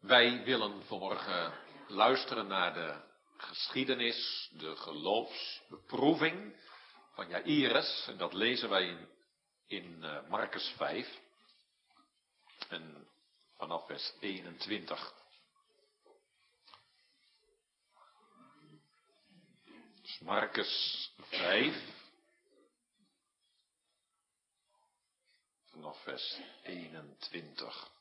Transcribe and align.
Wij 0.00 0.44
willen 0.44 0.84
vanmorgen 0.84 1.52
luisteren 1.88 2.46
naar 2.46 2.74
de 2.74 3.02
geschiedenis, 3.36 4.50
de 4.52 4.76
geloofsbeproeving 4.76 6.56
van 7.12 7.28
Jairus. 7.28 8.06
En 8.08 8.16
dat 8.16 8.32
lezen 8.32 8.68
wij 8.68 8.86
in, 8.86 9.08
in 9.66 9.98
uh, 10.02 10.28
Marcus 10.28 10.74
5. 10.76 11.20
En 12.68 13.08
vanaf 13.56 13.86
vers 13.86 14.12
21. 14.20 15.14
Dus 20.02 20.18
Marcus 20.18 21.12
5. 21.18 21.74
Vanaf 25.70 26.02
vers 26.02 26.38
21. 26.62 27.98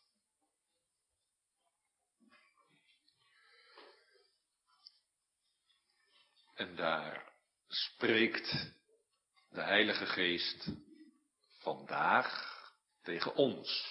En 6.60 6.76
daar 6.76 7.24
spreekt 7.68 8.74
de 9.50 9.62
Heilige 9.62 10.06
Geest 10.06 10.72
vandaag 11.60 12.58
tegen 13.04 13.36
ons. 13.36 13.88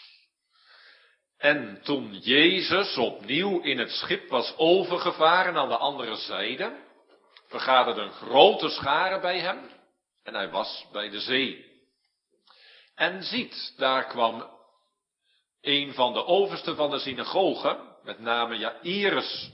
En 1.38 1.80
toen 1.82 2.18
Jezus 2.18 2.96
opnieuw 2.96 3.60
in 3.60 3.78
het 3.78 3.90
schip 3.90 4.28
was 4.28 4.56
overgevaren 4.56 5.56
aan 5.56 5.68
de 5.68 5.76
andere 5.76 6.16
zijde, 6.16 6.84
vergaderde 7.46 8.00
een 8.00 8.12
grote 8.12 8.68
schare 8.68 9.20
bij 9.20 9.38
hem 9.38 9.70
en 10.22 10.34
hij 10.34 10.50
was 10.50 10.86
bij 10.92 11.08
de 11.08 11.20
zee. 11.20 11.66
En 12.94 13.22
ziet, 13.22 13.74
daar 13.76 14.06
kwam 14.06 14.50
een 15.60 15.94
van 15.94 16.12
de 16.12 16.24
oversten 16.24 16.76
van 16.76 16.90
de 16.90 16.98
synagoge, 16.98 17.96
met 18.02 18.18
name 18.18 18.56
Jairus, 18.56 19.50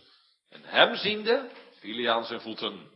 en 0.50 0.64
hem 0.64 0.96
ziende, 0.96 1.50
viel 1.78 2.10
aan 2.10 2.24
zijn 2.24 2.40
voeten 2.40 2.92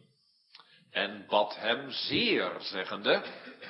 en 0.98 1.26
bad 1.26 1.56
hem 1.56 1.90
zeer, 1.90 2.52
zeggende, 2.58 3.22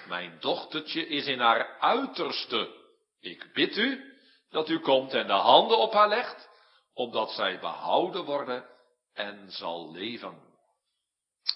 mijn 0.06 0.36
dochtertje 0.40 1.06
is 1.06 1.26
in 1.26 1.40
haar 1.40 1.78
uiterste. 1.78 2.74
Ik 3.20 3.52
bid 3.52 3.76
u 3.76 4.18
dat 4.50 4.68
u 4.68 4.80
komt 4.80 5.14
en 5.14 5.26
de 5.26 5.32
handen 5.32 5.78
op 5.78 5.92
haar 5.92 6.08
legt, 6.08 6.48
opdat 6.94 7.30
zij 7.30 7.58
behouden 7.58 8.24
worden 8.24 8.64
en 9.14 9.50
zal 9.50 9.92
leven. 9.92 10.38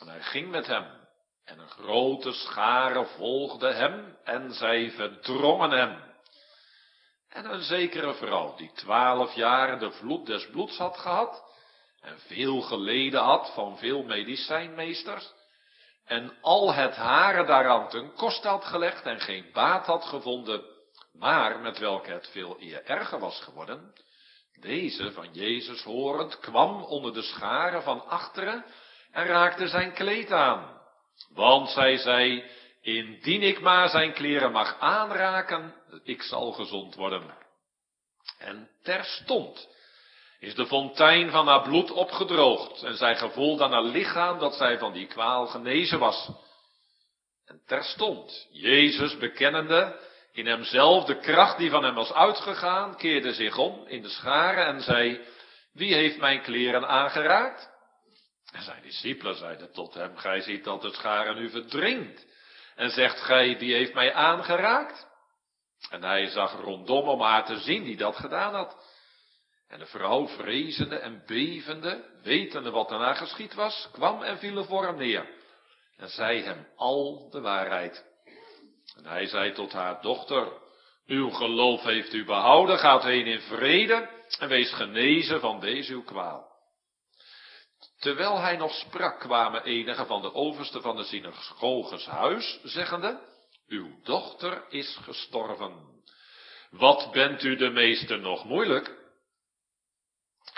En 0.01 0.09
hij 0.09 0.23
ging 0.23 0.51
met 0.51 0.67
hem, 0.67 0.87
en 1.45 1.59
een 1.59 1.69
grote 1.69 2.33
schare 2.33 3.07
volgde 3.07 3.73
hem, 3.73 4.17
en 4.25 4.53
zij 4.53 4.91
verdrongen 4.91 5.71
hem. 5.71 6.03
En 7.29 7.45
een 7.45 7.63
zekere 7.63 8.15
vrouw, 8.15 8.57
die 8.57 8.73
twaalf 8.73 9.35
jaren 9.35 9.79
de 9.79 9.91
vloed 9.91 10.27
des 10.27 10.51
bloeds 10.51 10.77
had 10.77 10.99
gehad, 10.99 11.51
en 12.01 12.19
veel 12.19 12.61
geleden 12.61 13.21
had 13.21 13.53
van 13.55 13.79
veel 13.79 14.03
medicijnmeesters, 14.03 15.33
en 16.13 16.33
al 16.41 16.75
het 16.75 16.95
haren 16.95 17.47
daaraan 17.47 17.89
ten 17.89 18.15
koste 18.15 18.49
had 18.49 18.65
gelegd 18.65 19.07
en 19.07 19.21
geen 19.21 19.47
baat 19.53 19.87
had 19.87 20.05
gevonden, 20.05 20.63
maar 21.13 21.59
met 21.59 21.79
welke 21.79 22.11
het 22.11 22.29
veel 22.29 22.57
eer 22.61 22.85
erger 22.85 23.19
was 23.19 23.41
geworden, 23.41 23.93
deze 24.61 25.13
van 25.13 25.29
Jezus 25.33 25.83
horend 25.83 26.39
kwam 26.39 26.83
onder 26.83 27.13
de 27.13 27.23
scharen 27.23 27.83
van 27.83 28.07
achteren 28.07 28.65
en 29.11 29.27
raakte 29.27 29.69
zijn 29.69 29.93
kleed 29.93 30.33
aan. 30.33 30.81
Want 31.35 31.69
zij 31.69 31.97
zei, 31.97 32.51
indien 32.81 33.43
ik 33.43 33.61
maar 33.61 33.89
zijn 33.89 34.13
kleren 34.13 34.53
mag 34.53 34.79
aanraken, 34.79 35.75
ik 36.03 36.23
zal 36.23 36.53
gezond 36.53 36.95
worden. 36.95 37.35
En 38.39 38.69
terstond 38.83 39.69
is 40.43 40.55
de 40.55 40.67
fontein 40.67 41.31
van 41.31 41.47
haar 41.47 41.63
bloed 41.63 41.91
opgedroogd 41.91 42.83
en 42.83 42.97
zij 42.97 43.17
gevoelde 43.17 43.65
aan 43.65 43.73
haar 43.73 43.83
lichaam 43.83 44.39
dat 44.39 44.55
zij 44.55 44.79
van 44.79 44.93
die 44.93 45.07
kwaal 45.07 45.47
genezen 45.47 45.99
was. 45.99 46.31
En 47.47 47.63
terstond, 47.67 48.49
Jezus 48.51 49.19
bekennende 49.19 50.01
in 50.33 50.47
hemzelf 50.47 51.05
de 51.05 51.19
kracht 51.19 51.59
die 51.59 51.71
van 51.71 51.85
hem 51.85 51.95
was 51.95 52.13
uitgegaan, 52.13 52.97
keerde 52.97 53.33
zich 53.33 53.57
om 53.57 53.87
in 53.87 54.03
de 54.03 54.09
scharen 54.09 54.67
en 54.67 54.81
zei, 54.81 55.21
wie 55.73 55.95
heeft 55.95 56.19
mijn 56.19 56.43
kleren 56.43 56.89
aangeraakt? 56.89 57.71
En 58.53 58.63
zijn 58.63 58.83
discipelen 58.83 59.35
zeiden 59.35 59.73
tot 59.73 59.95
hem, 59.95 60.17
gij 60.17 60.41
ziet 60.41 60.65
dat 60.65 60.83
de 60.83 60.93
scharen 60.93 61.39
u 61.39 61.51
verdringt. 61.51 62.27
En 62.75 62.91
zegt 62.91 63.21
gij, 63.21 63.59
wie 63.59 63.75
heeft 63.75 63.95
mij 63.95 64.15
aangeraakt? 64.15 65.07
En 65.91 66.03
hij 66.03 66.27
zag 66.27 66.61
rondom 66.61 67.09
om 67.09 67.21
haar 67.21 67.45
te 67.45 67.59
zien 67.59 67.85
die 67.85 67.97
dat 67.97 68.17
gedaan 68.17 68.55
had. 68.55 68.82
En 69.73 69.79
de 69.79 69.87
vrouw, 69.87 70.29
vrezende 70.29 70.97
en 70.97 71.23
bevende, 71.27 72.05
wetende 72.23 72.71
wat 72.71 72.89
daarna 72.89 73.15
geschied 73.15 73.55
was, 73.55 73.89
kwam 73.93 74.23
en 74.23 74.39
viel 74.39 74.65
voor 74.65 74.85
hem 74.85 74.97
neer. 74.97 75.29
En 75.97 76.09
zei 76.09 76.43
hem 76.43 76.67
al 76.77 77.31
de 77.31 77.41
waarheid. 77.41 78.05
En 78.97 79.07
hij 79.07 79.27
zei 79.27 79.53
tot 79.53 79.73
haar 79.73 80.03
dochter, 80.03 80.53
uw 81.07 81.31
geloof 81.31 81.83
heeft 81.83 82.13
u 82.13 82.25
behouden, 82.25 82.79
gaat 82.79 83.03
heen 83.03 83.27
in 83.27 83.41
vrede 83.41 84.09
en 84.39 84.49
wees 84.49 84.73
genezen 84.73 85.41
van 85.41 85.61
deze 85.61 85.93
uw 85.93 86.03
kwaal. 86.03 86.51
Terwijl 87.99 88.39
hij 88.39 88.57
nog 88.57 88.73
sprak, 88.73 89.21
kwamen 89.21 89.65
enige 89.65 90.07
van 90.07 90.23
de 90.23 90.35
oversten 90.35 90.83
van 90.83 90.97
de 90.97 91.05
synagoges 91.05 92.07
huis, 92.07 92.61
zeggende, 92.63 93.21
uw 93.69 94.03
dochter 94.03 94.65
is 94.69 94.99
gestorven. 95.03 96.03
Wat 96.71 97.13
bent 97.13 97.43
u 97.43 97.57
de 97.57 97.71
meester 97.71 98.21
nog 98.21 98.45
moeilijk? 98.45 99.01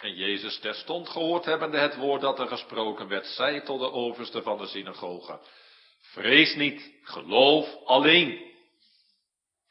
En 0.00 0.14
Jezus 0.14 0.58
terstond 0.58 1.08
gehoord 1.08 1.44
hebbende 1.44 1.78
het 1.78 1.96
woord 1.96 2.20
dat 2.20 2.38
er 2.38 2.48
gesproken 2.48 3.08
werd, 3.08 3.26
zei 3.26 3.62
tot 3.62 3.80
de 3.80 3.90
overste 3.90 4.42
van 4.42 4.58
de 4.58 4.66
synagoge, 4.66 5.40
vrees 6.00 6.54
niet, 6.54 6.92
geloof 7.02 7.76
alleen. 7.84 8.52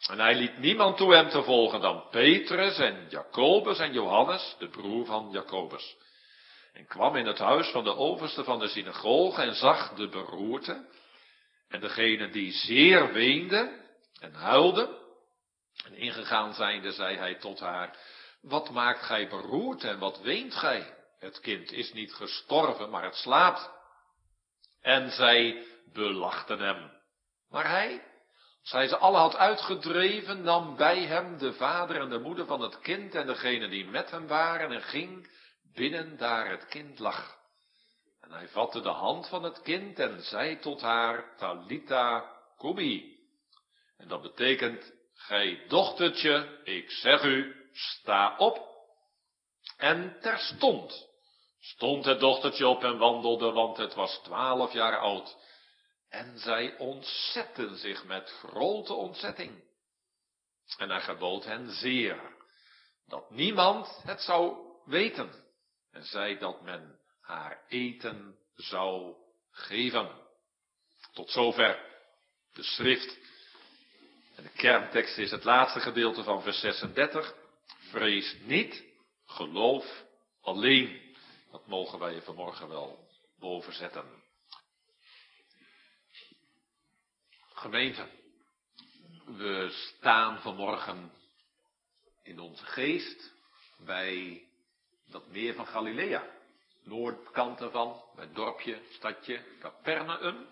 En 0.10 0.20
hij 0.20 0.36
liet 0.36 0.58
niemand 0.58 0.98
toe 0.98 1.14
hem 1.14 1.30
te 1.30 1.44
volgen 1.44 1.82
dan 1.82 2.10
Petrus 2.10 2.78
en 2.78 3.06
Jacobus 3.10 3.80
en 3.80 3.94
Johannes, 3.94 4.56
de 4.60 4.70
broer 4.70 5.06
van 5.06 5.30
Jacobus. 5.32 5.96
En 6.74 6.88
kwam 6.88 7.16
in 7.16 7.26
het 7.26 7.40
huis 7.40 7.68
van 7.68 7.84
de 7.84 7.96
overste 7.96 8.44
van 8.44 8.60
de 8.60 8.68
synagoge 8.68 9.42
en 9.42 9.56
zag 9.56 9.94
de 9.94 10.10
beroerte 10.10 10.86
en 11.70 11.80
degene 11.80 12.30
die 12.30 12.52
zeer 12.52 13.14
weende 13.14 13.82
en 14.20 14.34
huilde. 14.34 15.02
En 15.86 15.96
ingegaan 15.96 16.54
zijnde 16.54 16.92
zei 16.92 17.18
hij 17.18 17.36
tot 17.36 17.60
haar, 17.60 17.98
wat 18.44 18.70
maakt 18.70 19.04
gij 19.04 19.28
beroerd 19.28 19.84
en 19.84 20.00
wat 20.00 20.22
weent 20.22 20.56
gij? 20.56 20.98
Het 21.20 21.40
kind 21.40 21.72
is 21.72 21.94
niet 21.94 22.14
gestorven, 22.14 22.90
maar 22.90 23.04
het 23.04 23.16
slaapt. 23.16 23.72
En 24.82 25.12
zij 25.12 25.66
belachten 25.94 26.60
hem. 26.60 26.92
Maar 27.50 27.70
hij, 27.70 28.04
als 28.62 28.72
hij 28.72 28.88
ze 28.88 28.98
alle 28.98 29.18
had 29.18 29.36
uitgedreven, 29.36 30.42
nam 30.42 30.76
bij 30.76 31.00
hem 31.04 31.38
de 31.38 31.54
vader 31.54 32.02
en 32.02 32.10
de 32.10 32.20
moeder 32.20 32.46
van 32.46 32.62
het 32.62 32.80
kind 32.80 33.16
en 33.16 33.28
degene 33.28 33.68
die 33.68 33.86
met 33.86 34.12
hem 34.12 34.28
waren 34.28 34.72
en 34.72 34.82
ging 34.82 35.30
binnen 35.74 36.18
daar 36.18 36.50
het 36.50 36.66
kind 36.68 37.00
lag. 37.00 37.38
En 38.22 38.32
hij 38.32 38.48
vatte 38.48 38.82
de 38.82 38.90
hand 38.90 39.28
van 39.28 39.44
het 39.44 39.62
kind 39.62 40.00
en 40.00 40.22
zei 40.22 40.60
tot 40.60 40.82
haar, 40.82 41.36
Talita 41.38 42.32
Kumi. 42.58 43.18
En 43.98 44.08
dat 44.08 44.22
betekent, 44.22 44.94
gij 45.14 45.64
dochtertje, 45.68 46.60
ik 46.64 46.92
zeg 46.92 47.24
u, 47.24 47.63
sta 47.74 48.38
op. 48.38 48.72
En 49.78 50.18
terstond 50.22 51.08
stond 51.60 52.06
het 52.06 52.20
dochtertje 52.20 52.68
op 52.68 52.84
en 52.84 52.98
wandelde, 52.98 53.52
want 53.52 53.78
het 53.78 53.94
was 53.94 54.20
twaalf 54.24 54.74
jaar 54.74 54.98
oud. 54.98 55.38
En 56.10 56.40
zij 56.40 56.78
ontzetten 56.78 57.78
zich 57.78 58.06
met 58.06 58.30
grote 58.30 58.94
ontzetting. 58.94 59.64
En 60.78 60.90
hij 60.90 61.02
gebood 61.02 61.44
hen 61.46 61.70
zeer, 61.72 62.36
dat 63.08 63.30
niemand 63.30 64.02
het 64.04 64.22
zou 64.22 64.58
weten. 64.86 65.32
En 65.92 66.04
zei 66.04 66.38
dat 66.38 66.62
men 66.62 67.00
haar 67.22 67.66
eten 67.68 68.38
zou 68.56 69.16
geven. 69.52 70.22
Tot 71.14 71.30
zover 71.30 71.86
de 72.54 72.64
schrift. 72.64 73.18
En 74.36 74.44
de 74.44 74.50
kerntekst 74.50 75.18
is 75.18 75.32
het 75.32 75.44
laatste 75.44 75.80
gedeelte 75.80 76.24
van 76.24 76.42
vers 76.42 76.60
36. 76.60 77.34
Vrees 77.94 78.36
niet, 78.46 78.84
geloof 79.26 80.06
alleen. 80.42 81.16
Dat 81.52 81.68
mogen 81.68 82.00
wij 82.00 82.22
vanmorgen 82.22 82.68
wel 82.68 83.08
boven 83.40 83.74
zetten. 83.74 84.24
Gemeente, 87.54 88.08
we 89.26 89.70
staan 89.72 90.42
vanmorgen 90.42 91.12
in 92.24 92.40
onze 92.40 92.66
geest 92.66 93.34
bij 93.78 94.44
dat 95.06 95.28
meer 95.28 95.54
van 95.54 95.68
Galilea. 95.68 96.28
Noordkant 96.84 97.62
ervan, 97.62 98.04
bij 98.16 98.26
het 98.26 98.36
dorpje, 98.36 98.82
stadje, 98.90 99.44
Capernaum. 99.60 100.48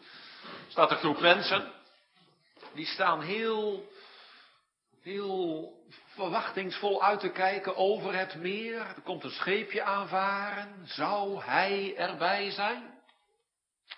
Staat 0.67 0.91
een 0.91 0.97
groep 0.97 1.19
mensen, 1.19 1.73
die 2.73 2.85
staan 2.85 3.21
heel 3.21 3.89
heel 5.01 5.73
verwachtingsvol 6.13 7.03
uit 7.03 7.19
te 7.19 7.29
kijken 7.29 7.75
over 7.75 8.13
het 8.17 8.35
meer. 8.35 8.79
Er 8.79 9.01
komt 9.03 9.23
een 9.23 9.31
scheepje 9.31 9.83
aanvaren. 9.83 10.81
Zou 10.85 11.43
hij 11.43 11.95
erbij 11.97 12.51
zijn? 12.51 12.99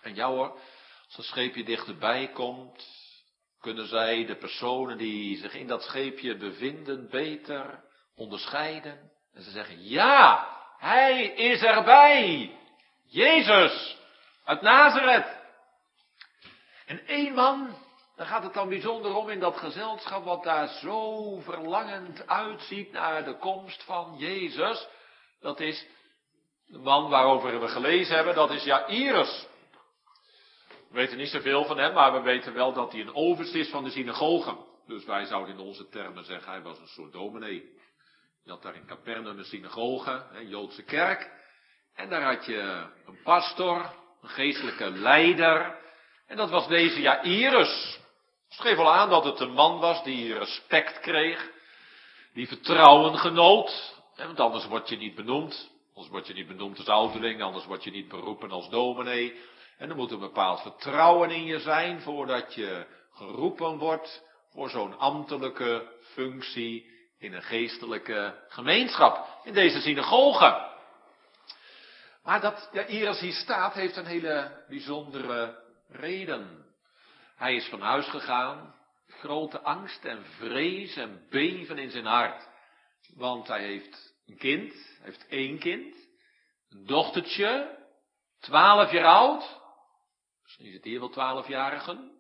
En 0.02 0.14
jou 0.14 0.36
hoor, 0.36 0.60
als 1.06 1.18
een 1.18 1.24
scheepje 1.24 1.64
dichterbij 1.64 2.28
komt, 2.28 2.88
kunnen 3.60 3.88
zij 3.88 4.26
de 4.26 4.36
personen 4.36 4.98
die 4.98 5.38
zich 5.38 5.54
in 5.54 5.68
dat 5.68 5.84
scheepje 5.84 6.38
bevinden 6.38 7.10
beter 7.10 7.84
onderscheiden. 8.16 9.12
En 9.34 9.44
ze 9.44 9.52
zeggen, 9.52 9.84
ja, 9.84 10.48
hij 10.78 11.26
is 11.26 11.62
erbij. 11.62 12.58
Jezus 13.06 13.98
uit 14.44 14.62
Nazareth. 14.62 15.42
En 16.86 17.08
één 17.08 17.34
man, 17.34 17.78
daar 18.16 18.28
gaat 18.28 18.44
het 18.44 18.54
dan 18.54 18.70
bijzonder 18.70 19.16
om 19.16 19.30
in 19.30 19.40
dat 19.40 19.58
gezelschap 19.58 20.24
wat 20.24 20.44
daar 20.44 20.68
zo 20.68 21.40
verlangend 21.40 22.28
uitziet 22.28 22.92
naar 22.92 23.24
de 23.26 23.38
komst 23.38 23.84
van 23.84 24.16
Jezus. 24.18 24.88
Dat 25.40 25.60
is 25.60 25.88
de 26.66 26.78
man 26.78 27.10
waarover 27.10 27.60
we 27.60 27.68
gelezen 27.68 28.16
hebben, 28.16 28.36
dat 28.36 28.52
is 28.52 28.64
Jairus. 28.64 29.48
We 30.90 31.00
weten 31.00 31.18
niet 31.18 31.30
zoveel 31.30 31.66
van 31.66 31.78
hem, 31.78 31.94
maar 31.94 32.14
we 32.14 32.22
weten 32.22 32.54
wel 32.54 32.74
dat 32.74 32.92
hij 32.92 33.02
een 33.02 33.16
overst 33.16 33.54
is 33.54 33.70
van 33.70 33.84
de 33.84 33.90
synagogen. 33.90 34.58
Dus 34.88 35.06
wij 35.06 35.26
zouden 35.26 35.56
in 35.56 35.62
onze 35.62 35.90
termen 35.90 36.26
zeggen, 36.26 36.52
hij 36.52 36.62
was 36.62 36.80
een 36.80 36.88
soort 36.88 37.12
dominee. 37.12 37.82
Je 38.44 38.52
had 38.52 38.62
daar 38.62 38.76
in 38.76 38.86
Capernaum 38.86 39.38
een 39.38 39.46
synagoge, 39.46 40.26
een 40.34 40.48
Joodse 40.48 40.84
kerk. 40.84 41.32
En 41.96 42.10
daar 42.10 42.36
had 42.36 42.46
je 42.46 42.88
een 43.06 43.22
pastor, 43.24 43.94
een 44.22 44.30
geestelijke 44.30 44.90
leider. 44.90 45.78
En 46.28 46.38
dat 46.38 46.50
was 46.50 46.68
deze 46.68 47.02
Jairus. 47.02 48.02
Het 48.54 48.62
geeft 48.62 48.78
wel 48.78 48.94
aan 48.94 49.10
dat 49.10 49.24
het 49.24 49.40
een 49.40 49.54
man 49.54 49.80
was 49.80 50.04
die 50.04 50.38
respect 50.38 51.00
kreeg, 51.00 51.52
die 52.34 52.48
vertrouwen 52.48 53.18
genoot. 53.18 54.02
Want 54.16 54.40
anders 54.40 54.66
word 54.66 54.90
je 54.90 54.98
niet 54.98 55.16
benoemd. 55.16 55.72
Anders 55.94 56.12
word 56.12 56.28
je 56.28 56.34
niet 56.34 56.48
benoemd 56.48 56.78
als 56.78 56.88
ouderling, 56.88 57.42
anders 57.42 57.66
word 57.66 57.84
je 57.84 57.92
niet 57.92 58.08
beroepen 58.08 58.52
als 58.52 58.70
dominee. 58.70 59.40
En 59.78 59.90
er 59.90 59.96
moet 59.96 60.12
een 60.12 60.20
bepaald 60.20 60.62
vertrouwen 60.62 61.30
in 61.30 61.44
je 61.44 61.60
zijn 61.60 62.02
voordat 62.02 62.54
je 62.54 62.86
geroepen 63.14 63.78
wordt 63.78 64.24
voor 64.52 64.70
zo'n 64.70 64.98
ambtelijke 64.98 65.88
functie 66.02 66.92
in 67.20 67.34
een 67.34 67.44
geestelijke 67.44 68.44
gemeenschap, 68.48 69.28
in 69.44 69.54
deze 69.54 69.82
synagoge. 69.82 70.72
Maar 72.24 72.42
dat 72.42 72.70
Jairus 72.72 73.20
hier 73.20 73.34
staat, 73.34 73.74
heeft 73.74 73.96
een 73.96 74.06
hele 74.06 74.64
bijzondere 74.68 75.60
reden. 75.90 76.63
Hij 77.44 77.56
is 77.56 77.68
van 77.68 77.82
huis 77.82 78.10
gegaan, 78.10 78.76
grote 79.08 79.62
angst 79.62 80.06
en 80.06 80.26
vrees 80.26 80.96
en 80.96 81.28
beven 81.30 81.78
in 81.78 81.90
zijn 81.90 82.06
hart. 82.06 82.48
Want 83.16 83.48
hij 83.48 83.64
heeft 83.64 84.16
een 84.26 84.38
kind, 84.38 84.74
hij 84.74 85.06
heeft 85.06 85.28
één 85.28 85.60
kind, 85.60 85.96
een 86.70 86.86
dochtertje, 86.86 87.78
twaalf 88.40 88.92
jaar 88.92 89.06
oud. 89.06 89.60
Misschien 90.44 90.66
is 90.66 90.74
het 90.74 90.84
hier 90.84 91.00
wel 91.00 91.10
twaalfjarigen. 91.10 92.12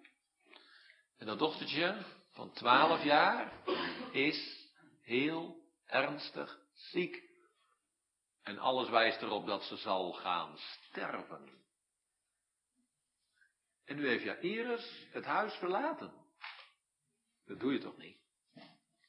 En 1.18 1.26
dat 1.26 1.40
dochtertje 1.40 2.06
van 2.32 2.52
twaalf 2.52 3.04
jaar 3.04 3.52
is 4.12 4.70
heel 5.02 5.56
ernstig 5.86 6.60
ziek. 6.74 7.24
En 8.44 8.58
alles 8.58 8.90
wijst 8.90 9.22
erop 9.22 9.46
dat 9.46 9.64
ze 9.64 9.76
zal 9.76 10.12
gaan 10.14 10.58
sterven. 10.58 11.63
En 13.86 13.96
nu 13.96 14.08
heeft 14.08 14.24
Jairus 14.24 15.08
het 15.12 15.26
huis 15.26 15.54
verlaten. 15.54 16.14
Dat 17.46 17.60
doe 17.60 17.74
je 17.74 17.80
toch 17.80 17.98
niet? 17.98 18.18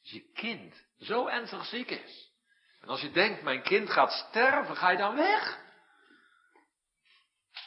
Als 0.00 0.10
je 0.12 0.30
kind 0.32 0.86
zo 0.98 1.26
ernstig 1.26 1.64
ziek 1.64 1.90
is. 1.90 2.32
En 2.80 2.88
als 2.88 3.00
je 3.00 3.10
denkt, 3.10 3.42
mijn 3.42 3.62
kind 3.62 3.90
gaat 3.90 4.12
sterven, 4.12 4.76
ga 4.76 4.90
je 4.90 4.96
dan 4.96 5.16
weg? 5.16 5.62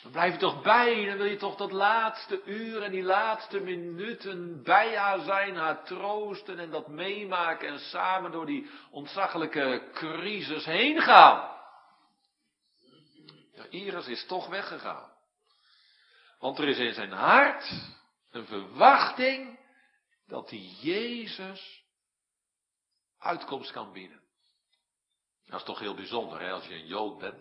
Dan 0.02 0.12
blijf 0.12 0.34
je 0.34 0.40
toch 0.40 0.62
bij, 0.62 1.06
dan 1.06 1.18
wil 1.18 1.26
je 1.26 1.38
toch 1.38 1.56
dat 1.56 1.72
laatste 1.72 2.44
uur 2.44 2.84
en 2.84 2.92
die 2.92 3.04
laatste 3.04 3.60
minuten 3.60 4.64
bij 4.64 4.98
haar 4.98 5.20
zijn, 5.20 5.56
haar 5.56 5.84
troosten 5.84 6.60
en 6.60 6.70
dat 6.70 6.88
meemaken 6.88 7.68
en 7.68 7.80
samen 7.80 8.32
door 8.32 8.46
die 8.46 8.70
ontzaglijke 8.92 9.90
crisis 9.94 10.66
heen 10.66 11.02
gaan. 11.02 11.56
Ja, 13.54 13.66
Iris 13.70 14.08
is 14.08 14.26
toch 14.26 14.48
weggegaan. 14.48 15.17
Want 16.40 16.60
er 16.60 16.68
is 16.68 16.78
in 16.78 16.94
zijn 16.94 17.12
hart 17.12 17.72
een 18.32 18.46
verwachting 18.46 19.60
dat 20.28 20.50
die 20.50 20.76
Jezus 20.82 21.84
uitkomst 23.20 23.72
kan 23.72 23.92
bieden. 23.92 24.22
Dat 25.46 25.60
is 25.60 25.66
toch 25.66 25.80
heel 25.80 25.96
bijzonder, 25.96 26.40
hè? 26.40 26.52
als 26.52 26.66
je 26.66 26.74
een 26.74 26.88
Jood 26.88 27.18
bent, 27.18 27.34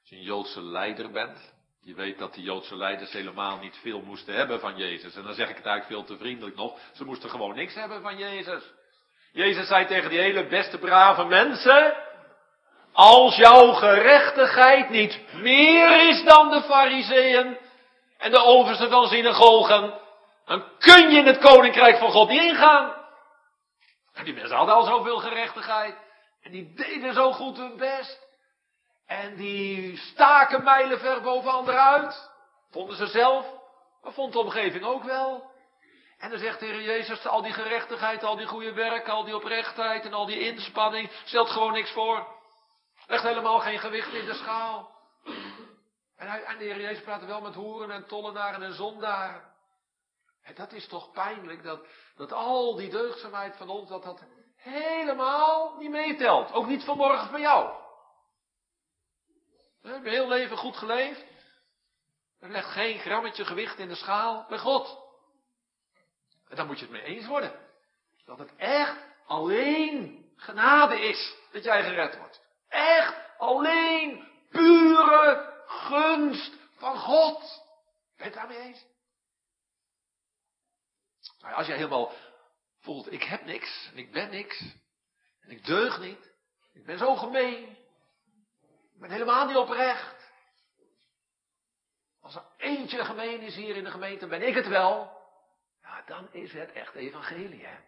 als 0.00 0.08
je 0.08 0.16
een 0.16 0.22
Joodse 0.22 0.62
leider 0.62 1.10
bent. 1.10 1.52
Je 1.80 1.94
weet 1.94 2.18
dat 2.18 2.34
die 2.34 2.44
Joodse 2.44 2.76
leiders 2.76 3.12
helemaal 3.12 3.58
niet 3.58 3.76
veel 3.76 4.00
moesten 4.00 4.34
hebben 4.34 4.60
van 4.60 4.76
Jezus. 4.76 5.14
En 5.14 5.22
dan 5.22 5.34
zeg 5.34 5.48
ik 5.48 5.56
het 5.56 5.66
eigenlijk 5.66 6.00
veel 6.00 6.16
te 6.16 6.22
vriendelijk 6.22 6.56
nog. 6.56 6.78
Ze 6.92 7.04
moesten 7.04 7.30
gewoon 7.30 7.54
niks 7.54 7.74
hebben 7.74 8.02
van 8.02 8.18
Jezus. 8.18 8.62
Jezus 9.32 9.66
zei 9.66 9.86
tegen 9.86 10.10
die 10.10 10.18
hele 10.18 10.46
beste 10.46 10.78
brave 10.78 11.24
mensen. 11.24 11.96
Als 12.92 13.36
jouw 13.36 13.72
gerechtigheid 13.72 14.90
niet 14.90 15.20
meer 15.32 16.08
is 16.08 16.24
dan 16.24 16.50
de 16.50 16.62
fariseeën 16.62 17.58
en 18.24 18.30
de 18.30 18.44
oversten 18.44 18.90
van 18.90 19.08
synagogen, 19.08 20.00
dan 20.44 20.64
kun 20.78 21.10
je 21.10 21.18
in 21.18 21.26
het 21.26 21.38
koninkrijk 21.38 21.98
van 21.98 22.10
God 22.10 22.28
niet 22.28 22.42
ingaan. 22.42 22.94
En 24.12 24.24
die 24.24 24.34
mensen 24.34 24.56
hadden 24.56 24.74
al 24.74 24.84
zoveel 24.84 25.18
gerechtigheid. 25.18 25.96
En 26.42 26.50
die 26.50 26.74
deden 26.74 27.14
zo 27.14 27.32
goed 27.32 27.56
hun 27.56 27.76
best. 27.76 28.26
En 29.06 29.36
die 29.36 29.96
staken 29.96 30.64
mijlenver 30.64 31.22
boven 31.22 31.50
anderen 31.50 31.82
uit. 31.82 32.30
Vonden 32.70 32.96
ze 32.96 33.06
zelf, 33.06 33.46
maar 34.02 34.12
vond 34.12 34.32
de 34.32 34.38
omgeving 34.38 34.84
ook 34.84 35.02
wel. 35.02 35.50
En 36.18 36.30
dan 36.30 36.38
zegt 36.38 36.60
de 36.60 36.66
Heer 36.66 36.82
Jezus, 36.82 37.26
al 37.26 37.42
die 37.42 37.52
gerechtigheid, 37.52 38.24
al 38.24 38.36
die 38.36 38.46
goede 38.46 38.72
werk, 38.72 39.08
al 39.08 39.24
die 39.24 39.36
oprechtheid 39.36 40.04
en 40.04 40.14
al 40.14 40.26
die 40.26 40.40
inspanning, 40.40 41.10
stelt 41.24 41.50
gewoon 41.50 41.72
niks 41.72 41.90
voor. 41.90 42.26
Legt 43.06 43.22
helemaal 43.22 43.58
geen 43.58 43.78
gewicht 43.78 44.12
in 44.12 44.24
de 44.24 44.34
schaal. 44.34 44.93
En, 46.26 46.58
de 46.58 46.64
Heer 46.64 46.80
Jezus 46.80 47.02
praat 47.02 47.24
wel 47.24 47.40
met 47.40 47.54
hoeren 47.54 47.90
en 47.90 48.06
tollenaren 48.06 48.62
en 48.62 48.74
zondaren. 48.74 49.52
En 50.42 50.54
dat 50.54 50.72
is 50.72 50.88
toch 50.88 51.12
pijnlijk, 51.12 51.62
dat, 51.62 51.86
dat 52.16 52.32
al 52.32 52.74
die 52.74 52.90
deugdzaamheid 52.90 53.56
van 53.56 53.68
ons, 53.68 53.88
dat 53.88 54.02
dat 54.02 54.22
helemaal 54.56 55.76
niet 55.78 55.90
meetelt. 55.90 56.52
Ook 56.52 56.66
niet 56.66 56.84
vanmorgen 56.84 57.28
van 57.28 57.40
jou. 57.40 57.82
We 59.82 59.90
hebben 59.90 60.12
heel 60.12 60.28
leven 60.28 60.56
goed 60.56 60.76
geleefd. 60.76 61.24
Er 62.40 62.50
legt 62.50 62.70
geen 62.70 62.98
grammetje 62.98 63.44
gewicht 63.44 63.78
in 63.78 63.88
de 63.88 63.94
schaal 63.94 64.44
bij 64.48 64.58
God. 64.58 64.98
En 66.48 66.56
daar 66.56 66.66
moet 66.66 66.78
je 66.78 66.84
het 66.84 66.92
mee 66.92 67.02
eens 67.02 67.26
worden. 67.26 67.60
Dat 68.24 68.38
het 68.38 68.56
echt 68.56 68.96
alleen 69.26 70.32
genade 70.36 71.00
is 71.00 71.36
dat 71.52 71.64
jij 71.64 71.82
gered 71.82 72.18
wordt. 72.18 72.42
Echt 72.68 73.14
alleen 73.38 74.28
pure 74.50 75.53
gunst 75.74 76.52
van 76.76 76.98
God. 76.98 77.40
Ben 78.16 78.26
je 78.26 78.32
het 78.32 78.34
daarmee 78.34 78.58
eens? 78.58 78.84
Nou, 81.40 81.54
als 81.54 81.66
jij 81.66 81.76
helemaal 81.76 82.12
voelt, 82.80 83.12
ik 83.12 83.22
heb 83.22 83.44
niks, 83.44 83.90
en 83.92 83.98
ik 83.98 84.12
ben 84.12 84.30
niks, 84.30 84.74
en 85.40 85.50
ik 85.50 85.64
deug 85.64 86.00
niet, 86.00 86.32
ik 86.72 86.84
ben 86.84 86.98
zo 86.98 87.14
gemeen, 87.14 87.68
ik 88.94 89.00
ben 89.00 89.10
helemaal 89.10 89.46
niet 89.46 89.56
oprecht. 89.56 90.32
Als 92.20 92.34
er 92.34 92.44
eentje 92.56 93.04
gemeen 93.04 93.40
is 93.40 93.54
hier 93.54 93.76
in 93.76 93.84
de 93.84 93.90
gemeente, 93.90 94.26
ben 94.26 94.46
ik 94.46 94.54
het 94.54 94.68
wel. 94.68 95.22
Ja, 95.82 96.02
dan 96.06 96.32
is 96.32 96.52
het 96.52 96.72
echt 96.72 96.94
evangelie, 96.94 97.66
hè. 97.66 97.78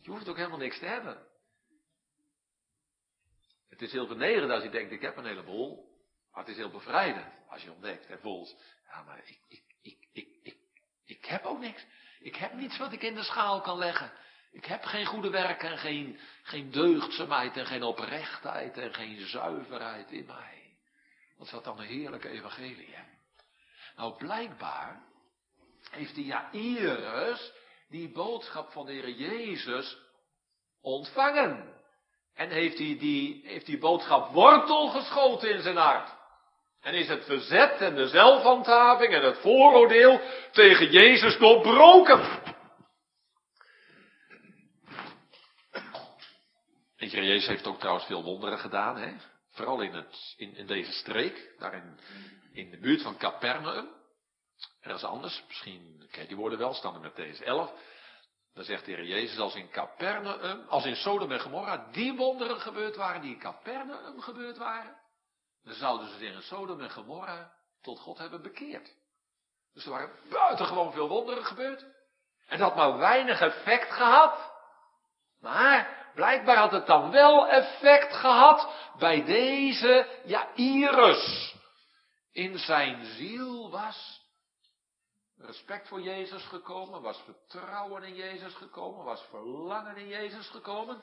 Je 0.00 0.10
hoeft 0.10 0.28
ook 0.28 0.36
helemaal 0.36 0.58
niks 0.58 0.78
te 0.78 0.86
hebben. 0.86 1.26
Het 3.68 3.82
is 3.82 3.92
heel 3.92 4.06
vernederend 4.06 4.50
als 4.52 4.62
je 4.62 4.70
denkt, 4.70 4.92
ik 4.92 5.00
heb 5.00 5.16
een 5.16 5.26
heleboel. 5.26 5.95
Maar 6.36 6.44
het 6.44 6.54
is 6.54 6.60
heel 6.60 6.70
bevrijdend 6.70 7.32
als 7.48 7.62
je 7.62 7.72
ontdekt 7.72 8.06
en 8.06 8.18
voelt, 8.18 8.56
ja, 8.90 9.02
maar 9.02 9.18
ik, 9.24 9.38
ik, 9.48 9.62
ik, 9.82 10.08
ik, 10.12 10.28
ik, 10.42 10.56
ik 11.04 11.24
heb 11.24 11.44
ook 11.44 11.60
niks. 11.60 11.84
Ik 12.20 12.36
heb 12.36 12.52
niets 12.52 12.78
wat 12.78 12.92
ik 12.92 13.02
in 13.02 13.14
de 13.14 13.22
schaal 13.22 13.60
kan 13.60 13.78
leggen. 13.78 14.12
Ik 14.52 14.64
heb 14.64 14.84
geen 14.84 15.06
goede 15.06 15.30
werken 15.30 15.70
en 15.70 15.78
geen, 15.78 16.20
geen 16.42 16.70
deugdzaamheid 16.70 17.56
en 17.56 17.66
geen 17.66 17.82
oprechtheid 17.82 18.78
en 18.78 18.94
geen 18.94 19.26
zuiverheid 19.26 20.10
in 20.10 20.26
mij. 20.26 20.76
Wat 21.36 21.46
is 21.46 21.52
dat 21.52 21.64
dan 21.64 21.78
een 21.78 21.86
heerlijke 21.86 22.28
evangelie, 22.28 22.94
hè? 22.94 23.02
Nou, 23.96 24.16
blijkbaar 24.16 25.02
heeft 25.90 26.14
die 26.14 26.24
Jairus 26.24 27.52
die 27.88 28.12
boodschap 28.12 28.72
van 28.72 28.86
de 28.86 28.92
Heer 28.92 29.10
Jezus 29.10 29.98
ontvangen. 30.80 31.74
En 32.34 32.50
heeft 32.50 32.78
hij 32.78 32.98
die, 32.98 33.46
heeft 33.46 33.66
die 33.66 33.78
boodschap 33.78 34.32
wortel 34.32 34.88
geschoten 34.88 35.50
in 35.50 35.62
zijn 35.62 35.76
hart. 35.76 36.15
En 36.86 36.94
is 36.94 37.08
het 37.08 37.24
verzet 37.24 37.80
en 37.80 37.94
de 37.94 38.08
zelfhandhaving 38.08 39.14
en 39.14 39.24
het 39.24 39.38
vooroordeel 39.38 40.20
tegen 40.52 40.90
Jezus 40.90 41.38
doorbroken. 41.38 42.42
En 46.96 47.08
Jezus 47.08 47.46
heeft 47.46 47.66
ook 47.66 47.78
trouwens 47.78 48.06
veel 48.06 48.22
wonderen 48.22 48.58
gedaan, 48.58 48.96
hè? 48.96 49.12
vooral 49.50 49.80
in, 49.80 49.94
het, 49.94 50.34
in, 50.36 50.56
in 50.56 50.66
deze 50.66 50.92
streek, 50.92 51.54
daar 51.58 51.74
in, 51.74 51.98
in 52.52 52.70
de 52.70 52.78
buurt 52.78 53.02
van 53.02 53.16
Capernaum. 53.16 53.88
Ergens 54.80 55.04
anders, 55.04 55.42
misschien 55.46 56.08
je 56.10 56.26
die 56.26 56.36
woorden 56.36 56.58
wel, 56.58 56.74
staan 56.74 56.94
er 56.94 57.00
met 57.00 57.16
deze 57.16 57.44
11. 57.44 57.72
Dan 58.54 58.64
zegt 58.64 58.84
de 58.84 58.92
Heer 58.92 59.04
Jezus, 59.04 59.38
als 59.38 59.54
in 59.54 59.70
Capernaum, 59.70 60.68
als 60.68 60.84
in 60.84 60.96
Sodom 60.96 61.32
en 61.32 61.40
Gomorra 61.40 61.88
die 61.92 62.16
wonderen 62.16 62.60
gebeurd 62.60 62.96
waren 62.96 63.20
die 63.20 63.32
in 63.32 63.40
Capernaum 63.40 64.20
gebeurd 64.20 64.56
waren, 64.56 65.04
dan 65.66 65.74
zouden 65.74 66.08
ze 66.08 66.18
zich 66.18 66.34
in 66.34 66.42
Sodom 66.42 66.80
en 66.80 66.90
Gomorra 66.90 67.52
tot 67.82 67.98
God 67.98 68.18
hebben 68.18 68.42
bekeerd. 68.42 68.94
Dus 69.74 69.84
er 69.84 69.90
waren 69.90 70.10
buitengewoon 70.30 70.92
veel 70.92 71.08
wonderen 71.08 71.44
gebeurd. 71.44 71.84
En 72.46 72.58
dat 72.58 72.72
had 72.72 72.76
maar 72.76 72.98
weinig 72.98 73.40
effect 73.40 73.92
gehad. 73.92 74.52
Maar 75.40 76.10
blijkbaar 76.14 76.56
had 76.56 76.70
het 76.70 76.86
dan 76.86 77.10
wel 77.10 77.48
effect 77.48 78.12
gehad 78.14 78.72
bij 78.98 79.24
deze 79.24 80.20
Jairus. 80.24 81.54
In 82.32 82.58
zijn 82.58 83.04
ziel 83.04 83.70
was 83.70 84.24
respect 85.36 85.88
voor 85.88 86.00
Jezus 86.00 86.44
gekomen, 86.44 87.02
was 87.02 87.22
vertrouwen 87.24 88.02
in 88.02 88.14
Jezus 88.14 88.54
gekomen, 88.54 89.04
was 89.04 89.24
verlangen 89.30 89.96
in 89.96 90.08
Jezus 90.08 90.48
gekomen. 90.48 91.02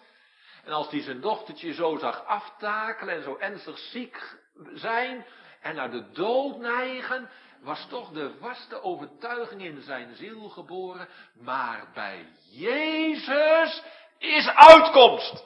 En 0.63 0.71
als 0.71 0.89
hij 0.89 1.01
zijn 1.01 1.21
dochtertje 1.21 1.73
zo 1.73 1.97
zag 1.97 2.25
aftakelen 2.25 3.15
en 3.15 3.23
zo 3.23 3.37
ernstig 3.37 3.77
ziek 3.77 4.41
zijn 4.73 5.25
en 5.61 5.75
naar 5.75 5.91
de 5.91 6.11
dood 6.11 6.57
neigen, 6.57 7.29
was 7.61 7.87
toch 7.89 8.11
de 8.11 8.33
vaste 8.39 8.81
overtuiging 8.81 9.61
in 9.61 9.81
zijn 9.81 10.15
ziel 10.15 10.49
geboren, 10.49 11.07
maar 11.33 11.91
bij 11.93 12.27
Jezus 12.49 13.83
is 14.17 14.47
uitkomst. 14.47 15.45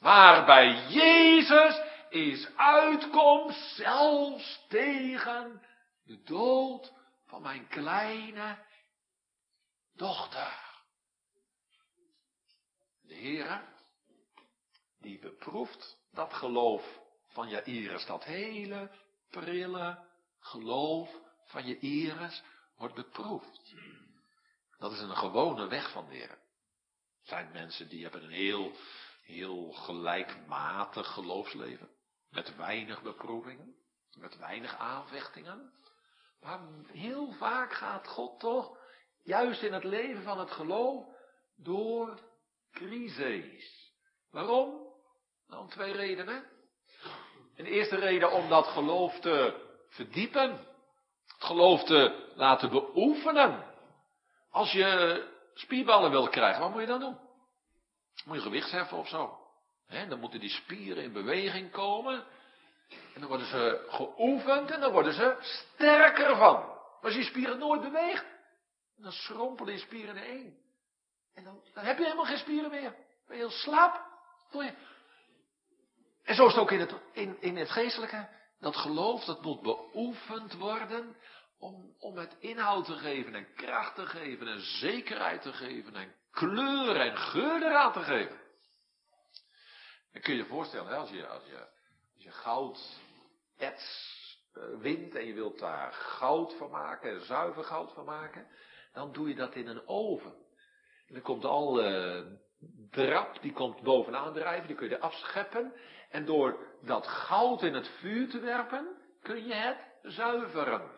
Maar 0.00 0.44
bij 0.44 0.86
Jezus 0.88 1.80
is 2.08 2.48
uitkomst 2.56 3.76
zelfs 3.76 4.64
tegen 4.68 5.62
de 6.04 6.22
dood 6.22 6.92
van 7.26 7.42
mijn 7.42 7.68
kleine 7.68 8.58
dochter. 9.96 10.66
De 13.02 13.14
Heer, 13.14 13.62
die 15.00 15.18
beproeft 15.18 15.98
dat 16.12 16.32
geloof 16.32 17.00
van 17.28 17.48
Jairus, 17.48 18.06
dat 18.06 18.24
hele 18.24 18.90
prille 19.30 20.06
geloof 20.40 21.10
van 21.44 21.66
Jairus 21.66 22.42
wordt 22.76 22.94
beproefd. 22.94 23.74
Dat 24.78 24.92
is 24.92 25.00
een 25.00 25.16
gewone 25.16 25.66
weg 25.66 25.90
van 25.90 26.08
Heer. 26.08 26.30
Er 26.30 26.38
zijn 27.22 27.50
mensen 27.52 27.88
die 27.88 28.02
hebben 28.02 28.24
een 28.24 28.30
heel, 28.30 28.72
heel 29.22 29.72
gelijkmatig 29.72 31.12
geloofsleven. 31.12 31.88
Met 32.30 32.56
weinig 32.56 33.02
beproevingen, 33.02 33.76
met 34.16 34.36
weinig 34.36 34.76
aanvechtingen. 34.76 35.72
Maar 36.40 36.60
heel 36.86 37.32
vaak 37.32 37.72
gaat 37.72 38.08
God 38.08 38.40
toch, 38.40 38.78
juist 39.22 39.62
in 39.62 39.72
het 39.72 39.84
leven 39.84 40.22
van 40.22 40.38
het 40.38 40.50
geloof, 40.50 41.06
door 41.56 42.20
crises. 42.70 43.92
Waarom? 44.30 44.94
Nou, 45.46 45.62
om 45.62 45.68
twee 45.68 45.92
redenen. 45.92 46.57
En 47.58 47.64
de 47.64 47.70
eerste 47.70 47.96
reden 47.96 48.32
om 48.32 48.48
dat 48.48 48.66
geloof 48.66 49.20
te 49.20 49.66
verdiepen. 49.88 50.50
Het 51.26 51.44
geloof 51.44 51.84
te 51.84 52.32
laten 52.34 52.70
beoefenen. 52.70 53.64
Als 54.50 54.72
je 54.72 55.22
spierballen 55.54 56.10
wil 56.10 56.28
krijgen, 56.28 56.60
wat 56.60 56.70
moet 56.70 56.80
je 56.80 56.86
dan 56.86 57.00
doen? 57.00 57.18
Moet 58.24 58.36
je 58.36 58.42
gewicht 58.42 58.70
heffen 58.70 58.96
of 58.96 59.08
zo? 59.08 59.38
dan 60.08 60.20
moeten 60.20 60.40
die 60.40 60.50
spieren 60.50 61.02
in 61.02 61.12
beweging 61.12 61.70
komen. 61.70 62.24
En 63.14 63.20
dan 63.20 63.28
worden 63.28 63.46
ze 63.46 63.86
geoefend 63.88 64.70
en 64.70 64.80
dan 64.80 64.92
worden 64.92 65.12
ze 65.12 65.36
sterker 65.40 66.36
van. 66.36 66.54
Maar 66.54 66.98
als 67.02 67.14
je 67.14 67.22
spieren 67.22 67.58
nooit 67.58 67.80
beweegt, 67.80 68.24
dan 68.96 69.12
schrompelen 69.12 69.72
je 69.72 69.80
spieren 69.80 70.16
in 70.16 70.22
één. 70.22 70.58
En 71.34 71.44
dan, 71.44 71.62
dan 71.74 71.84
heb 71.84 71.98
je 71.98 72.04
helemaal 72.04 72.24
geen 72.24 72.38
spieren 72.38 72.70
meer. 72.70 72.94
Ben 73.26 73.36
je 73.36 73.42
heel 73.42 73.50
slap. 73.50 74.06
En 76.28 76.34
zo 76.34 76.46
is 76.46 76.52
het 76.52 76.60
ook 76.60 76.70
in 76.70 76.80
het, 76.80 76.94
in, 77.40 77.56
het 77.56 77.70
geestelijke. 77.70 78.28
Dat 78.60 78.76
geloof, 78.76 79.24
dat 79.24 79.42
moet 79.42 79.62
beoefend 79.62 80.54
worden 80.54 81.16
om, 81.58 81.94
om 81.98 82.16
het 82.16 82.36
inhoud 82.38 82.84
te 82.84 82.96
geven 82.96 83.34
en 83.34 83.54
kracht 83.54 83.94
te 83.94 84.06
geven 84.06 84.48
en 84.48 84.60
zekerheid 84.60 85.42
te 85.42 85.52
geven 85.52 85.94
en 85.94 86.14
kleur 86.30 86.96
en 87.00 87.16
geur 87.16 87.62
eraan 87.62 87.92
te 87.92 88.02
geven. 88.02 88.40
Dan 90.12 90.22
kun 90.22 90.34
je 90.34 90.42
je 90.42 90.48
voorstellen, 90.48 90.96
als 90.96 91.10
je, 91.10 91.26
als 91.26 91.42
je, 92.14 92.30
goud 92.30 93.00
ets 93.56 94.16
uh, 94.54 94.80
wint 94.80 95.14
en 95.14 95.26
je 95.26 95.34
wilt 95.34 95.58
daar 95.58 95.92
goud 95.92 96.54
van 96.56 96.70
maken, 96.70 97.24
zuiver 97.24 97.64
goud 97.64 97.92
van 97.92 98.04
maken, 98.04 98.46
dan 98.92 99.12
doe 99.12 99.28
je 99.28 99.34
dat 99.34 99.54
in 99.54 99.66
een 99.66 99.88
oven. 99.88 100.34
En 101.06 101.14
dan 101.14 101.22
komt 101.22 101.44
al 101.44 101.84
uh, 101.84 102.26
drap, 102.90 103.42
die 103.42 103.52
komt 103.52 103.82
bovenaan 103.82 104.32
drijven, 104.32 104.66
die 104.66 104.76
kun 104.76 104.88
je 104.88 105.00
afscheppen. 105.00 105.72
En 106.10 106.24
door 106.24 106.56
dat 106.82 107.06
goud 107.06 107.62
in 107.62 107.74
het 107.74 107.88
vuur 107.88 108.28
te 108.28 108.40
werpen, 108.40 108.86
kun 109.22 109.46
je 109.46 109.54
het 109.54 109.78
zuiveren. 110.02 110.96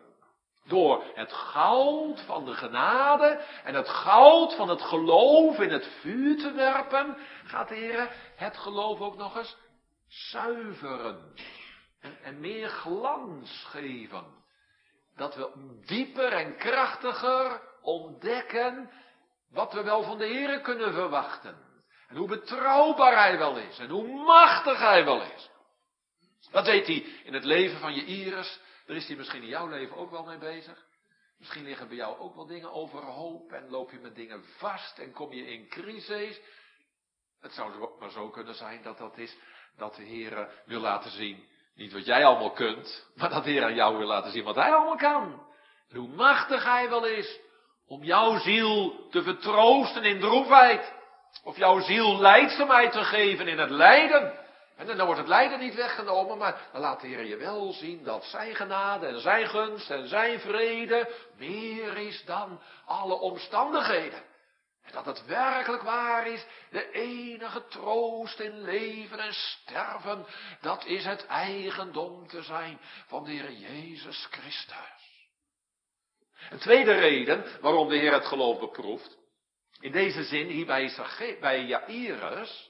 Door 0.67 1.03
het 1.13 1.33
goud 1.33 2.21
van 2.21 2.45
de 2.45 2.53
genade 2.53 3.45
en 3.63 3.75
het 3.75 3.89
goud 3.89 4.55
van 4.55 4.69
het 4.69 4.81
geloof 4.81 5.59
in 5.59 5.71
het 5.71 5.87
vuur 5.99 6.37
te 6.37 6.51
werpen, 6.51 7.17
gaat 7.43 7.67
de 7.67 7.75
Heer 7.75 8.11
het 8.35 8.57
geloof 8.57 8.99
ook 8.99 9.17
nog 9.17 9.37
eens 9.37 9.57
zuiveren. 10.07 11.33
En, 11.99 12.17
en 12.23 12.39
meer 12.39 12.69
glans 12.69 13.65
geven. 13.69 14.25
Dat 15.15 15.35
we 15.35 15.79
dieper 15.85 16.33
en 16.33 16.57
krachtiger 16.57 17.61
ontdekken 17.81 18.91
wat 19.49 19.73
we 19.73 19.83
wel 19.83 20.03
van 20.03 20.17
de 20.17 20.25
Heer 20.25 20.61
kunnen 20.61 20.93
verwachten. 20.93 21.70
En 22.11 22.17
hoe 22.17 22.27
betrouwbaar 22.27 23.17
Hij 23.17 23.37
wel 23.37 23.57
is. 23.57 23.79
En 23.79 23.89
hoe 23.89 24.23
machtig 24.23 24.79
Hij 24.79 25.05
wel 25.05 25.21
is. 25.21 25.49
Dat 26.51 26.65
weet 26.65 26.87
hij 26.87 27.05
in 27.23 27.33
het 27.33 27.43
leven 27.43 27.79
van 27.79 27.93
je 27.93 28.05
Iris. 28.05 28.59
Daar 28.85 28.95
is 28.95 29.07
hij 29.07 29.15
misschien 29.15 29.41
in 29.41 29.47
jouw 29.47 29.67
leven 29.67 29.97
ook 29.97 30.11
wel 30.11 30.23
mee 30.23 30.37
bezig. 30.37 30.85
Misschien 31.37 31.63
liggen 31.63 31.87
bij 31.87 31.97
jou 31.97 32.19
ook 32.19 32.35
wel 32.35 32.45
dingen 32.45 32.71
overhoop 32.71 33.51
en 33.51 33.69
loop 33.69 33.91
je 33.91 33.99
met 33.99 34.15
dingen 34.15 34.43
vast 34.57 34.99
en 34.99 35.11
kom 35.11 35.33
je 35.33 35.47
in 35.47 35.67
crisis. 35.67 36.39
Het 37.39 37.53
zou 37.53 37.89
maar 37.99 38.11
zo 38.11 38.29
kunnen 38.29 38.55
zijn 38.55 38.83
dat 38.83 38.97
dat 38.97 39.17
is 39.17 39.37
dat 39.77 39.95
de 39.95 40.03
Heer 40.03 40.49
wil 40.65 40.79
laten 40.79 41.11
zien, 41.11 41.47
niet 41.75 41.93
wat 41.93 42.05
jij 42.05 42.25
allemaal 42.25 42.51
kunt, 42.51 43.07
maar 43.15 43.29
dat 43.29 43.43
de 43.43 43.49
Heer 43.49 43.63
aan 43.63 43.75
jou 43.75 43.97
wil 43.97 44.07
laten 44.07 44.31
zien 44.31 44.43
wat 44.43 44.55
Hij 44.55 44.73
allemaal 44.73 44.95
kan. 44.95 45.47
En 45.89 45.97
hoe 45.97 46.15
machtig 46.15 46.63
Hij 46.63 46.89
wel 46.89 47.05
is 47.05 47.39
om 47.87 48.03
jouw 48.03 48.37
ziel 48.37 49.07
te 49.09 49.23
vertroosten 49.23 50.03
in 50.03 50.19
droefheid. 50.19 50.99
Of 51.43 51.57
jouw 51.57 51.79
ziel 51.79 52.19
leidzaamheid 52.19 52.91
te 52.91 53.03
geven 53.03 53.47
in 53.47 53.59
het 53.59 53.69
lijden. 53.69 54.39
En 54.77 54.97
dan 54.97 55.05
wordt 55.05 55.19
het 55.19 55.29
lijden 55.29 55.59
niet 55.59 55.75
weggenomen, 55.75 56.37
maar 56.37 56.69
dan 56.71 56.81
laat 56.81 57.01
de 57.01 57.07
Heer 57.07 57.25
je 57.25 57.37
wel 57.37 57.73
zien 57.73 58.03
dat 58.03 58.23
zijn 58.23 58.55
genade 58.55 59.07
en 59.07 59.19
zijn 59.19 59.47
gunst 59.47 59.89
en 59.89 60.07
zijn 60.07 60.39
vrede 60.39 61.09
meer 61.37 61.97
is 61.97 62.25
dan 62.25 62.61
alle 62.85 63.13
omstandigheden. 63.13 64.23
En 64.83 64.93
dat 64.93 65.05
het 65.05 65.25
werkelijk 65.25 65.83
waar 65.83 66.27
is, 66.27 66.45
de 66.71 66.91
enige 66.91 67.67
troost 67.67 68.39
in 68.39 68.61
leven 68.61 69.19
en 69.19 69.33
sterven, 69.33 70.25
dat 70.61 70.85
is 70.85 71.05
het 71.05 71.25
eigendom 71.25 72.27
te 72.27 72.41
zijn 72.41 72.79
van 73.07 73.23
de 73.23 73.31
Heer 73.31 73.51
Jezus 73.51 74.27
Christus. 74.31 75.29
Een 76.49 76.59
tweede 76.59 76.93
reden 76.93 77.45
waarom 77.61 77.89
de 77.89 77.97
Heer 77.97 78.13
het 78.13 78.25
geloof 78.25 78.59
beproeft, 78.59 79.17
in 79.81 79.91
deze 79.91 80.23
zin 80.23 80.47
hier 80.47 80.65
bij, 80.65 81.37
bij 81.39 81.65
Jairus, 81.65 82.69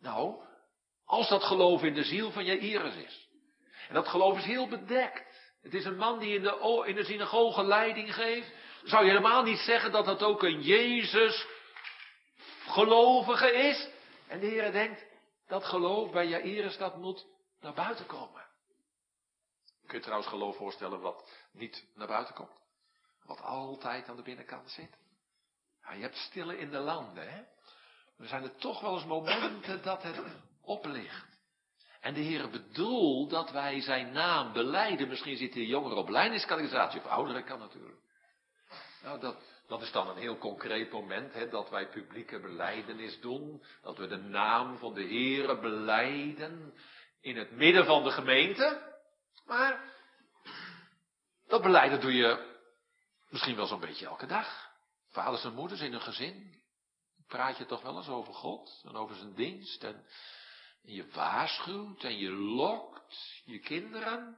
nou, 0.00 0.44
als 1.04 1.28
dat 1.28 1.42
geloof 1.42 1.82
in 1.82 1.94
de 1.94 2.04
ziel 2.04 2.30
van 2.30 2.44
Jairus 2.44 2.94
is. 2.94 3.28
En 3.88 3.94
dat 3.94 4.08
geloof 4.08 4.38
is 4.38 4.44
heel 4.44 4.68
bedekt. 4.68 5.52
Het 5.62 5.74
is 5.74 5.84
een 5.84 5.96
man 5.96 6.18
die 6.18 6.34
in 6.34 6.42
de, 6.42 6.82
in 6.86 6.94
de 6.94 7.04
synagoge 7.04 7.64
leiding 7.64 8.14
geeft. 8.14 8.52
Zou 8.84 9.04
je 9.04 9.10
helemaal 9.10 9.42
niet 9.42 9.58
zeggen 9.58 9.92
dat 9.92 10.04
dat 10.04 10.22
ook 10.22 10.42
een 10.42 10.62
Jezus 10.62 11.46
gelovige 12.66 13.52
is? 13.52 13.88
En 14.28 14.40
de 14.40 14.46
Heer 14.46 14.72
denkt, 14.72 15.04
dat 15.46 15.64
geloof 15.64 16.10
bij 16.10 16.26
Jairus, 16.26 16.76
dat 16.78 16.96
moet 16.96 17.26
naar 17.60 17.74
buiten 17.74 18.06
komen. 18.06 18.42
Je 19.88 20.00
trouwens 20.00 20.28
geloof 20.28 20.56
voorstellen 20.56 21.00
wat 21.00 21.30
niet 21.52 21.86
naar 21.94 22.06
buiten 22.06 22.34
komt? 22.34 22.60
Wat 23.24 23.40
altijd 23.40 24.08
aan 24.08 24.16
de 24.16 24.22
binnenkant 24.22 24.70
zit? 24.70 25.01
Nou, 25.82 25.96
je 25.96 26.02
hebt 26.02 26.16
stille 26.16 26.58
in 26.58 26.70
de 26.70 26.78
landen, 26.78 27.32
hè? 27.32 27.40
Er 28.18 28.28
zijn 28.28 28.42
er 28.42 28.56
toch 28.56 28.80
wel 28.80 28.94
eens 28.94 29.04
momenten 29.04 29.82
dat 29.82 30.02
het 30.02 30.20
oplicht. 30.62 31.40
En 32.00 32.14
de 32.14 32.20
Heer 32.20 32.50
bedoelt 32.50 33.30
dat 33.30 33.50
wij 33.50 33.80
zijn 33.80 34.12
naam 34.12 34.52
beleiden. 34.52 35.08
Misschien 35.08 35.36
zit 35.36 35.54
hier 35.54 35.66
jongeren 35.66 35.96
op 35.96 36.08
lijningscategorisatie 36.08 37.00
of 37.00 37.06
ouderen 37.06 37.44
kan 37.44 37.58
natuurlijk. 37.58 38.00
Nou, 39.02 39.20
dat, 39.20 39.36
Dat 39.66 39.82
is 39.82 39.92
dan 39.92 40.08
een 40.08 40.16
heel 40.16 40.38
concreet 40.38 40.92
moment, 40.92 41.32
hè, 41.32 41.48
dat 41.48 41.70
wij 41.70 41.88
publieke 41.88 42.40
beleidenis 42.40 43.20
doen. 43.20 43.62
Dat 43.82 43.98
we 43.98 44.06
de 44.06 44.16
naam 44.16 44.78
van 44.78 44.94
de 44.94 45.02
Heere 45.02 45.60
beleiden 45.60 46.74
in 47.20 47.36
het 47.36 47.50
midden 47.50 47.84
van 47.84 48.04
de 48.04 48.10
gemeente. 48.10 48.94
Maar 49.46 49.80
dat 51.46 51.62
beleiden 51.62 52.00
doe 52.00 52.14
je 52.14 52.56
misschien 53.28 53.56
wel 53.56 53.66
zo'n 53.66 53.80
beetje 53.80 54.06
elke 54.06 54.26
dag. 54.26 54.61
Vaders 55.12 55.44
en 55.44 55.54
moeders 55.54 55.80
in 55.80 55.92
een 55.92 56.00
gezin. 56.00 56.60
Praat 57.26 57.56
je 57.56 57.66
toch 57.66 57.82
wel 57.82 57.96
eens 57.96 58.08
over 58.08 58.34
God 58.34 58.82
en 58.84 58.94
over 58.94 59.16
zijn 59.16 59.34
dienst. 59.34 59.84
En, 59.84 60.06
je 60.82 61.10
waarschuwt 61.10 62.04
en 62.04 62.18
je 62.18 62.30
lokt 62.30 63.42
je 63.44 63.58
kinderen. 63.58 64.36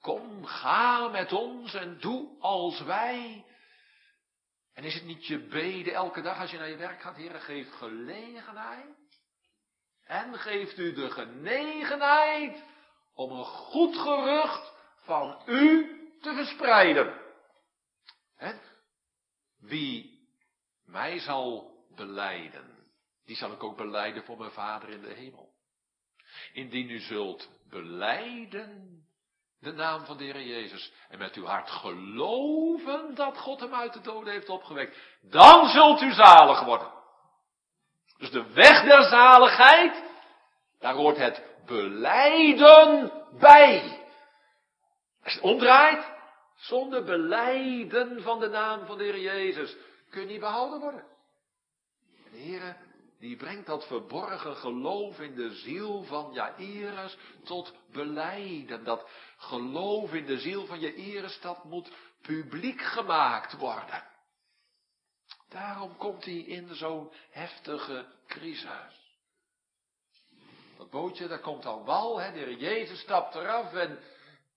Kom, 0.00 0.44
ga 0.44 1.08
met 1.08 1.32
ons 1.32 1.74
en 1.74 1.98
doe 2.00 2.36
als 2.40 2.80
wij. 2.80 3.46
En 4.74 4.84
is 4.84 4.94
het 4.94 5.04
niet 5.04 5.26
je 5.26 5.38
bede 5.38 5.92
elke 5.92 6.22
dag 6.22 6.40
als 6.40 6.50
je 6.50 6.58
naar 6.58 6.68
je 6.68 6.76
werk 6.76 7.00
gaat, 7.00 7.16
Heer, 7.16 7.40
geef 7.40 7.72
gelegenheid. 7.72 9.22
En 10.04 10.38
geeft 10.38 10.78
u 10.78 10.92
de 10.92 11.10
genegenheid 11.10 12.64
om 13.14 13.30
een 13.30 13.44
goed 13.44 13.96
gerucht 13.96 14.72
van 14.96 15.42
u 15.46 15.96
te 16.20 16.34
verspreiden. 16.34 17.17
Wie 19.60 20.18
mij 20.84 21.18
zal 21.18 21.76
beleiden, 21.96 22.76
die 23.24 23.36
zal 23.36 23.52
ik 23.52 23.62
ook 23.62 23.76
beleiden 23.76 24.24
voor 24.24 24.38
mijn 24.38 24.50
Vader 24.50 24.88
in 24.88 25.02
de 25.02 25.12
hemel. 25.12 25.52
Indien 26.52 26.90
u 26.90 26.98
zult 26.98 27.48
beleiden 27.70 29.02
de 29.60 29.72
naam 29.72 30.04
van 30.04 30.16
de 30.16 30.24
Heer 30.24 30.42
Jezus 30.42 30.92
en 31.08 31.18
met 31.18 31.34
uw 31.34 31.44
hart 31.44 31.70
geloven 31.70 33.14
dat 33.14 33.38
God 33.38 33.60
hem 33.60 33.74
uit 33.74 33.92
de 33.92 34.00
doden 34.00 34.32
heeft 34.32 34.48
opgewekt, 34.48 34.96
dan 35.22 35.68
zult 35.68 36.00
u 36.00 36.12
zalig 36.12 36.64
worden. 36.64 36.92
Dus 38.18 38.30
de 38.30 38.52
weg 38.52 38.84
der 38.84 39.02
zaligheid, 39.02 40.02
daar 40.78 40.94
hoort 40.94 41.16
het 41.16 41.42
beleiden 41.66 43.12
bij. 43.38 43.82
Als 45.22 45.32
je 45.32 45.40
het 45.40 45.50
omdraait, 45.50 46.17
zonder 46.58 47.04
beleiden 47.04 48.22
van 48.22 48.40
de 48.40 48.48
naam 48.48 48.86
van 48.86 48.98
de 48.98 49.04
Heer 49.04 49.20
Jezus, 49.20 49.76
kun 50.10 50.20
je 50.20 50.26
niet 50.26 50.40
behouden 50.40 50.80
worden. 50.80 51.04
En 52.24 52.30
de 52.32 52.38
Heer, 52.38 52.76
die 53.18 53.36
brengt 53.36 53.66
dat 53.66 53.86
verborgen 53.86 54.56
geloof 54.56 55.20
in 55.20 55.34
de 55.34 55.54
ziel 55.54 56.02
van 56.02 56.32
Jairus 56.32 57.16
tot 57.44 57.74
beleiden. 57.92 58.84
Dat 58.84 59.08
geloof 59.36 60.12
in 60.12 60.26
de 60.26 60.38
ziel 60.38 60.66
van 60.66 60.80
Jairus, 60.80 61.40
dat 61.40 61.64
moet 61.64 61.90
publiek 62.22 62.80
gemaakt 62.80 63.56
worden. 63.56 64.04
Daarom 65.48 65.96
komt 65.96 66.24
hij 66.24 66.38
in 66.38 66.74
zo'n 66.74 67.12
heftige 67.30 68.06
crisis. 68.26 69.06
Dat 70.76 70.90
bootje, 70.90 71.28
daar 71.28 71.40
komt 71.40 71.66
al 71.66 71.84
wal, 71.84 72.20
hè, 72.20 72.32
de 72.32 72.38
Heer 72.38 72.56
Jezus 72.56 73.00
stapt 73.00 73.34
eraf 73.34 73.74
en 73.74 73.98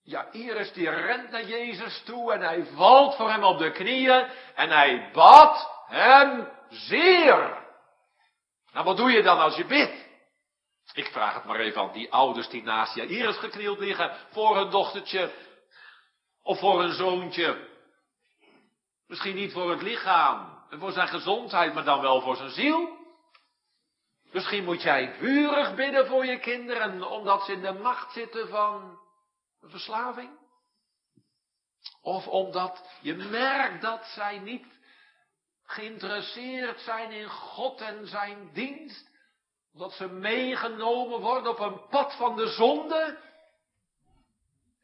ja, 0.04 0.32
Iris 0.32 0.72
die 0.72 0.90
rent 0.90 1.30
naar 1.30 1.44
Jezus 1.44 2.02
toe 2.04 2.32
en 2.32 2.40
hij 2.40 2.64
valt 2.64 3.16
voor 3.16 3.30
hem 3.30 3.44
op 3.44 3.58
de 3.58 3.70
knieën 3.70 4.28
en 4.54 4.70
hij 4.70 5.10
bad 5.12 5.70
hem 5.86 6.48
zeer. 6.68 7.60
Nou, 8.72 8.84
wat 8.84 8.96
doe 8.96 9.10
je 9.10 9.22
dan 9.22 9.38
als 9.38 9.56
je 9.56 9.64
bidt? 9.64 10.10
Ik 10.92 11.06
vraag 11.06 11.34
het 11.34 11.44
maar 11.44 11.60
even 11.60 11.80
aan 11.80 11.92
die 11.92 12.12
ouders 12.12 12.48
die 12.48 12.62
naast 12.62 12.96
Iris 12.96 13.36
geknield 13.36 13.78
liggen 13.78 14.16
voor 14.30 14.56
hun 14.56 14.70
dochtertje 14.70 15.30
of 16.42 16.58
voor 16.58 16.80
hun 16.80 16.92
zoontje. 16.92 17.70
Misschien 19.06 19.34
niet 19.34 19.52
voor 19.52 19.70
het 19.70 19.82
lichaam 19.82 20.64
en 20.70 20.78
voor 20.78 20.92
zijn 20.92 21.08
gezondheid, 21.08 21.74
maar 21.74 21.84
dan 21.84 22.00
wel 22.00 22.20
voor 22.20 22.36
zijn 22.36 22.50
ziel. 22.50 23.00
Misschien 24.32 24.64
moet 24.64 24.82
jij 24.82 25.14
vurig 25.18 25.74
bidden 25.74 26.06
voor 26.06 26.26
je 26.26 26.38
kinderen, 26.38 27.10
omdat 27.10 27.44
ze 27.44 27.52
in 27.52 27.60
de 27.60 27.72
macht 27.72 28.12
zitten 28.12 28.48
van 28.48 29.01
een 29.62 29.70
verslaving? 29.70 30.40
Of 32.00 32.26
omdat 32.26 32.98
je 33.00 33.14
merkt 33.14 33.82
dat 33.82 34.04
zij 34.06 34.38
niet 34.38 34.66
geïnteresseerd 35.64 36.80
zijn 36.80 37.10
in 37.10 37.28
God 37.28 37.80
en 37.80 38.06
zijn 38.06 38.50
dienst? 38.52 39.10
Omdat 39.72 39.92
ze 39.92 40.08
meegenomen 40.08 41.20
worden 41.20 41.50
op 41.50 41.58
een 41.58 41.88
pad 41.88 42.16
van 42.16 42.36
de 42.36 42.46
zonde? 42.46 43.18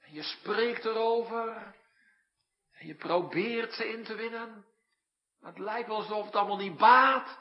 En 0.01 0.13
je 0.13 0.23
spreekt 0.23 0.85
erover. 0.85 1.75
En 2.73 2.87
je 2.87 2.95
probeert 2.95 3.73
ze 3.73 3.89
in 3.89 4.05
te 4.05 4.15
winnen. 4.15 4.65
Maar 5.41 5.51
het 5.51 5.61
lijkt 5.61 5.89
wel 5.89 5.97
alsof 5.97 6.25
het 6.25 6.37
allemaal 6.37 6.57
niet 6.57 6.77
baat. 6.77 7.39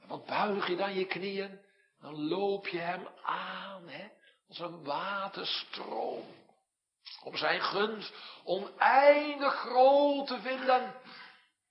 En 0.00 0.08
wat 0.08 0.26
buig 0.26 0.68
je 0.68 0.76
dan 0.76 0.94
je 0.94 1.06
knieën? 1.06 1.60
Dan 2.00 2.28
loop 2.28 2.68
je 2.68 2.78
hem 2.78 3.08
aan, 3.22 3.88
hè? 3.88 4.08
Als 4.48 4.58
een 4.58 4.84
waterstroom 4.84 6.43
om 7.22 7.36
zijn 7.36 7.60
gunst 7.60 8.14
oneindig 8.44 9.54
groot 9.54 10.26
te 10.26 10.40
vinden. 10.40 10.94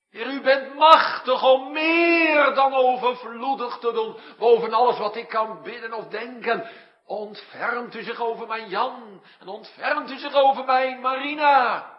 Heer, 0.09 0.27
u 0.27 0.41
bent 0.41 0.75
machtig 0.75 1.43
om 1.43 1.71
meer 1.71 2.53
dan 2.53 2.73
overvloedig 2.73 3.77
te 3.77 3.91
doen, 3.91 4.17
boven 4.37 4.73
alles 4.73 4.97
wat 4.97 5.15
ik 5.15 5.27
kan 5.27 5.61
bidden 5.61 5.93
of 5.93 6.07
denken. 6.07 6.69
Ontfermt 7.05 7.95
u 7.95 8.03
zich 8.03 8.19
over 8.19 8.47
mijn 8.47 8.69
Jan 8.69 9.23
en 9.39 9.47
ontfermt 9.47 10.11
u 10.11 10.17
zich 10.17 10.33
over 10.33 10.65
mijn 10.65 11.01
Marina. 11.01 11.91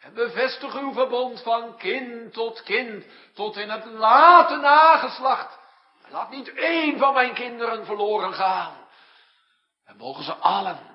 En 0.00 0.14
bevestig 0.14 0.80
uw 0.80 0.92
verbond 0.92 1.42
van 1.42 1.76
kind 1.76 2.32
tot 2.32 2.62
kind, 2.62 3.04
tot 3.34 3.56
in 3.56 3.70
het 3.70 3.84
late 3.84 4.56
nageslacht. 4.56 5.58
laat 6.08 6.30
niet 6.30 6.54
één 6.54 6.98
van 6.98 7.14
mijn 7.14 7.34
kinderen 7.34 7.84
verloren 7.84 8.32
gaan. 8.32 8.72
En 9.84 9.96
mogen 9.96 10.24
ze 10.24 10.34
allen 10.34 10.89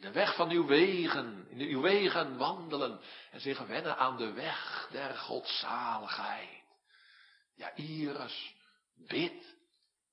de 0.00 0.12
weg 0.12 0.34
van 0.34 0.50
uw 0.50 0.66
wegen, 0.66 1.46
in 1.50 1.60
uw 1.60 1.80
wegen 1.80 2.36
wandelen 2.36 3.00
en 3.30 3.40
zich 3.40 3.58
wennen 3.58 3.96
aan 3.96 4.16
de 4.16 4.32
weg 4.32 4.88
der 4.90 5.14
godzaligheid. 5.14 6.62
Ja, 7.56 7.74
Iris, 7.74 8.54
bid, 9.08 9.56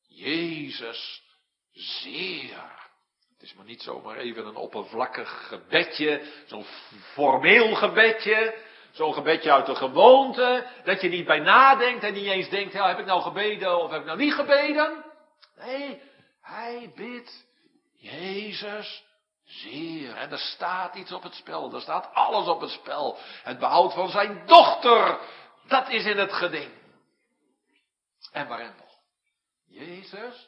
Jezus, 0.07 1.23
zeer. 1.71 2.83
Het 3.33 3.41
is 3.41 3.53
maar 3.53 3.65
niet 3.65 3.81
zomaar 3.81 4.17
even 4.17 4.45
een 4.45 4.55
oppervlakkig 4.55 5.47
gebedje, 5.47 6.21
zo'n 6.45 6.65
formeel 7.13 7.75
gebedje, 7.75 8.57
zo'n 8.91 9.13
gebedje 9.13 9.51
uit 9.51 9.65
de 9.65 9.75
gewoonte, 9.75 10.67
dat 10.83 11.01
je 11.01 11.09
niet 11.09 11.25
bij 11.25 11.39
nadenkt 11.39 12.03
en 12.03 12.13
niet 12.13 12.25
eens 12.25 12.49
denkt, 12.49 12.73
heb 12.73 12.99
ik 12.99 13.05
nou 13.05 13.21
gebeden 13.21 13.83
of 13.83 13.91
heb 13.91 13.99
ik 13.99 14.05
nou 14.05 14.17
niet 14.17 14.33
gebeden? 14.33 15.05
Nee, 15.57 16.01
hij 16.41 16.91
bidt, 16.95 17.45
Jezus, 17.93 19.03
Zeer, 19.45 20.15
en 20.15 20.31
er 20.31 20.37
staat 20.37 20.95
iets 20.95 21.11
op 21.11 21.23
het 21.23 21.33
spel, 21.33 21.73
er 21.73 21.81
staat 21.81 22.13
alles 22.13 22.47
op 22.47 22.61
het 22.61 22.69
spel. 22.69 23.17
Het 23.43 23.59
behoud 23.59 23.93
van 23.93 24.09
zijn 24.09 24.45
dochter, 24.45 25.19
dat 25.67 25.89
is 25.89 26.05
in 26.05 26.17
het 26.17 26.33
geding. 26.33 26.71
En 28.31 28.47
waarin 28.47 28.73
nog? 28.77 28.99
Jezus 29.65 30.47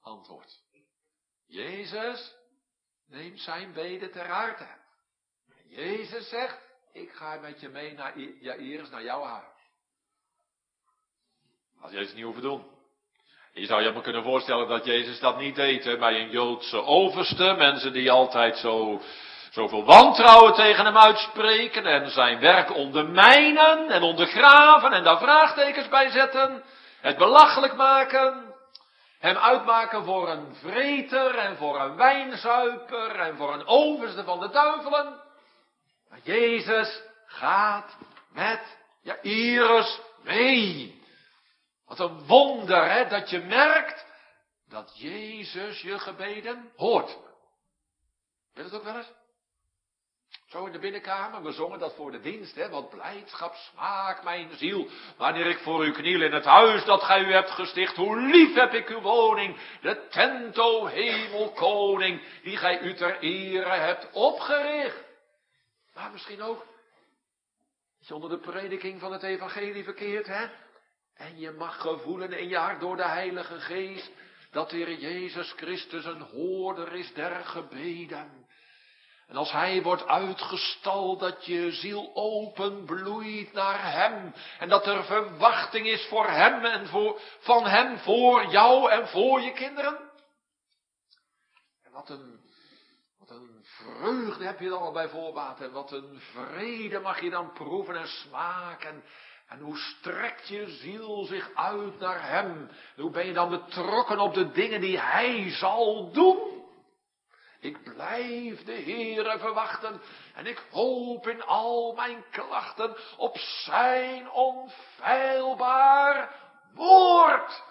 antwoord. 0.00 0.60
Jezus 1.46 2.34
neemt 3.06 3.40
zijn 3.40 3.72
bede 3.72 4.10
ter 4.10 4.26
harte. 4.26 4.68
Jezus 5.68 6.28
zegt, 6.28 6.58
ik 6.92 7.12
ga 7.12 7.36
met 7.36 7.60
je 7.60 7.68
mee 7.68 7.92
naar 7.92 8.18
Jairus, 8.18 8.90
naar 8.90 9.02
jouw 9.02 9.22
huis. 9.22 9.46
Als 11.80 11.92
Jezus 11.92 12.14
niet 12.14 12.24
hoeven 12.24 12.42
doen. 12.42 12.71
Je 13.54 13.66
zou 13.66 13.82
je 13.82 13.92
maar 13.92 14.02
kunnen 14.02 14.22
voorstellen 14.22 14.68
dat 14.68 14.84
Jezus 14.84 15.20
dat 15.20 15.38
niet 15.38 15.54
deed 15.54 15.98
bij 15.98 16.20
een 16.20 16.30
Joodse 16.30 16.82
overste. 16.82 17.54
Mensen 17.58 17.92
die 17.92 18.10
altijd 18.10 18.56
zo, 18.56 19.00
zoveel 19.50 19.84
wantrouwen 19.84 20.54
tegen 20.54 20.84
hem 20.84 20.98
uitspreken 20.98 21.86
en 21.86 22.10
zijn 22.10 22.40
werk 22.40 22.74
ondermijnen 22.74 23.90
en 23.90 24.02
ondergraven 24.02 24.92
en 24.92 25.04
daar 25.04 25.18
vraagtekens 25.18 25.88
bij 25.88 26.10
zetten. 26.10 26.62
Het 27.00 27.16
belachelijk 27.16 27.74
maken. 27.76 28.54
Hem 29.18 29.36
uitmaken 29.36 30.04
voor 30.04 30.28
een 30.28 30.54
vreter 30.62 31.34
en 31.34 31.56
voor 31.56 31.80
een 31.80 31.96
wijnzuiper 31.96 33.20
en 33.20 33.36
voor 33.36 33.54
een 33.54 33.66
overste 33.66 34.24
van 34.24 34.40
de 34.40 34.50
duivelen. 34.50 35.20
Maar 36.10 36.20
Jezus 36.22 37.02
gaat 37.26 37.96
met 38.32 38.76
Jairus 39.02 40.00
mee. 40.22 41.01
Wat 41.96 42.10
een 42.10 42.26
wonder, 42.26 42.90
hè, 42.90 43.08
dat 43.08 43.30
je 43.30 43.38
merkt 43.38 44.06
dat 44.68 44.92
Jezus 44.98 45.80
je 45.80 45.98
gebeden 45.98 46.72
hoort. 46.76 47.18
Weet 48.54 48.64
het 48.64 48.74
ook 48.74 48.84
wel 48.84 48.96
eens? 48.96 49.12
Zo 50.46 50.66
in 50.66 50.72
de 50.72 50.78
binnenkamer, 50.78 51.42
we 51.42 51.52
zongen 51.52 51.78
dat 51.78 51.94
voor 51.94 52.10
de 52.10 52.20
dienst, 52.20 52.54
hè, 52.54 52.68
wat 52.68 52.90
blijdschap 52.90 53.54
smaakt 53.54 54.24
mijn 54.24 54.56
ziel, 54.56 54.88
wanneer 55.16 55.46
ik 55.46 55.58
voor 55.58 55.86
u 55.86 55.92
kniel 55.92 56.22
in 56.22 56.32
het 56.32 56.44
huis 56.44 56.84
dat 56.84 57.02
gij 57.02 57.20
u 57.20 57.32
hebt 57.32 57.50
gesticht, 57.50 57.96
hoe 57.96 58.20
lief 58.20 58.54
heb 58.54 58.72
ik 58.72 58.88
uw 58.88 59.00
woning, 59.00 59.56
de 59.80 60.06
tent, 60.08 60.58
o 60.58 60.86
hemelkoning, 60.86 62.42
die 62.42 62.56
gij 62.56 62.80
u 62.80 62.94
ter 62.94 63.18
ere 63.18 63.70
hebt 63.70 64.12
opgericht. 64.12 65.04
Maar 65.94 66.10
misschien 66.10 66.42
ook, 66.42 66.66
Dat 67.98 68.08
je 68.08 68.14
onder 68.14 68.30
de 68.30 68.38
prediking 68.50 69.00
van 69.00 69.12
het 69.12 69.22
evangelie 69.22 69.84
verkeert, 69.84 70.26
hè? 70.26 70.46
En 71.22 71.38
je 71.38 71.50
mag 71.50 71.80
gevoelen 71.80 72.32
in 72.32 72.48
je 72.48 72.56
hart 72.56 72.80
door 72.80 72.96
de 72.96 73.08
Heilige 73.08 73.60
Geest 73.60 74.10
dat 74.50 74.70
de 74.70 74.76
Heer 74.76 74.98
Jezus 74.98 75.52
Christus 75.56 76.04
een 76.04 76.20
hoorder 76.20 76.92
is 76.92 77.14
der 77.14 77.44
gebeden. 77.44 78.46
En 79.26 79.36
als 79.36 79.52
Hij 79.52 79.82
wordt 79.82 80.06
uitgestald, 80.06 81.20
dat 81.20 81.46
je 81.46 81.72
ziel 81.72 82.10
open 82.14 82.84
bloeit 82.84 83.52
naar 83.52 83.92
Hem. 83.92 84.34
En 84.58 84.68
dat 84.68 84.86
er 84.86 85.04
verwachting 85.04 85.86
is 85.86 86.06
voor 86.06 86.28
Hem 86.28 86.64
en 86.64 86.86
voor, 86.86 87.20
van 87.38 87.66
Hem 87.66 87.98
voor 87.98 88.46
jou 88.46 88.90
en 88.90 89.08
voor 89.08 89.40
je 89.40 89.52
kinderen. 89.52 90.10
En 91.82 91.92
wat 91.92 92.08
een, 92.08 92.40
wat 93.18 93.30
een 93.30 93.60
vreugde 93.62 94.44
heb 94.44 94.60
je 94.60 94.68
dan 94.68 94.82
al 94.82 94.92
bij 94.92 95.08
voorbaat. 95.08 95.60
En 95.60 95.72
wat 95.72 95.92
een 95.92 96.20
vrede 96.20 96.98
mag 96.98 97.20
je 97.20 97.30
dan 97.30 97.52
proeven 97.52 97.96
en 97.96 98.08
smaken. 98.08 99.04
En 99.52 99.60
hoe 99.60 99.76
strekt 99.76 100.48
je 100.48 100.70
ziel 100.70 101.24
zich 101.24 101.50
uit 101.54 101.98
naar 101.98 102.28
Hem? 102.28 102.70
hoe 102.96 103.10
ben 103.10 103.26
je 103.26 103.32
dan 103.32 103.50
betrokken 103.50 104.18
op 104.18 104.34
de 104.34 104.50
dingen 104.50 104.80
die 104.80 104.98
Hij 104.98 105.50
zal 105.50 106.12
doen? 106.12 106.64
Ik 107.60 107.82
blijf 107.82 108.64
de 108.64 108.72
Heere 108.72 109.38
verwachten 109.38 110.00
en 110.34 110.46
ik 110.46 110.66
hoop 110.70 111.28
in 111.28 111.42
al 111.42 111.94
mijn 111.94 112.24
klachten 112.30 112.96
op 113.16 113.38
Zijn 113.38 114.30
onfeilbaar 114.30 116.34
woord. 116.74 117.62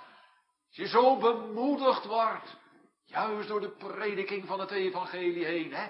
Als 0.67 0.75
je 0.75 0.87
zo 0.87 1.17
bemoedigd 1.17 2.05
wordt, 2.05 2.57
juist 3.05 3.47
door 3.47 3.61
de 3.61 3.75
prediking 3.77 4.47
van 4.47 4.59
het 4.59 4.71
evangelie 4.71 5.45
heen, 5.45 5.73
hè, 5.73 5.87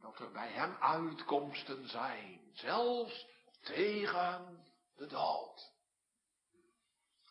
dat 0.00 0.18
er 0.18 0.32
bij 0.32 0.50
Hem 0.50 0.76
uitkomsten 0.80 1.88
zijn, 1.88 2.40
zelfs 2.52 3.26
tegen 3.60 4.59
de 5.00 5.06
dood. 5.06 5.72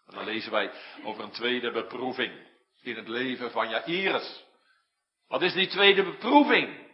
En 0.05 0.15
dan 0.15 0.23
lezen 0.23 0.51
wij 0.51 0.71
over 1.03 1.23
een 1.23 1.32
tweede 1.32 1.71
beproeving 1.71 2.47
in 2.82 2.95
het 2.95 3.08
leven 3.08 3.51
van 3.51 3.69
Jairus. 3.69 4.45
Wat 5.27 5.41
is 5.41 5.53
die 5.53 5.67
tweede 5.67 6.03
beproeving? 6.03 6.91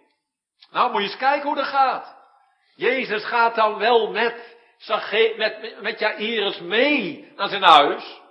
Nou, 0.71 0.91
moet 0.91 1.01
je 1.01 1.07
eens 1.07 1.17
kijken 1.17 1.47
hoe 1.47 1.55
dat 1.55 1.65
gaat. 1.65 2.17
Jezus 2.75 3.25
gaat 3.25 3.55
dan 3.55 3.77
wel 3.77 4.11
met, 4.11 4.57
met, 5.37 5.81
met 5.81 5.99
Jairus 5.99 6.59
mee 6.59 7.31
naar 7.35 7.49
zijn 7.49 7.63
huis. 7.63 8.21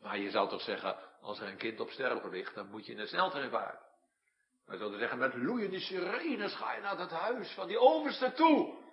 Maar 0.00 0.18
je 0.18 0.30
zou 0.30 0.48
toch 0.48 0.62
zeggen, 0.62 0.96
als 1.20 1.40
er 1.40 1.48
een 1.48 1.56
kind 1.56 1.80
op 1.80 1.90
sterven 1.90 2.30
ligt, 2.30 2.54
dan 2.54 2.70
moet 2.70 2.86
je 2.86 2.92
in 2.92 2.98
de 2.98 3.06
sneltrein 3.06 3.50
varen. 3.50 3.80
Wij 4.66 4.76
zouden 4.76 4.98
zeggen, 4.98 5.18
met 5.18 5.34
loeiende 5.34 5.80
sirenes 5.80 6.54
ga 6.54 6.72
je 6.72 6.80
naar 6.80 6.96
dat 6.96 7.10
huis 7.10 7.52
van 7.52 7.66
die 7.66 7.78
overste 7.78 8.32
toe. 8.32 8.86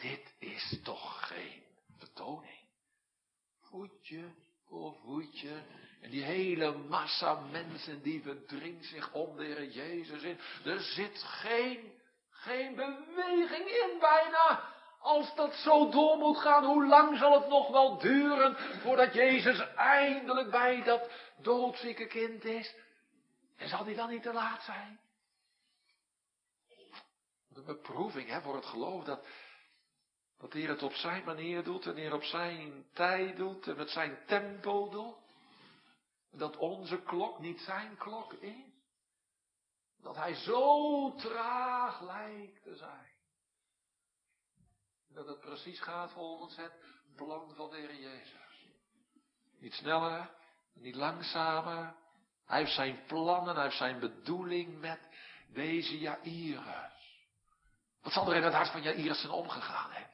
Dit 0.00 0.34
is 0.38 0.80
toch 0.82 1.28
geen 1.28 1.62
vertoning. 1.98 2.60
Voetje 3.60 4.24
voor 4.66 4.94
voetje 5.04 5.62
en 6.00 6.10
die 6.10 6.22
hele 6.22 6.72
massa 6.72 7.40
mensen 7.40 8.02
die 8.02 8.22
verdringt 8.22 8.84
zich 8.84 9.12
om 9.12 9.36
de 9.36 9.70
Jezus 9.70 10.22
in. 10.22 10.38
Er 10.64 10.80
zit 10.80 11.22
geen, 11.22 11.92
geen 12.30 12.74
beweging 12.74 13.68
in 13.68 13.96
bijna. 14.00 14.68
Als 15.00 15.34
dat 15.34 15.54
zo 15.54 15.90
door 15.90 16.16
moet 16.16 16.38
gaan, 16.38 16.64
hoe 16.64 16.86
lang 16.86 17.18
zal 17.18 17.40
het 17.40 17.48
nog 17.48 17.70
wel 17.70 17.98
duren 17.98 18.56
voordat 18.80 19.14
Jezus 19.14 19.74
eindelijk 19.74 20.50
bij 20.50 20.82
dat 20.82 21.10
doodzieke 21.42 22.06
kind 22.06 22.44
is? 22.44 22.74
En 23.56 23.68
zal 23.68 23.84
die 23.84 23.96
dan 23.96 24.08
niet 24.08 24.22
te 24.22 24.32
laat 24.32 24.62
zijn? 24.62 25.00
De 27.48 27.62
beproeving 27.62 28.28
hè, 28.28 28.40
voor 28.40 28.54
het 28.54 28.66
geloof 28.66 29.04
dat, 29.04 29.26
dat 30.40 30.52
de 30.52 30.58
Heer 30.58 30.68
het 30.68 30.82
op 30.82 30.92
zijn 30.92 31.24
manier 31.24 31.64
doet 31.64 31.86
en 31.86 31.94
de 31.94 32.00
Heer 32.00 32.14
op 32.14 32.24
zijn 32.24 32.84
tijd 32.92 33.36
doet 33.36 33.68
en 33.68 33.76
met 33.76 33.90
zijn 33.90 34.18
tempo 34.26 34.88
doet. 34.88 35.16
Dat 36.32 36.56
onze 36.56 37.02
klok 37.02 37.38
niet 37.38 37.60
zijn 37.60 37.96
klok 37.96 38.32
is. 38.32 38.68
Dat 40.02 40.16
hij 40.16 40.34
zo 40.34 41.14
traag 41.14 42.00
lijkt 42.00 42.62
te 42.62 42.76
zijn. 42.76 43.08
Dat 45.08 45.26
het 45.26 45.40
precies 45.40 45.80
gaat 45.80 46.12
volgens 46.12 46.56
het 46.56 46.72
plan 47.16 47.54
van 47.54 47.70
de 47.70 47.76
Heer 47.76 47.94
Jezus. 47.94 48.66
Niet 49.58 49.72
sneller, 49.72 50.30
niet 50.74 50.94
langzamer. 50.94 51.94
Hij 52.46 52.58
heeft 52.58 52.74
zijn 52.74 53.04
plannen, 53.06 53.54
hij 53.54 53.64
heeft 53.64 53.76
zijn 53.76 54.00
bedoeling 54.00 54.80
met 54.80 55.08
deze 55.48 55.98
Jairus. 55.98 57.28
Wat 58.02 58.12
zal 58.12 58.30
er 58.30 58.36
in 58.36 58.42
het 58.42 58.54
hart 58.54 58.70
van 58.70 58.82
Jairus 58.82 59.20
zijn 59.20 59.32
omgegaan? 59.32 60.09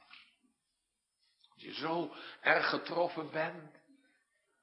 Je 1.67 1.73
zo 1.73 2.11
erg 2.41 2.69
getroffen 2.69 3.31
bent 3.31 3.81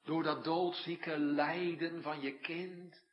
door 0.03 0.23
dat 0.23 0.43
doodzieke 0.43 1.17
lijden 1.17 2.01
van 2.01 2.21
je 2.21 2.39
kind. 2.39 3.03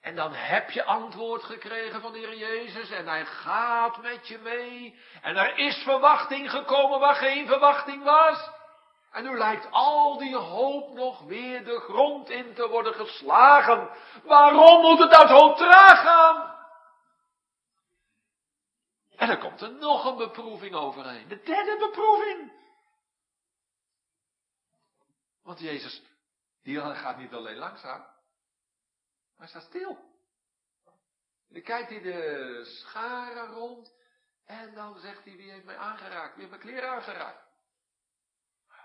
En 0.00 0.16
dan 0.16 0.32
heb 0.32 0.70
je 0.70 0.84
antwoord 0.84 1.42
gekregen 1.42 2.00
van 2.00 2.12
de 2.12 2.18
Heer 2.18 2.36
Jezus 2.36 2.90
en 2.90 3.06
hij 3.06 3.26
gaat 3.26 4.02
met 4.02 4.28
je 4.28 4.38
mee. 4.38 4.98
En 5.22 5.36
er 5.36 5.58
is 5.58 5.76
verwachting 5.76 6.50
gekomen 6.50 7.00
waar 7.00 7.14
geen 7.14 7.46
verwachting 7.46 8.02
was. 8.02 8.50
En 9.10 9.24
nu 9.24 9.38
lijkt 9.38 9.70
al 9.70 10.18
die 10.18 10.36
hoop 10.36 10.94
nog 10.94 11.20
weer 11.22 11.64
de 11.64 11.80
grond 11.80 12.30
in 12.30 12.54
te 12.54 12.68
worden 12.68 12.94
geslagen. 12.94 13.90
Waarom 14.24 14.80
moet 14.80 14.98
het 14.98 15.10
nou 15.10 15.28
zo 15.28 15.54
traag 15.54 16.02
gaan? 16.02 16.58
En 19.16 19.28
er 19.28 19.38
komt 19.38 19.60
er 19.60 19.72
nog 19.72 20.04
een 20.04 20.16
beproeving 20.16 20.74
overheen. 20.74 21.28
De 21.28 21.42
derde 21.42 21.76
beproeving. 21.78 22.58
Want 25.50 25.62
Jezus, 25.62 26.02
die 26.62 26.80
gaat 26.80 27.16
niet 27.16 27.32
alleen 27.32 27.56
langzaam, 27.56 28.06
maar 29.36 29.48
staat 29.48 29.62
stil. 29.62 29.98
Dan 31.48 31.62
kijkt 31.62 31.88
hij 31.88 32.00
de 32.00 32.60
scharen 32.64 33.46
rond 33.46 33.92
en 34.44 34.74
dan 34.74 34.98
zegt 34.98 35.24
hij, 35.24 35.36
wie 35.36 35.50
heeft 35.50 35.64
mij 35.64 35.76
aangeraakt? 35.76 36.36
Wie 36.36 36.46
heeft 36.46 36.50
mijn 36.50 36.72
kleren 36.72 36.90
aangeraakt? 36.90 37.48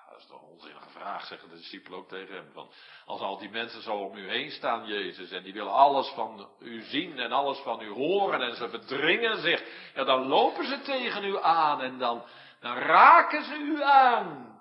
dat 0.10 0.20
is 0.20 0.26
toch 0.26 0.42
een 0.42 0.48
onzinnige 0.48 0.90
vraag, 0.90 1.26
zeggen 1.26 1.50
de 1.50 1.56
discipelen 1.56 2.00
ook 2.00 2.08
tegen 2.08 2.36
hem. 2.36 2.52
Van, 2.54 2.72
als 3.06 3.22
al 3.22 3.38
die 3.38 3.50
mensen 3.50 3.82
zo 3.82 3.96
om 3.96 4.18
u 4.18 4.30
heen 4.30 4.52
staan, 4.52 4.86
Jezus, 4.86 5.32
en 5.32 5.44
die 5.44 5.54
willen 5.54 5.74
alles 5.74 6.08
van 6.08 6.50
u 6.60 6.82
zien 6.82 7.20
en 7.20 7.32
alles 7.32 7.60
van 7.60 7.82
u 7.82 7.90
horen 7.90 8.42
en 8.42 8.56
ze 8.56 8.70
verdringen 8.70 9.42
zich, 9.42 9.92
ja, 9.94 10.04
dan 10.04 10.28
lopen 10.28 10.66
ze 10.66 10.82
tegen 10.82 11.24
u 11.24 11.38
aan 11.42 11.82
en 11.82 11.98
dan, 11.98 12.26
dan 12.60 12.78
raken 12.78 13.44
ze 13.44 13.56
u 13.56 13.84
aan. 13.84 14.55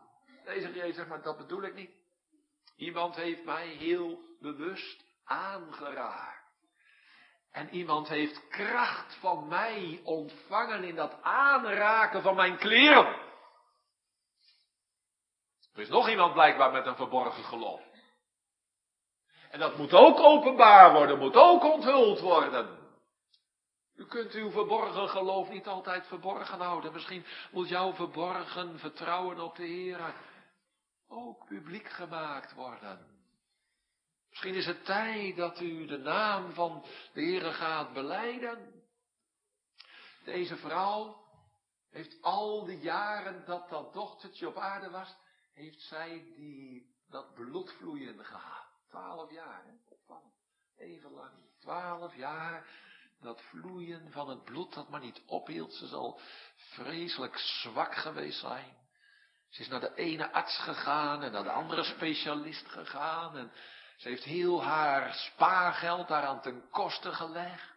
Nee, 0.45 0.61
zegt 0.61 0.75
Jezus, 0.75 1.07
maar 1.07 1.23
dat 1.23 1.37
bedoel 1.37 1.63
ik 1.63 1.75
niet. 1.75 1.91
Iemand 2.77 3.17
heeft 3.17 3.45
mij 3.45 3.67
heel 3.67 4.19
bewust 4.41 5.05
aangeraakt. 5.25 6.43
En 7.51 7.69
iemand 7.71 8.09
heeft 8.09 8.49
kracht 8.49 9.15
van 9.15 9.49
mij 9.49 10.01
ontvangen 10.05 10.85
in 10.85 10.95
dat 10.95 11.23
aanraken 11.23 12.23
van 12.23 12.35
mijn 12.35 12.57
kleren. 12.57 13.23
Er 15.75 15.81
is 15.81 15.89
nog 15.89 16.09
iemand 16.09 16.33
blijkbaar 16.33 16.73
met 16.73 16.87
een 16.87 16.97
verborgen 16.97 17.45
geloof. 17.45 17.83
En 19.51 19.59
dat 19.59 19.77
moet 19.77 19.93
ook 19.93 20.19
openbaar 20.19 20.93
worden, 20.93 21.19
moet 21.19 21.37
ook 21.37 21.63
onthuld 21.63 22.21
worden. 22.21 22.85
U 23.97 24.07
kunt 24.07 24.33
uw 24.33 24.51
verborgen 24.51 25.09
geloof 25.09 25.49
niet 25.49 25.67
altijd 25.67 26.07
verborgen 26.07 26.61
houden. 26.61 26.93
Misschien 26.93 27.25
moet 27.51 27.69
jouw 27.69 27.93
verborgen 27.93 28.79
vertrouwen 28.79 29.41
op 29.41 29.57
de 29.57 29.67
Heer 29.67 30.15
ook 31.15 31.47
publiek 31.47 31.89
gemaakt 31.89 32.53
worden. 32.53 33.13
Misschien 34.29 34.55
is 34.55 34.67
het 34.67 34.85
tijd 34.85 35.37
dat 35.37 35.61
u 35.61 35.87
de 35.87 35.99
naam 35.99 36.53
van 36.53 36.85
de 37.13 37.21
Heere 37.21 37.53
gaat 37.53 37.93
beleiden. 37.93 38.83
Deze 40.25 40.57
vrouw 40.57 41.25
heeft 41.91 42.23
al 42.23 42.65
die 42.65 42.79
jaren 42.79 43.45
dat 43.47 43.69
dat 43.69 43.93
dochtertje 43.93 44.49
op 44.49 44.57
aarde 44.57 44.91
was, 44.91 45.17
heeft 45.53 45.81
zij 45.81 46.33
die, 46.37 46.95
dat 47.09 47.35
bloedvloeien 47.35 48.25
gehad. 48.25 48.67
Twaalf 48.89 49.31
jaar, 49.31 49.65
hè? 49.65 49.73
Even 50.77 51.11
lang. 51.11 51.33
Twaalf 51.59 52.15
jaar 52.15 52.67
dat 53.21 53.41
vloeien 53.41 54.13
van 54.13 54.29
het 54.29 54.45
bloed 54.45 54.75
dat 54.75 54.89
maar 54.89 55.01
niet 55.01 55.23
ophield. 55.27 55.75
Ze 55.75 55.87
zal 55.87 56.21
vreselijk 56.57 57.39
zwak 57.39 57.95
geweest 57.95 58.41
zijn. 58.41 58.84
Ze 59.55 59.61
is 59.61 59.69
naar 59.69 59.81
de 59.81 59.95
ene 59.95 60.33
arts 60.33 60.59
gegaan 60.59 61.23
en 61.23 61.33
naar 61.33 61.43
de 61.43 61.51
andere 61.51 61.85
specialist 61.85 62.69
gegaan. 62.69 63.37
En 63.37 63.53
ze 63.97 64.09
heeft 64.09 64.25
heel 64.25 64.65
haar 64.65 65.15
spaargeld 65.15 66.09
daaraan 66.09 66.41
ten 66.41 66.65
koste 66.71 67.13
gelegd. 67.13 67.73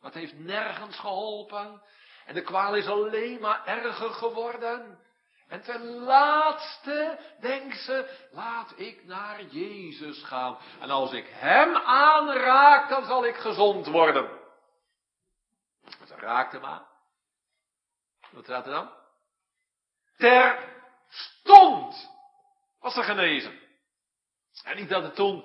Maar 0.00 0.12
heeft 0.12 0.38
nergens 0.38 0.98
geholpen. 0.98 1.82
En 2.26 2.34
de 2.34 2.42
kwaal 2.42 2.74
is 2.74 2.86
alleen 2.86 3.40
maar 3.40 3.66
erger 3.66 4.10
geworden. 4.10 4.98
En 5.48 5.62
ten 5.62 5.84
laatste 5.86 7.18
denkt 7.40 7.78
ze, 7.78 8.28
laat 8.30 8.72
ik 8.76 9.04
naar 9.04 9.42
Jezus 9.42 10.24
gaan. 10.24 10.58
En 10.80 10.90
als 10.90 11.12
ik 11.12 11.26
Hem 11.30 11.76
aanraak, 11.76 12.88
dan 12.88 13.04
zal 13.04 13.26
ik 13.26 13.36
gezond 13.36 13.86
worden. 13.86 14.30
Ze 16.06 16.14
raakt 16.16 16.52
hem 16.52 16.64
aan. 16.64 16.86
Wat 18.30 18.44
staat 18.44 18.66
er 18.66 18.72
dan? 18.72 18.90
Terstond 21.12 22.10
was 22.80 22.96
er 22.96 23.04
genezen. 23.04 23.60
En 24.64 24.76
niet 24.76 24.88
dat 24.88 25.02
het 25.02 25.14
toen, 25.14 25.44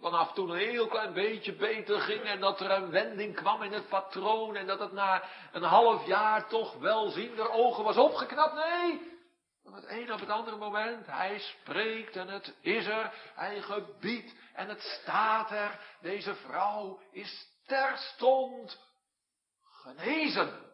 vanaf 0.00 0.32
toen 0.32 0.50
een 0.50 0.58
heel 0.58 0.88
klein 0.88 1.12
beetje 1.12 1.52
beter 1.52 2.00
ging 2.00 2.22
en 2.22 2.40
dat 2.40 2.60
er 2.60 2.70
een 2.70 2.90
wending 2.90 3.34
kwam 3.34 3.62
in 3.62 3.72
het 3.72 3.88
patroon 3.88 4.56
en 4.56 4.66
dat 4.66 4.78
het 4.78 4.92
na 4.92 5.22
een 5.52 5.62
half 5.62 6.06
jaar 6.06 6.48
toch 6.48 6.74
wel 6.74 7.10
ziender 7.10 7.50
ogen 7.50 7.84
was 7.84 7.96
opgeknapt. 7.96 8.54
Nee, 8.54 9.16
van 9.62 9.74
het 9.74 9.84
een 9.88 10.12
op 10.12 10.20
het 10.20 10.30
andere 10.30 10.56
moment, 10.56 11.06
hij 11.06 11.38
spreekt 11.38 12.16
en 12.16 12.28
het 12.28 12.54
is 12.60 12.86
er, 12.86 13.12
hij 13.34 13.62
gebiedt 13.62 14.34
en 14.54 14.68
het 14.68 14.82
staat 14.82 15.50
er. 15.50 15.80
Deze 16.00 16.34
vrouw 16.34 17.00
is 17.10 17.46
terstond 17.66 18.78
genezen, 19.62 20.72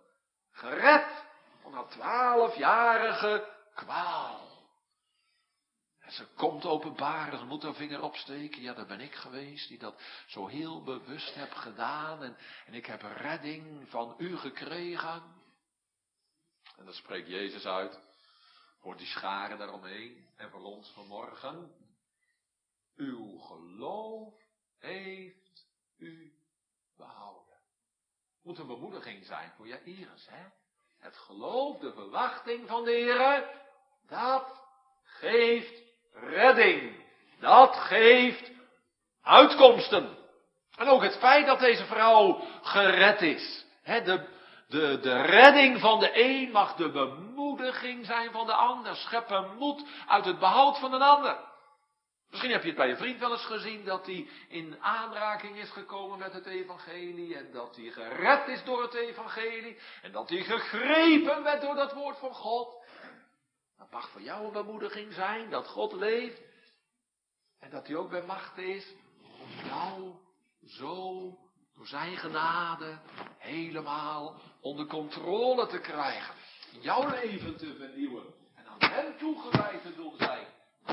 gered 0.53 1.25
van 1.63 1.73
haar 1.73 1.89
twaalfjarige 1.89 3.54
kwaal. 3.75 4.55
En 5.99 6.13
ze 6.13 6.27
komt 6.27 6.65
openbaren, 6.65 7.39
ze 7.39 7.45
moet 7.45 7.63
haar 7.63 7.75
vinger 7.75 8.03
opsteken. 8.03 8.63
Ja, 8.63 8.75
dat 8.75 8.87
ben 8.87 9.01
ik 9.01 9.15
geweest 9.15 9.69
die 9.69 9.79
dat 9.79 10.03
zo 10.27 10.47
heel 10.47 10.83
bewust 10.83 11.35
heb 11.35 11.53
gedaan. 11.53 12.23
En, 12.23 12.37
en 12.67 12.75
ik 12.75 12.87
heb 12.87 13.03
redding 13.03 13.89
van 13.89 14.15
u 14.19 14.37
gekregen. 14.37 15.23
En 16.77 16.85
dan 16.85 16.95
spreekt 16.95 17.29
Jezus 17.29 17.67
uit 17.67 18.01
voor 18.79 18.97
die 18.97 19.07
scharen 19.07 19.59
daaromheen 19.59 20.29
en 20.37 20.51
voor 20.51 20.63
ons 20.63 20.91
vanmorgen. 20.91 21.73
Uw 22.97 23.39
geloof 23.39 24.35
heeft 24.79 25.67
u 25.97 26.39
behouden. 26.97 27.59
Moet 28.43 28.59
een 28.59 28.67
bemoediging 28.67 29.25
zijn 29.25 29.53
voor 29.57 29.67
Jairus, 29.67 30.27
hè? 30.29 30.49
Het 30.99 31.17
geloof, 31.17 31.79
de 31.79 31.93
verwachting 31.93 32.69
van 32.69 32.85
de 32.85 32.91
Heer, 32.91 33.64
dat 34.09 34.63
geeft 35.05 35.83
redding. 36.13 37.03
Dat 37.41 37.77
geeft 37.77 38.51
uitkomsten. 39.23 40.19
En 40.77 40.89
ook 40.89 41.03
het 41.03 41.17
feit 41.17 41.47
dat 41.47 41.59
deze 41.59 41.85
vrouw 41.85 42.41
gered 42.63 43.21
is. 43.23 43.65
De, 43.85 44.27
de, 44.69 44.99
de 45.01 45.23
redding 45.23 45.81
van 45.81 46.01
de 46.01 46.11
een 46.23 46.51
mag 46.51 46.75
de 46.75 46.91
bemoediging 46.91 48.07
zijn 48.07 48.31
van 48.31 48.47
de 48.47 48.55
ander. 48.55 48.97
Scheppen 48.97 49.57
moed 49.57 49.87
uit 50.07 50.25
het 50.25 50.39
behoud 50.39 50.79
van 50.79 50.93
een 50.93 51.03
ander. 51.03 51.53
Misschien 52.35 52.55
heb 52.55 52.63
je 52.63 52.69
het 52.69 52.79
bij 52.79 52.89
je 52.89 52.97
vriend 52.97 53.21
wel 53.21 53.31
eens 53.31 53.47
gezien 53.47 53.85
dat 53.85 54.07
hij 54.07 54.29
in 54.49 54.77
aanraking 54.81 55.57
is 55.57 55.71
gekomen 55.71 56.19
met 56.19 56.33
het 56.33 56.47
evangelie 56.47 57.37
en 57.37 57.53
dat 57.53 57.77
hij 57.77 57.91
gered 57.91 58.49
is 58.49 58.65
door 58.65 58.83
het 58.83 58.95
evangelie 58.95 59.79
en 60.03 60.13
dat 60.13 60.29
hij 60.29 60.43
gegrepen 60.43 61.43
werd 61.43 61.61
door 61.61 61.75
dat 61.75 61.93
woord 61.93 62.19
van 62.19 62.35
God. 62.35 62.74
Dat 63.85 63.93
mag 63.93 64.09
voor 64.09 64.23
jou 64.23 64.47
een 64.47 64.53
bemoediging 64.53 65.13
zijn 65.13 65.51
dat 65.51 65.69
God 65.69 65.93
leeft 65.93 66.41
en 67.59 67.71
dat 67.71 67.87
hij 67.87 67.97
ook 67.97 68.11
bij 68.11 68.23
macht 68.23 68.59
is 68.59 68.95
om 69.23 69.67
jou 69.67 70.13
zo 70.67 71.39
door 71.75 71.87
zijn 71.87 72.17
genade 72.17 72.99
helemaal 73.39 74.41
onder 74.61 74.87
controle 74.87 75.67
te 75.67 75.81
krijgen. 75.81 76.35
Jouw 76.81 77.09
leven 77.09 77.57
te 77.57 77.75
vernieuwen 77.75 78.35
en 78.55 78.67
aan 78.67 78.91
hem 78.91 79.19
toegewijd 79.19 79.83
te 79.83 79.95
doen 79.95 80.15
zijn. 80.17 80.47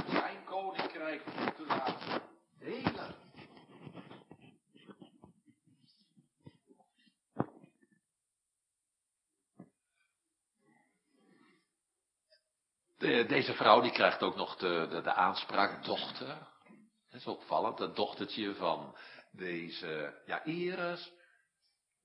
Zijn 0.10 0.43
koninkrijk 0.45 1.23
te 1.56 1.65
laten 1.67 2.21
delen. 2.60 3.21
De, 13.01 13.25
deze 13.25 13.53
vrouw 13.53 13.81
die 13.81 13.91
krijgt 13.91 14.23
ook 14.23 14.35
nog 14.35 14.55
de, 14.55 14.87
de, 14.89 15.01
de 15.01 15.13
aanspraak 15.13 15.85
dochter. 15.85 16.27
Dat 17.09 17.19
is 17.19 17.27
opvallend, 17.27 17.77
dat 17.77 17.95
dochtertje 17.95 18.55
van 18.55 18.95
deze 19.31 20.21
ja, 20.25 20.43
Iris. 20.43 21.11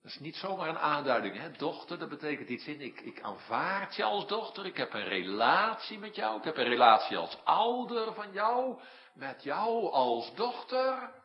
Dat 0.02 0.10
is 0.12 0.18
niet 0.18 0.36
zomaar 0.36 0.68
een 0.68 0.78
aanduiding, 0.78 1.36
hè. 1.36 1.50
Dochter, 1.50 1.98
dat 1.98 2.08
betekent 2.08 2.48
iets 2.48 2.66
in, 2.66 2.80
ik, 2.80 3.00
ik 3.00 3.20
aanvaard 3.20 3.96
je 3.96 4.04
als 4.04 4.26
dochter, 4.26 4.66
ik 4.66 4.76
heb 4.76 4.94
een 4.94 5.08
relatie 5.08 5.98
met 5.98 6.14
jou, 6.14 6.38
ik 6.38 6.44
heb 6.44 6.56
een 6.56 6.68
relatie 6.68 7.16
als 7.16 7.38
ouder 7.44 8.14
van 8.14 8.32
jou, 8.32 8.80
met 9.14 9.42
jou 9.42 9.90
als 9.90 10.34
dochter. 10.34 11.24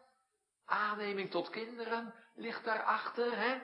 Aanneming 0.65 1.29
tot 1.29 1.49
kinderen 1.49 2.13
ligt 2.35 2.65
daarachter, 2.65 3.37
hè. 3.37 3.57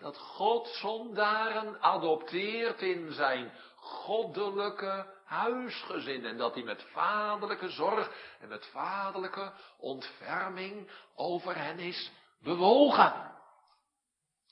Dat 0.00 0.18
God 0.18 0.68
zondaren 0.68 1.82
adopteert 1.82 2.82
in 2.82 3.12
zijn 3.12 3.52
goddelijke 3.76 5.16
huisgezin 5.28 6.24
en 6.24 6.36
dat 6.36 6.54
hij 6.54 6.62
met 6.62 6.82
vaderlijke 6.82 7.68
zorg 7.68 8.10
en 8.40 8.48
met 8.48 8.66
vaderlijke 8.66 9.52
ontferming 9.78 10.90
over 11.14 11.56
hen 11.56 11.78
is 11.78 12.10
bewogen. 12.42 13.36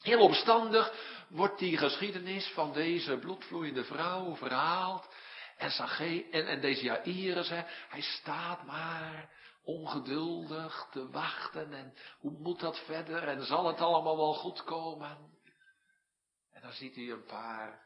Heel 0.00 0.20
omstandig 0.20 0.92
wordt 1.28 1.58
die 1.58 1.76
geschiedenis 1.76 2.52
van 2.54 2.72
deze 2.72 3.18
bloedvloeiende 3.18 3.84
vrouw 3.84 4.36
verhaald. 4.36 5.08
En, 5.56 5.70
Sage, 5.70 6.28
en, 6.30 6.46
en 6.46 6.60
deze 6.60 6.82
Jairus, 6.82 7.48
hè, 7.48 7.62
hij 7.88 8.00
staat 8.00 8.64
maar 8.64 9.30
ongeduldig 9.64 10.88
te 10.90 11.10
wachten. 11.10 11.72
En 11.72 11.94
hoe 12.18 12.38
moet 12.38 12.60
dat 12.60 12.78
verder? 12.84 13.28
En 13.28 13.44
zal 13.44 13.66
het 13.66 13.80
allemaal 13.80 14.16
wel 14.16 14.34
goed 14.34 14.64
komen? 14.64 15.34
En 16.52 16.62
dan 16.62 16.72
ziet 16.72 16.94
hij 16.94 17.10
een 17.10 17.24
paar 17.24 17.84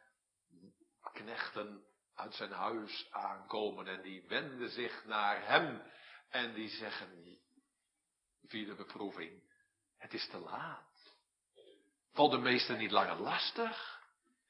knechten 1.12 1.85
uit 2.20 2.35
zijn 2.35 2.52
huis 2.52 3.09
aankomen. 3.11 3.87
En 3.87 4.02
die 4.02 4.24
wenden 4.28 4.70
zich 4.70 5.04
naar 5.04 5.46
hem. 5.46 5.83
En 6.28 6.54
die 6.54 6.68
zeggen, 6.68 7.38
via 8.46 8.66
de 8.66 8.74
beproeving, 8.74 9.42
het 9.98 10.14
is 10.14 10.28
te 10.28 10.38
laat. 10.38 11.14
Valt 12.12 12.30
de 12.30 12.38
meester 12.38 12.76
niet 12.76 12.90
langer 12.90 13.16
lastig? 13.20 14.00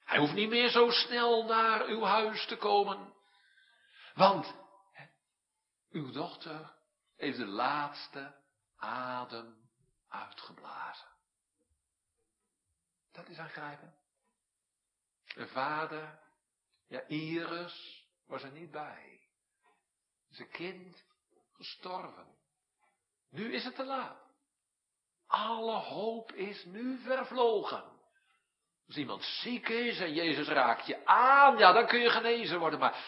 Hij 0.04 0.18
hoeft 0.18 0.32
niet 0.32 0.48
meer 0.48 0.68
zo 0.68 0.90
snel 0.90 1.44
naar 1.44 1.86
uw 1.86 2.02
huis 2.02 2.46
te 2.46 2.56
komen. 2.56 3.14
Want 4.14 4.54
uw 5.90 6.10
dochter 6.10 6.72
heeft 7.16 7.38
de 7.38 7.46
laatste 7.46 8.34
adem 8.76 9.68
uitgeblazen. 10.08 11.08
Dat 13.12 13.28
is 13.28 13.38
aangrijpend. 13.38 13.94
De 15.34 15.46
vader, 15.46 16.18
ja 16.90 17.02
Iris, 17.06 18.06
was 18.26 18.42
er 18.42 18.50
niet 18.50 18.70
bij. 18.70 19.20
Zijn 20.28 20.50
kind 20.50 21.04
gestorven. 21.52 22.26
Nu 23.30 23.52
is 23.52 23.64
het 23.64 23.74
te 23.74 23.84
laat. 23.84 24.18
Alle 25.26 25.76
hoop 25.76 26.32
is 26.32 26.64
nu 26.64 26.98
vervlogen. 26.98 27.84
Als 28.86 28.96
iemand 28.96 29.22
ziek 29.22 29.68
is 29.68 29.98
en 29.98 30.14
Jezus 30.14 30.48
raakt 30.48 30.86
je 30.86 31.06
aan, 31.06 31.58
ja, 31.58 31.72
dan 31.72 31.86
kun 31.86 32.00
je 32.00 32.10
genezen 32.10 32.58
worden. 32.58 32.78
Maar 32.78 33.04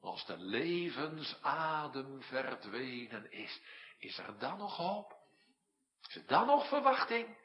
als 0.00 0.26
de 0.26 0.36
levensadem 0.38 2.22
verdwenen 2.22 3.32
is, 3.32 3.60
is 3.98 4.18
er 4.18 4.38
dan 4.38 4.58
nog 4.58 4.76
hoop? 4.76 5.16
Is 6.08 6.16
er 6.16 6.26
dan 6.26 6.46
nog 6.46 6.68
verwachting? 6.68 7.36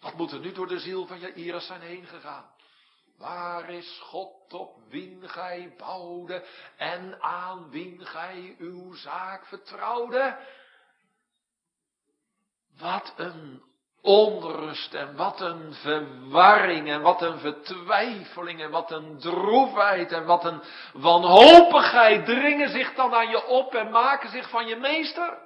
Wat 0.00 0.14
moet 0.14 0.32
er 0.32 0.40
nu 0.40 0.52
door 0.52 0.68
de 0.68 0.78
ziel 0.78 1.06
van 1.06 1.18
Jairus 1.18 1.66
zijn 1.66 1.80
heen 1.80 2.06
gegaan? 2.06 2.54
Waar 3.18 3.70
is 3.70 4.00
God 4.02 4.52
op 4.52 4.76
wien 4.88 5.28
gij 5.28 5.74
bouwde 5.78 6.44
en 6.76 7.22
aan 7.22 7.70
wien 7.70 8.06
gij 8.06 8.54
uw 8.58 8.94
zaak 8.94 9.46
vertrouwde? 9.46 10.38
Wat 12.78 13.12
een 13.16 13.62
onrust 14.02 14.94
en 14.94 15.16
wat 15.16 15.40
een 15.40 15.74
verwarring 15.74 16.88
en 16.88 17.02
wat 17.02 17.22
een 17.22 17.38
vertwijfeling 17.38 18.60
en 18.60 18.70
wat 18.70 18.90
een 18.90 19.18
droefheid 19.18 20.12
en 20.12 20.24
wat 20.24 20.44
een 20.44 20.62
wanhopigheid 20.92 22.24
dringen 22.24 22.68
zich 22.68 22.94
dan 22.94 23.14
aan 23.14 23.28
je 23.28 23.46
op 23.46 23.74
en 23.74 23.90
maken 23.90 24.30
zich 24.30 24.50
van 24.50 24.66
je 24.66 24.76
meester. 24.76 25.38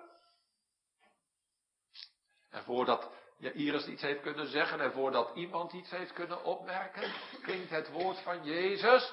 En 2.50 2.62
voordat 2.62 3.10
Iris 3.38 3.86
iets 3.86 4.02
heeft 4.02 4.20
kunnen 4.20 4.46
zeggen 4.46 4.80
en 4.80 4.92
voordat 4.92 5.30
iemand 5.34 5.72
iets 5.72 5.90
heeft 5.90 6.12
kunnen 6.12 6.44
opmerken, 6.44 7.12
klinkt 7.42 7.70
het 7.70 7.90
woord 7.90 8.18
van 8.18 8.44
Jezus. 8.44 9.12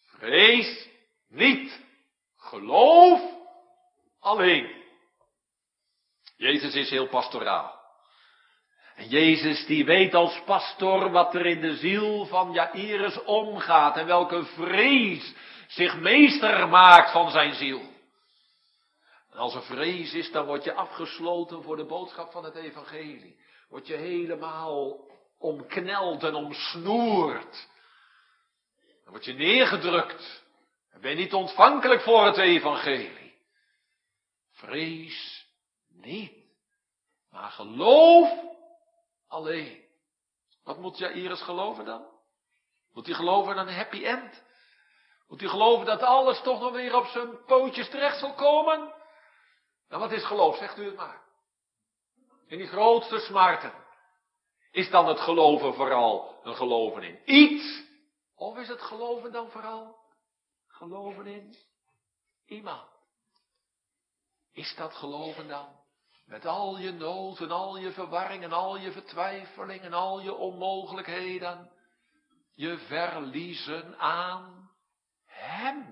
Vrees 0.00 0.88
niet, 1.28 1.80
geloof 2.36 3.20
alleen. 4.20 4.84
Jezus 6.36 6.74
is 6.74 6.90
heel 6.90 7.08
pastoraal. 7.08 7.76
En 8.94 9.08
Jezus 9.08 9.66
die 9.66 9.84
weet 9.84 10.14
als 10.14 10.42
pastor 10.44 11.10
wat 11.10 11.34
er 11.34 11.46
in 11.46 11.60
de 11.60 11.76
ziel 11.76 12.26
van 12.26 12.52
Jairus 12.52 13.22
omgaat 13.22 13.96
en 13.96 14.06
welke 14.06 14.44
vrees 14.44 15.34
zich 15.66 15.96
meester 15.96 16.68
maakt 16.68 17.12
van 17.12 17.30
zijn 17.30 17.54
ziel. 17.54 17.96
En 19.30 19.38
als 19.38 19.54
er 19.54 19.62
vrees 19.62 20.14
is, 20.14 20.30
dan 20.32 20.46
word 20.46 20.64
je 20.64 20.72
afgesloten 20.74 21.62
voor 21.62 21.76
de 21.76 21.84
boodschap 21.84 22.32
van 22.32 22.44
het 22.44 22.54
evangelie. 22.54 23.40
Word 23.68 23.86
je 23.86 23.94
helemaal 23.96 25.06
omkneld 25.38 26.22
en 26.22 26.34
omsnoerd. 26.34 27.68
Dan 29.04 29.12
word 29.12 29.24
je 29.24 29.32
neergedrukt. 29.32 30.44
Dan 30.92 31.00
ben 31.00 31.10
je 31.10 31.16
niet 31.16 31.34
ontvankelijk 31.34 32.00
voor 32.00 32.24
het 32.24 32.36
evangelie. 32.36 33.36
Vrees 34.52 35.46
niet. 35.88 36.32
Maar 37.30 37.50
geloof 37.50 38.30
alleen. 39.28 39.86
Wat 40.64 40.78
moet 40.78 40.98
Jairus 40.98 41.42
geloven 41.42 41.84
dan? 41.84 42.06
Moet 42.92 43.06
hij 43.06 43.14
geloven 43.14 43.52
in 43.52 43.58
een 43.58 43.74
happy 43.74 44.04
end? 44.04 44.42
Moet 45.28 45.40
hij 45.40 45.48
geloven 45.48 45.86
dat 45.86 46.02
alles 46.02 46.42
toch 46.42 46.60
nog 46.60 46.72
weer 46.72 46.96
op 46.96 47.06
zijn 47.06 47.44
pootjes 47.44 47.88
terecht 47.90 48.18
zal 48.18 48.34
komen? 48.34 48.94
Nou, 49.88 50.02
wat 50.02 50.12
is 50.12 50.24
geloof? 50.24 50.56
Zegt 50.56 50.78
u 50.78 50.84
het 50.84 50.96
maar. 50.96 51.22
In 52.46 52.58
die 52.58 52.66
grootste 52.66 53.18
smarten. 53.18 53.72
Is 54.70 54.90
dan 54.90 55.06
het 55.06 55.20
geloven 55.20 55.74
vooral 55.74 56.40
een 56.42 56.54
geloven 56.54 57.02
in 57.02 57.20
iets? 57.24 57.86
Of 58.34 58.58
is 58.58 58.68
het 58.68 58.82
geloven 58.82 59.32
dan 59.32 59.50
vooral 59.50 59.96
geloven 60.66 61.26
in 61.26 61.56
iemand? 62.46 62.88
Is 64.52 64.74
dat 64.76 64.94
geloven 64.94 65.48
dan? 65.48 65.76
Met 66.26 66.46
al 66.46 66.78
je 66.78 66.92
nood 66.92 67.40
en 67.40 67.50
al 67.50 67.76
je 67.76 67.92
verwarring 67.92 68.42
en 68.42 68.52
al 68.52 68.76
je 68.76 68.92
vertwijfeling 68.92 69.80
en 69.80 69.92
al 69.92 70.20
je 70.20 70.34
onmogelijkheden. 70.34 71.70
Je 72.54 72.78
verliezen 72.78 73.98
aan 73.98 74.70
Hem. 75.24 75.87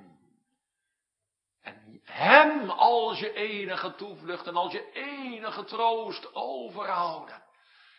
Hem 2.11 2.71
als 2.71 3.19
je 3.19 3.33
enige 3.33 3.95
toevlucht 3.95 4.47
en 4.47 4.57
als 4.57 4.73
je 4.73 4.91
enige 4.93 5.65
troost 5.65 6.35
overhouden. 6.35 7.45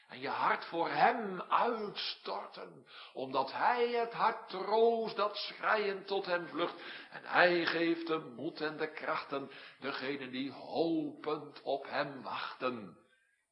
En 0.07 0.19
je 0.19 0.29
hart 0.29 0.65
voor 0.65 0.89
hem 0.89 1.41
uitstorten, 1.41 2.85
omdat 3.13 3.51
hij 3.51 3.89
het 3.89 4.13
hart 4.13 4.49
troost 4.49 5.15
dat 5.15 5.37
schreiend 5.37 6.07
tot 6.07 6.25
hem 6.25 6.47
vlucht. 6.47 6.73
En 7.11 7.21
hij 7.23 7.65
geeft 7.65 8.07
de 8.07 8.33
moed 8.35 8.61
en 8.61 8.77
de 8.77 8.91
krachten, 8.91 9.51
degenen 9.79 10.31
die 10.31 10.51
hopend 10.51 11.61
op 11.61 11.85
hem 11.89 12.21
wachten. 12.21 12.97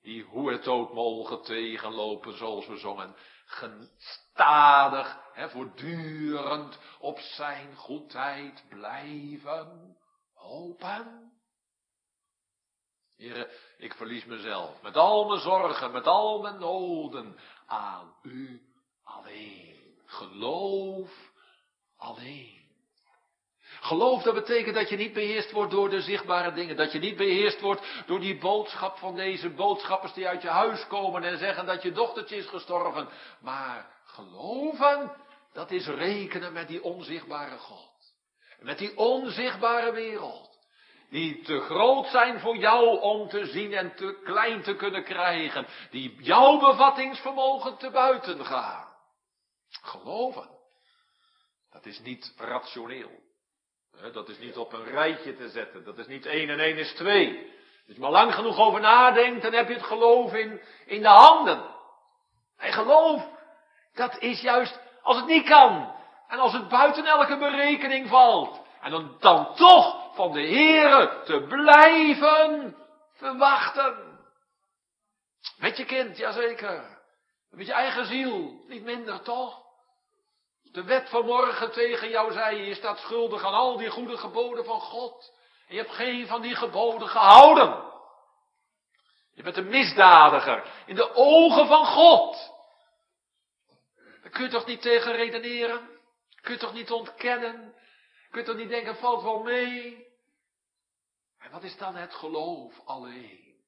Die 0.02 0.24
hoe 0.24 0.52
het 0.52 0.68
ook 0.68 0.94
mogen 0.94 1.42
tegenlopen, 1.42 2.38
zoals 2.38 2.68
we 2.68 2.78
zongen, 2.78 3.16
gestadig, 3.46 5.20
en 5.34 5.50
voortdurend 5.50 6.80
op 7.00 7.20
zijn 7.20 7.76
goedheid 7.76 8.64
blijven 8.70 9.95
hopen. 10.46 11.32
Heren, 13.18 13.50
ik 13.78 13.94
verlies 13.94 14.26
mezelf 14.26 14.82
met 14.82 14.96
al 14.96 15.28
mijn 15.28 15.40
zorgen, 15.40 15.92
met 15.92 16.08
al 16.08 16.42
mijn 16.42 16.60
noden 16.60 17.38
aan 17.66 18.14
u 18.24 18.62
alleen. 19.04 19.98
Geloof 20.06 21.32
alleen. 21.98 22.64
Geloof, 23.80 24.24
dat 24.24 24.34
betekent 24.34 24.76
dat 24.76 24.90
je 24.90 24.96
niet 24.96 25.14
beheerst 25.14 25.52
wordt 25.52 25.72
door 25.72 25.90
de 25.90 26.02
zichtbare 26.02 26.54
dingen. 26.54 26.76
Dat 26.76 26.92
je 26.92 27.00
niet 27.00 27.18
beheerst 27.18 27.62
wordt 27.62 27.82
door 28.06 28.20
die 28.20 28.38
boodschap 28.38 28.98
van 28.98 29.16
deze 29.16 29.50
boodschappers 29.50 30.14
die 30.14 30.28
uit 30.28 30.42
je 30.42 30.48
huis 30.48 30.88
komen 30.88 31.24
en 31.24 31.38
zeggen 31.38 31.66
dat 31.66 31.82
je 31.82 31.92
dochtertje 31.92 32.36
is 32.36 32.48
gestorven. 32.48 33.10
Maar 33.40 33.92
geloven, 34.06 35.12
dat 35.54 35.72
is 35.72 35.88
rekenen 35.88 36.54
met 36.54 36.68
die 36.68 36.84
onzichtbare 36.84 37.58
God. 37.58 37.95
Met 38.60 38.78
die 38.78 38.98
onzichtbare 38.98 39.92
wereld 39.92 40.56
die 41.10 41.42
te 41.42 41.60
groot 41.60 42.08
zijn 42.08 42.40
voor 42.40 42.58
jou 42.58 43.00
om 43.00 43.28
te 43.30 43.46
zien 43.46 43.74
en 43.74 43.96
te 43.96 44.20
klein 44.24 44.62
te 44.62 44.76
kunnen 44.76 45.04
krijgen, 45.04 45.68
die 45.92 46.16
jouw 46.20 46.60
bevattingsvermogen 46.60 47.78
te 47.78 47.90
buiten 47.90 48.46
gaan. 48.46 48.88
Geloven, 49.70 50.50
dat 51.72 51.86
is 51.86 52.00
niet 52.00 52.34
rationeel. 52.38 53.24
Dat 54.14 54.30
is 54.30 54.40
niet 54.40 54.58
op 54.58 54.74
een 54.74 54.86
rijtje 54.86 55.36
te 55.36 55.50
zetten, 55.50 55.84
dat 55.84 55.98
is 55.98 56.08
niet 56.08 56.26
één 56.26 56.50
en 56.50 56.60
één 56.60 56.78
is 56.78 56.94
twee. 56.94 57.54
Als 57.88 57.96
je 57.96 58.02
maar 58.02 58.12
lang 58.12 58.34
genoeg 58.34 58.60
over 58.60 58.80
nadenkt, 58.80 59.42
dan 59.42 59.54
heb 59.54 59.68
je 59.68 59.74
het 59.74 59.84
geloof 59.84 60.34
in, 60.34 60.62
in 60.86 61.02
de 61.02 61.08
handen. 61.08 61.66
En 62.58 62.74
geloof, 62.74 63.28
dat 63.94 64.20
is 64.20 64.42
juist 64.42 64.80
als 65.02 65.18
het 65.18 65.26
niet 65.26 65.48
kan. 65.48 65.95
En 66.28 66.40
als 66.40 66.54
het 66.54 66.68
buiten 66.68 67.06
elke 67.06 67.38
berekening 67.38 68.10
valt. 68.10 68.62
En 68.82 68.92
dan, 68.92 69.16
dan 69.20 69.56
toch 69.56 70.14
van 70.16 70.32
de 70.32 70.48
Heere 70.48 71.22
te 71.26 71.46
blijven 71.48 72.76
verwachten. 73.14 74.20
Met 75.58 75.78
je 75.78 75.86
kind, 75.86 76.18
jazeker. 76.18 76.96
Met 77.50 77.66
je 77.66 77.74
eigen 77.74 78.06
ziel, 78.06 78.64
niet 78.68 78.84
minder 78.84 79.22
toch? 79.22 79.64
De 80.62 80.84
wet 80.84 81.10
van 81.10 81.26
morgen 81.26 81.72
tegen 81.72 82.10
jou 82.10 82.32
zei, 82.32 82.62
je 82.62 82.76
staat 82.76 83.00
schuldig 83.00 83.44
aan 83.44 83.54
al 83.54 83.78
die 83.78 83.90
goede 83.90 84.18
geboden 84.18 84.66
van 84.66 84.80
God. 84.80 85.34
En 85.68 85.76
je 85.76 85.82
hebt 85.82 85.94
geen 85.94 86.28
van 86.28 86.42
die 86.42 86.56
geboden 86.56 87.08
gehouden. 87.08 87.94
Je 89.34 89.44
bent 89.44 89.58
een 89.58 89.70
misdadiger 89.70 90.64
in 90.86 90.96
de 90.96 91.16
ogen 91.16 91.68
van 91.68 91.86
God. 91.86 92.54
Daar 94.22 94.32
kun 94.32 94.44
je 94.44 94.50
toch 94.50 94.66
niet 94.66 94.82
tegen 94.82 95.12
redeneren? 95.12 95.95
Kun 96.46 96.54
je 96.54 96.60
toch 96.60 96.74
niet 96.74 96.92
ontkennen? 96.92 97.76
Kun 98.30 98.40
je 98.40 98.48
toch 98.48 98.56
niet 98.56 98.70
denken, 98.70 98.96
valt 98.96 99.24
wel 99.24 99.44
mee? 99.44 100.08
En 101.38 101.52
wat 101.52 101.64
is 101.64 101.78
dan 101.78 101.96
het 101.96 102.14
geloof 102.14 102.82
alleen? 102.86 103.64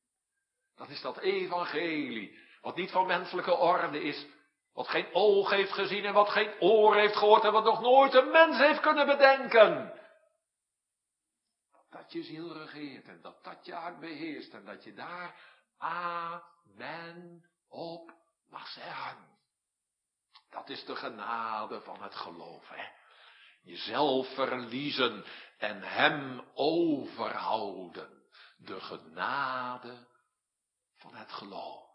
Dat 0.75 0.89
is 0.89 1.01
dat 1.01 1.17
evangelie, 1.17 2.39
wat 2.61 2.75
niet 2.75 2.91
van 2.91 3.07
menselijke 3.07 3.53
orde 3.55 4.01
is, 4.01 4.25
wat 4.73 4.87
geen 4.87 5.13
oog 5.13 5.49
heeft 5.49 5.71
gezien 5.71 6.05
en 6.05 6.13
wat 6.13 6.29
geen 6.29 6.53
oor 6.59 6.95
heeft 6.95 7.15
gehoord 7.15 7.43
en 7.43 7.51
wat 7.51 7.63
nog 7.63 7.81
nooit 7.81 8.13
een 8.13 8.31
mens 8.31 8.57
heeft 8.57 8.79
kunnen 8.79 9.05
bedenken. 9.05 9.93
Dat 11.89 12.11
je 12.11 12.23
ziel 12.23 12.57
regeert 12.57 13.07
en 13.07 13.21
dat 13.21 13.43
dat 13.43 13.65
je 13.65 13.73
hart 13.73 13.99
beheerst 13.99 14.53
en 14.53 14.65
dat 14.65 14.83
je 14.83 14.93
daar 14.93 15.35
amen 15.77 17.45
op 17.67 18.13
mag 18.49 18.67
zeggen. 18.67 19.36
Dat 20.49 20.69
is 20.69 20.85
de 20.85 20.95
genade 20.95 21.81
van 21.81 22.03
het 22.03 22.15
geloof, 22.15 22.69
hè. 22.69 22.85
Jezelf 23.61 24.33
verliezen 24.33 25.25
en 25.57 25.81
hem 25.81 26.41
overhouden. 26.53 28.25
De 28.57 28.81
genade 28.81 30.07
van 30.95 31.15
het 31.15 31.31
geloof. 31.31 31.89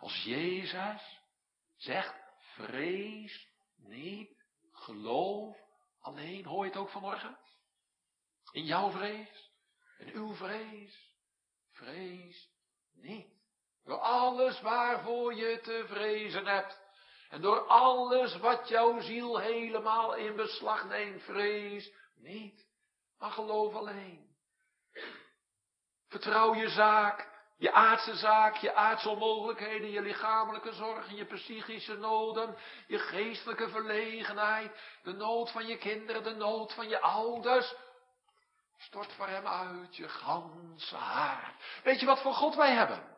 Als 0.00 0.22
Jezus 0.22 1.20
zegt, 1.76 2.14
vrees 2.38 3.48
niet, 3.76 4.44
geloof 4.72 5.56
alleen. 6.00 6.44
Hoor 6.44 6.64
je 6.64 6.70
het 6.70 6.80
ook 6.80 6.90
vanmorgen? 6.90 7.38
In 8.52 8.64
jouw 8.64 8.90
vrees, 8.90 9.50
in 9.98 10.08
uw 10.12 10.34
vrees, 10.34 11.14
vrees 11.70 12.50
niet. 12.92 13.40
Door 13.84 13.98
alles 13.98 14.60
waarvoor 14.60 15.34
je 15.34 15.60
te 15.62 15.84
vrezen 15.88 16.46
hebt. 16.46 16.81
En 17.32 17.40
door 17.40 17.66
alles 17.66 18.36
wat 18.36 18.68
jouw 18.68 19.00
ziel 19.00 19.38
helemaal 19.38 20.14
in 20.14 20.36
beslag 20.36 20.84
neemt, 20.84 21.22
vrees 21.22 21.92
niet, 22.14 22.66
maar 23.18 23.30
geloof 23.30 23.74
alleen. 23.74 24.30
Vertrouw 26.08 26.54
je 26.54 26.68
zaak, 26.68 27.28
je 27.58 27.72
aardse 27.72 28.16
zaak, 28.16 28.56
je 28.56 28.74
aardse 28.74 29.08
onmogelijkheden, 29.08 29.90
je 29.90 30.00
lichamelijke 30.00 30.72
zorgen, 30.72 31.16
je 31.16 31.24
psychische 31.24 31.96
noden, 31.96 32.56
je 32.86 32.98
geestelijke 32.98 33.68
verlegenheid, 33.68 34.80
de 35.02 35.12
nood 35.12 35.50
van 35.50 35.66
je 35.66 35.78
kinderen, 35.78 36.22
de 36.22 36.34
nood 36.34 36.72
van 36.72 36.88
je 36.88 37.00
ouders. 37.00 37.74
Stort 38.78 39.12
voor 39.12 39.28
hem 39.28 39.46
uit 39.46 39.96
je 39.96 40.08
ganse 40.08 40.96
hart. 40.96 41.80
Weet 41.82 42.00
je 42.00 42.06
wat 42.06 42.20
voor 42.20 42.34
God 42.34 42.54
wij 42.54 42.72
hebben? 42.72 43.16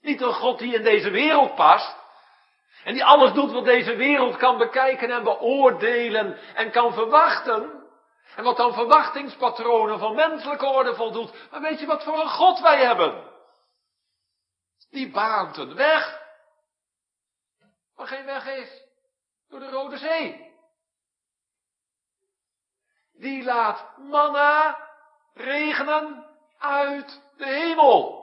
Niet 0.00 0.20
een 0.20 0.34
God 0.34 0.58
die 0.58 0.74
in 0.74 0.82
deze 0.82 1.10
wereld 1.10 1.54
past, 1.54 2.01
en 2.84 2.92
die 2.94 3.04
alles 3.04 3.32
doet 3.32 3.52
wat 3.52 3.64
deze 3.64 3.96
wereld 3.96 4.36
kan 4.36 4.58
bekijken 4.58 5.10
en 5.10 5.24
beoordelen 5.24 6.38
en 6.54 6.70
kan 6.70 6.92
verwachten. 6.92 7.80
En 8.36 8.44
wat 8.44 8.56
dan 8.56 8.74
verwachtingspatronen 8.74 9.98
van 9.98 10.14
menselijke 10.14 10.66
orde 10.66 10.94
voldoet. 10.94 11.50
Maar 11.50 11.60
weet 11.60 11.80
je 11.80 11.86
wat 11.86 12.04
voor 12.04 12.20
een 12.20 12.28
God 12.28 12.60
wij 12.60 12.84
hebben? 12.84 13.30
Die 14.90 15.10
baant 15.10 15.56
een 15.56 15.74
weg. 15.74 16.20
Waar 17.96 18.06
geen 18.06 18.24
weg 18.24 18.46
is. 18.46 18.82
Door 19.48 19.60
de 19.60 19.70
Rode 19.70 19.98
Zee. 19.98 20.50
Die 23.12 23.44
laat 23.44 23.98
manna 23.98 24.88
regenen 25.34 26.26
uit 26.58 27.22
de 27.36 27.46
hemel. 27.46 28.20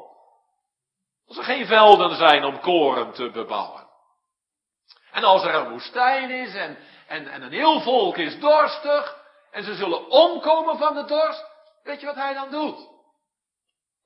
Als 1.28 1.38
er 1.38 1.44
geen 1.44 1.66
velden 1.66 2.16
zijn 2.16 2.44
om 2.44 2.60
koren 2.60 3.12
te 3.12 3.32
bebouwen. 3.32 3.79
En 5.20 5.26
als 5.26 5.44
er 5.44 5.56
een 5.56 5.70
woestijn 5.70 6.30
is 6.30 6.54
en, 6.54 6.78
en, 7.08 7.28
en 7.28 7.42
een 7.42 7.52
heel 7.52 7.82
volk 7.82 8.18
is 8.18 8.40
dorstig 8.40 9.26
en 9.52 9.64
ze 9.64 9.76
zullen 9.76 10.10
omkomen 10.10 10.78
van 10.78 10.96
de 10.96 11.06
dorst, 11.06 11.46
weet 11.84 12.00
je 12.00 12.06
wat 12.06 12.16
hij 12.16 12.34
dan 12.34 12.52
doet? 12.52 12.88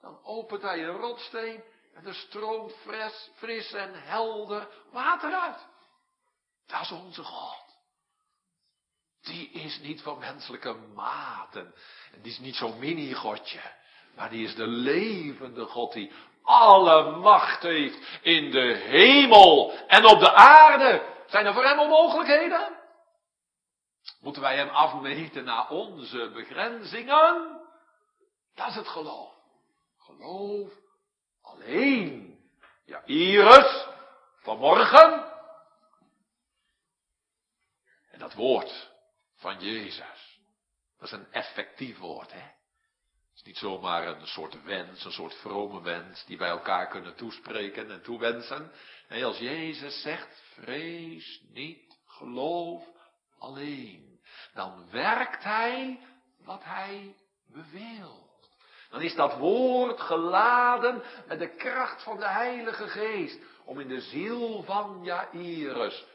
Dan 0.02 0.20
opent 0.24 0.62
hij 0.62 0.84
een 0.84 0.98
rotsteen 0.98 1.64
en 1.94 2.06
er 2.06 2.14
stroomt 2.14 2.74
fris, 2.82 3.30
fris 3.36 3.74
en 3.74 4.04
helder 4.04 4.68
water 4.92 5.34
uit. 5.34 5.68
Dat 6.68 6.82
is 6.82 6.92
onze 6.92 7.24
God. 7.24 7.64
die 9.22 9.50
is 9.50 9.80
niet 9.80 10.02
van 10.02 10.20
menselijke 10.20 10.74
maten. 10.74 11.74
En 12.14 12.22
die 12.22 12.32
is 12.32 12.40
niet 12.40 12.56
zo'n 12.56 12.80
mini-godje. 12.80 13.62
Maar 14.16 14.30
die 14.30 14.46
is 14.48 14.56
de 14.56 14.68
levende 14.68 15.66
God 15.66 15.94
die 15.94 16.12
alle 16.44 17.18
macht 17.18 17.62
heeft 17.62 18.20
in 18.22 18.52
de 18.52 18.74
hemel 18.74 19.74
en 19.88 20.06
op 20.06 20.20
de 20.20 20.34
aarde. 20.34 21.12
Zijn 21.28 21.46
er 21.46 21.54
voor 21.54 21.66
hem 21.66 21.80
onmogelijkheden? 21.80 22.82
Moeten 24.22 24.42
wij 24.42 24.56
hem 24.56 24.70
afmeten 24.70 25.44
naar 25.44 25.70
onze 25.70 26.30
begrenzingen? 26.34 27.62
Dat 28.56 28.68
is 28.68 28.76
het 28.76 28.88
geloof. 28.88 29.34
Geloof 29.98 30.72
alleen. 31.42 32.40
Ja, 32.86 33.02
Iris, 33.06 33.88
vanmorgen. 34.38 35.32
En 38.12 38.20
dat 38.20 38.34
woord 38.34 38.92
van 39.36 39.60
Jezus. 39.60 40.40
Dat 40.98 41.08
is 41.08 41.12
een 41.12 41.32
effectief 41.32 41.98
woord, 41.98 42.32
hè. 42.32 42.52
Het 43.34 43.42
is 43.42 43.48
niet 43.48 43.58
zomaar 43.58 44.08
een 44.08 44.28
soort 44.28 44.64
wens, 44.64 45.06
een 45.06 45.12
soort 45.12 45.34
vrome 45.34 45.82
wens 45.82 46.26
die 46.26 46.38
wij 46.38 46.50
elkaar 46.50 46.88
kunnen 46.88 47.16
toespreken 47.16 47.92
en 47.92 48.02
toewensen. 48.02 48.72
Nee, 49.10 49.26
als 49.26 49.38
Jezus 49.38 50.02
zegt, 50.02 50.44
vrees 50.54 51.42
niet, 51.54 51.98
geloof 52.06 52.84
alleen. 53.40 54.20
Dan 54.54 54.90
werkt 54.92 55.44
Hij 55.44 56.00
wat 56.46 56.64
Hij 56.64 57.16
beveelt. 57.48 58.50
Dan 58.90 59.02
is 59.02 59.16
dat 59.16 59.38
woord 59.38 60.00
geladen 60.00 61.04
met 61.28 61.40
de 61.40 61.56
kracht 61.56 62.04
van 62.04 62.18
de 62.18 62.28
Heilige 62.28 62.88
Geest. 62.88 63.40
Om 63.66 63.80
in 63.80 63.88
de 63.88 64.02
ziel 64.02 64.64
van 64.64 65.00
Jairus 65.04 66.06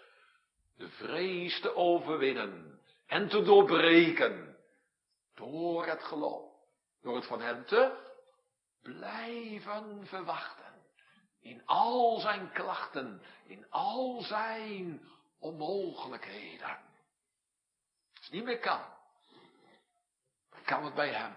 de 0.76 0.88
vrees 0.88 1.60
te 1.60 1.74
overwinnen 1.74 2.80
en 3.06 3.28
te 3.28 3.42
doorbreken. 3.42 4.56
Door 5.34 5.86
het 5.86 6.02
geloof. 6.02 6.47
Door 7.02 7.16
het 7.16 7.26
van 7.26 7.40
hem 7.40 7.66
te 7.66 8.06
blijven 8.82 10.06
verwachten. 10.06 10.86
In 11.40 11.66
al 11.66 12.20
zijn 12.20 12.52
klachten, 12.52 13.22
in 13.44 13.70
al 13.70 14.22
zijn 14.22 15.08
onmogelijkheden. 15.38 16.68
Als 18.14 18.24
het 18.26 18.30
niet 18.30 18.44
meer 18.44 18.58
kan, 18.58 18.84
dan 20.50 20.62
kan 20.64 20.84
het 20.84 20.94
bij 20.94 21.12
hem. 21.12 21.36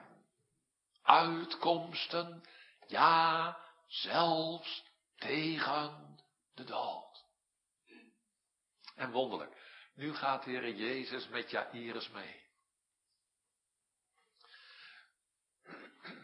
Uitkomsten, 1.01 2.43
ja, 2.87 3.57
zelfs 3.87 4.83
tegen 5.15 6.17
de 6.53 6.63
dood. 6.63 7.25
En 8.95 9.11
wonderlijk, 9.11 9.55
nu 9.93 10.13
gaat 10.13 10.43
de 10.43 10.49
Heer 10.49 10.75
Jezus 10.75 11.27
met 11.27 11.49
Jairus 11.49 12.09
mee. 12.09 12.49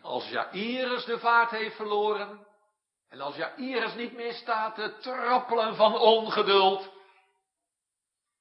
Als 0.07 0.29
Jairus 0.29 1.05
de 1.05 1.19
vaart 1.19 1.51
heeft 1.51 1.75
verloren, 1.75 2.47
en 3.09 3.21
als 3.21 3.35
Jairus 3.35 3.93
niet 3.93 4.13
meer 4.13 4.33
staat 4.33 4.75
te 4.75 4.97
trappelen 4.99 5.75
van 5.75 5.97
ongeduld, 5.97 6.91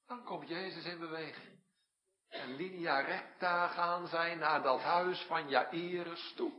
dan 0.07 0.25
komt 0.25 0.49
Jezus 0.49 0.85
in 0.85 0.99
beweging. 0.99 1.65
En 2.29 2.57
linea 2.57 3.01
recta 3.01 3.69
gaan 3.69 4.07
zij 4.07 4.35
naar 4.35 4.63
dat 4.63 4.81
huis 4.81 5.21
van 5.21 5.49
Jairus 5.49 6.33
toe. 6.37 6.53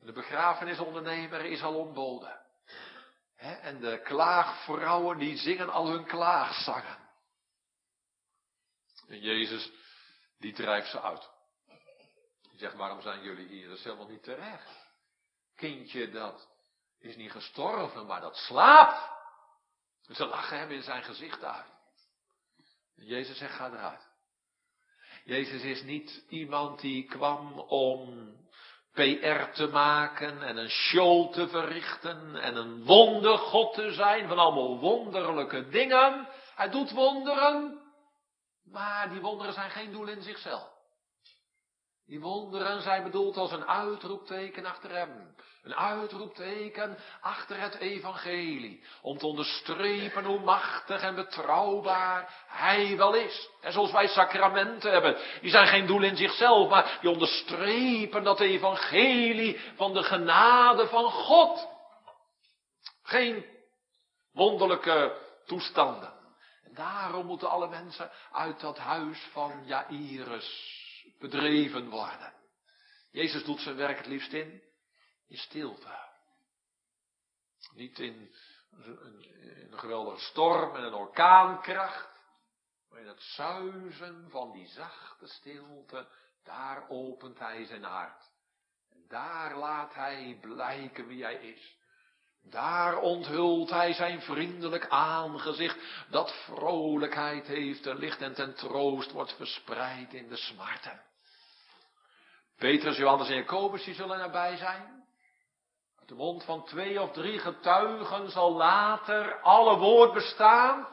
De 0.00 0.12
begrafenisondernemer 0.12 1.44
is 1.44 1.62
al 1.62 1.74
ontboden. 1.74 2.46
en 3.36 3.80
de 3.80 4.00
klaagvrouwen 4.02 5.18
die 5.18 5.36
zingen 5.36 5.70
al 5.70 5.88
hun 5.88 6.06
klaagzangen. 6.06 6.98
En 9.08 9.20
Jezus, 9.20 9.70
die 10.38 10.52
drijft 10.52 10.90
ze 10.90 11.00
uit. 11.00 11.36
Die 12.58 12.66
zegt, 12.66 12.78
waarom 12.78 13.00
zijn 13.00 13.22
jullie 13.22 13.46
hier? 13.46 13.68
Dat 13.68 13.78
is 13.78 13.84
helemaal 13.84 14.08
niet 14.08 14.22
terecht. 14.22 14.86
Kindje, 15.56 16.10
dat 16.10 16.48
is 16.98 17.16
niet 17.16 17.30
gestorven, 17.30 18.06
maar 18.06 18.20
dat 18.20 18.36
slaapt. 18.36 19.10
Ze 20.08 20.26
lachen 20.26 20.58
hem 20.58 20.70
in 20.70 20.82
zijn 20.82 21.02
gezicht 21.02 21.44
uit. 21.44 21.66
Jezus 22.94 23.38
zegt, 23.38 23.54
ga 23.54 23.66
eruit. 23.66 24.08
Jezus 25.24 25.62
is 25.62 25.82
niet 25.82 26.24
iemand 26.28 26.80
die 26.80 27.04
kwam 27.04 27.58
om 27.58 28.30
PR 28.92 29.52
te 29.52 29.68
maken 29.72 30.42
en 30.42 30.56
een 30.56 30.70
show 30.70 31.32
te 31.32 31.48
verrichten 31.48 32.36
en 32.36 32.56
een 32.56 32.84
wondergod 32.84 33.74
te 33.74 33.92
zijn 33.92 34.28
van 34.28 34.38
allemaal 34.38 34.78
wonderlijke 34.78 35.68
dingen. 35.68 36.28
Hij 36.54 36.70
doet 36.70 36.90
wonderen, 36.90 37.82
maar 38.64 39.08
die 39.08 39.20
wonderen 39.20 39.52
zijn 39.52 39.70
geen 39.70 39.92
doel 39.92 40.08
in 40.08 40.22
zichzelf. 40.22 40.77
Die 42.08 42.20
wonderen 42.20 42.82
zijn 42.82 43.02
bedoeld 43.02 43.36
als 43.36 43.52
een 43.52 43.66
uitroepteken 43.66 44.66
achter 44.66 44.90
hem. 44.90 45.36
Een 45.62 45.74
uitroepteken 45.74 46.98
achter 47.20 47.60
het 47.60 47.74
evangelie. 47.74 48.84
Om 49.02 49.18
te 49.18 49.26
onderstrepen 49.26 50.24
hoe 50.24 50.40
machtig 50.40 51.02
en 51.02 51.14
betrouwbaar 51.14 52.44
hij 52.46 52.96
wel 52.96 53.14
is. 53.14 53.50
En 53.60 53.72
zoals 53.72 53.92
wij 53.92 54.06
sacramenten 54.06 54.92
hebben. 54.92 55.16
Die 55.40 55.50
zijn 55.50 55.66
geen 55.66 55.86
doel 55.86 56.02
in 56.02 56.16
zichzelf, 56.16 56.68
maar 56.68 56.98
die 57.00 57.10
onderstrepen 57.10 58.24
dat 58.24 58.40
evangelie 58.40 59.60
van 59.76 59.94
de 59.94 60.02
genade 60.02 60.86
van 60.86 61.10
God. 61.10 61.68
Geen 63.02 63.44
wonderlijke 64.32 65.20
toestanden. 65.46 66.12
En 66.64 66.74
daarom 66.74 67.26
moeten 67.26 67.50
alle 67.50 67.68
mensen 67.68 68.10
uit 68.32 68.60
dat 68.60 68.78
huis 68.78 69.28
van 69.32 69.62
Jairus 69.64 70.86
bedreven 71.18 71.88
worden. 71.88 72.32
Jezus 73.10 73.44
doet 73.44 73.60
zijn 73.60 73.76
werk 73.76 73.96
het 73.96 74.06
liefst 74.06 74.32
in, 74.32 74.62
in 75.28 75.36
stilte. 75.36 76.06
Niet 77.74 77.98
in 77.98 78.34
een, 78.70 79.78
geweldige 79.78 80.20
storm 80.20 80.76
en 80.76 80.82
een 80.82 80.94
orkaankracht, 80.94 82.08
maar 82.90 83.00
in 83.00 83.06
het 83.06 83.22
zuizen 83.22 84.30
van 84.30 84.52
die 84.52 84.66
zachte 84.66 85.26
stilte, 85.26 86.08
daar 86.44 86.88
opent 86.88 87.38
hij 87.38 87.64
zijn 87.64 87.84
hart. 87.84 88.30
En 88.90 89.04
daar 89.08 89.56
laat 89.56 89.94
hij 89.94 90.38
blijken 90.40 91.06
wie 91.06 91.22
hij 91.22 91.34
is. 91.34 91.76
Daar 92.42 92.98
onthult 92.98 93.70
hij 93.70 93.92
zijn 93.92 94.22
vriendelijk 94.22 94.88
aangezicht, 94.88 96.06
dat 96.10 96.32
vrolijkheid 96.44 97.46
heeft 97.46 97.86
en 97.86 97.98
licht 97.98 98.20
en 98.20 98.34
ten 98.34 98.54
troost 98.54 99.12
wordt 99.12 99.36
verspreid 99.36 100.14
in 100.14 100.28
de 100.28 100.36
smarten. 100.36 101.07
Petrus, 102.58 102.96
Johannes 102.96 103.28
en 103.28 103.36
Jacobus, 103.36 103.84
die 103.84 103.94
zullen 103.94 104.20
erbij 104.20 104.56
zijn. 104.56 105.06
Uit 105.98 106.08
de 106.08 106.14
mond 106.14 106.44
van 106.44 106.64
twee 106.64 107.02
of 107.02 107.12
drie 107.12 107.38
getuigen 107.38 108.30
zal 108.30 108.52
later 108.52 109.40
alle 109.40 109.76
woord 109.76 110.12
bestaan. 110.12 110.88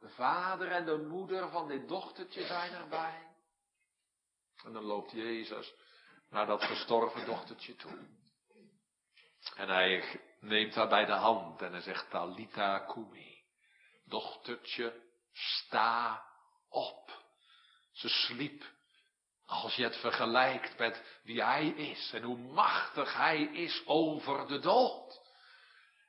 De 0.00 0.08
vader 0.08 0.70
en 0.70 0.84
de 0.84 0.96
moeder 0.96 1.48
van 1.48 1.68
dit 1.68 1.88
dochtertje 1.88 2.46
zijn 2.46 2.72
erbij. 2.72 3.32
En 4.64 4.72
dan 4.72 4.84
loopt 4.84 5.10
Jezus 5.10 5.74
naar 6.30 6.46
dat 6.46 6.62
gestorven 6.62 7.26
dochtertje 7.26 7.76
toe. 7.76 7.98
En 9.56 9.68
hij 9.68 10.20
neemt 10.40 10.74
haar 10.74 10.88
bij 10.88 11.04
de 11.04 11.12
hand 11.12 11.62
en 11.62 11.72
hij 11.72 11.80
zegt, 11.80 12.10
Talita 12.10 12.78
kumi. 12.78 13.42
Dochtertje, 14.04 15.02
sta 15.32 16.24
op. 16.68 17.22
Ze 17.92 18.08
sliep 18.08 18.73
als 19.46 19.74
je 19.74 19.82
het 19.82 19.96
vergelijkt 19.96 20.78
met 20.78 21.20
wie 21.22 21.42
hij 21.42 21.66
is 21.66 22.12
en 22.12 22.22
hoe 22.22 22.38
machtig 22.38 23.16
hij 23.16 23.42
is 23.42 23.82
over 23.86 24.46
de 24.46 24.58
dood. 24.58 25.22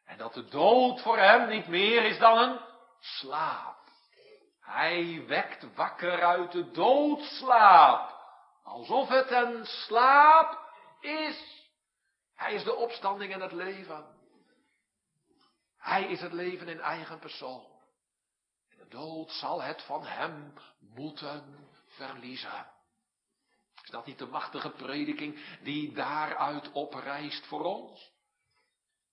En 0.06 0.18
dat 0.18 0.34
de 0.34 0.46
dood 0.46 1.02
voor 1.02 1.18
hem 1.18 1.50
niet 1.50 1.68
meer 1.68 2.04
is 2.04 2.18
dan 2.18 2.38
een 2.38 2.60
slaap. 3.00 3.78
Hij 4.62 5.26
wekt 5.28 5.74
wakker 5.76 6.24
uit 6.24 6.52
de 6.52 6.72
doodslaap. 6.72 8.16
Alsof 8.64 9.08
het 9.08 9.32
een 9.32 9.66
slaap 9.66 10.60
is. 11.00 11.64
Hij 12.36 12.54
is 12.54 12.64
de 12.64 12.76
opstanding 12.76 13.34
en 13.34 13.42
het 13.42 13.52
leven. 13.52 14.06
Hij 15.78 16.04
is 16.04 16.22
het 16.22 16.32
leven 16.32 16.68
in 16.68 16.80
eigen 16.80 17.20
persoon. 17.20 17.66
En 18.70 18.78
de 18.78 18.88
dood 18.88 19.32
zal 19.32 19.62
het 19.62 19.82
van 19.82 20.06
hem 20.06 20.54
moeten 20.80 21.70
verliezen. 21.88 22.74
Is 23.86 23.92
dat 23.92 24.06
niet 24.06 24.20
de 24.20 24.26
machtige 24.26 24.70
prediking 24.70 25.58
die 25.64 25.94
daaruit 25.94 26.72
oprijst 26.72 27.46
voor 27.46 27.64
ons? 27.64 28.14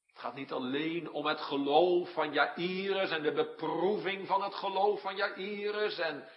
Het 0.06 0.18
gaat 0.20 0.34
niet 0.34 0.52
alleen 0.52 1.10
om 1.10 1.26
het 1.26 1.40
geloof 1.40 2.12
van 2.12 2.32
Jairus 2.32 3.10
en 3.10 3.22
de 3.22 3.32
beproeving 3.32 4.26
van 4.26 4.42
het 4.42 4.54
geloof 4.54 5.00
van 5.00 5.16
Jairus 5.16 5.98
en, 5.98 6.28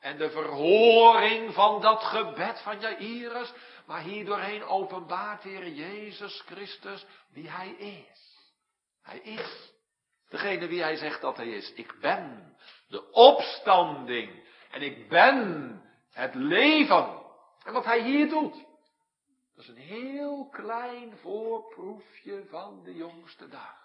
en 0.00 0.18
de 0.18 0.30
verhoring 0.30 1.54
van 1.54 1.80
dat 1.80 2.02
gebed 2.02 2.60
van 2.62 2.80
Jairus, 2.80 3.52
maar 3.86 4.00
hier 4.00 4.24
doorheen 4.24 4.64
openbaart 4.64 5.42
Heer 5.42 5.68
Jezus 5.68 6.42
Christus 6.46 7.04
wie 7.32 7.50
Hij 7.50 7.70
is. 7.70 8.36
Hij 9.02 9.18
is 9.18 9.72
degene 10.28 10.66
wie 10.66 10.82
Hij 10.82 10.96
zegt 10.96 11.20
dat 11.20 11.36
Hij 11.36 11.48
is. 11.48 11.72
Ik 11.72 11.94
ben 12.00 12.56
de 12.88 13.10
opstanding 13.10 14.44
En 14.70 14.82
ik 14.82 15.08
ben 15.08 15.80
het 16.12 16.34
leven. 16.34 17.21
En 17.64 17.72
wat 17.72 17.84
hij 17.84 18.02
hier 18.02 18.28
doet, 18.28 18.54
dat 19.54 19.64
is 19.64 19.68
een 19.68 19.76
heel 19.76 20.48
klein 20.48 21.16
voorproefje 21.16 22.44
van 22.48 22.82
de 22.84 22.94
jongste 22.94 23.48
dag. 23.48 23.82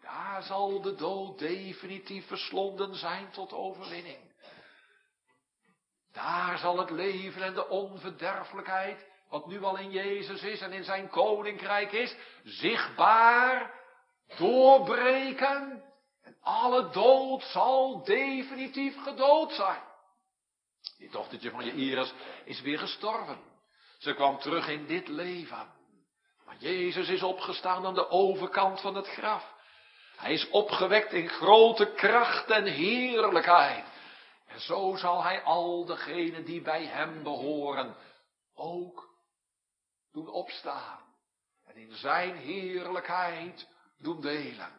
Daar 0.00 0.42
zal 0.42 0.80
de 0.80 0.94
dood 0.94 1.38
definitief 1.38 2.26
verslonden 2.26 2.94
zijn 2.94 3.30
tot 3.30 3.52
overwinning. 3.52 4.34
Daar 6.12 6.58
zal 6.58 6.78
het 6.78 6.90
leven 6.90 7.42
en 7.42 7.54
de 7.54 7.68
onverderfelijkheid, 7.68 9.06
wat 9.28 9.46
nu 9.46 9.62
al 9.62 9.78
in 9.78 9.90
Jezus 9.90 10.42
is 10.42 10.60
en 10.60 10.72
in 10.72 10.84
zijn 10.84 11.08
koninkrijk 11.08 11.92
is, 11.92 12.16
zichtbaar 12.44 13.74
doorbreken. 14.38 15.84
En 16.22 16.36
alle 16.40 16.90
dood 16.90 17.42
zal 17.42 18.04
definitief 18.04 19.02
gedood 19.02 19.52
zijn. 19.52 19.82
Die 20.98 21.10
dochtertje 21.10 21.50
van 21.50 21.64
je 21.64 21.72
Iris 21.72 22.12
is 22.44 22.60
weer 22.60 22.78
gestorven. 22.78 23.38
Ze 23.98 24.14
kwam 24.14 24.38
terug 24.38 24.68
in 24.68 24.86
dit 24.86 25.08
leven. 25.08 25.74
Maar 26.44 26.56
Jezus 26.58 27.08
is 27.08 27.22
opgestaan 27.22 27.86
aan 27.86 27.94
de 27.94 28.08
overkant 28.08 28.80
van 28.80 28.94
het 28.94 29.06
graf. 29.08 29.54
Hij 30.16 30.32
is 30.32 30.48
opgewekt 30.48 31.12
in 31.12 31.28
grote 31.28 31.92
kracht 31.92 32.50
en 32.50 32.64
heerlijkheid. 32.64 33.84
En 34.46 34.60
zo 34.60 34.96
zal 34.96 35.22
hij 35.22 35.42
al 35.42 35.84
degenen 35.84 36.44
die 36.44 36.62
bij 36.62 36.84
hem 36.84 37.22
behoren 37.22 37.96
ook 38.54 39.08
doen 40.12 40.28
opstaan. 40.28 41.00
En 41.66 41.76
in 41.76 41.94
zijn 41.94 42.36
heerlijkheid 42.36 43.68
doen 43.98 44.20
delen. 44.20 44.72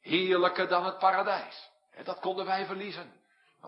Heerlijker 0.00 0.68
dan 0.68 0.84
het 0.84 0.98
paradijs. 0.98 1.70
En 1.90 2.04
dat 2.04 2.20
konden 2.20 2.46
wij 2.46 2.66
verliezen. 2.66 3.12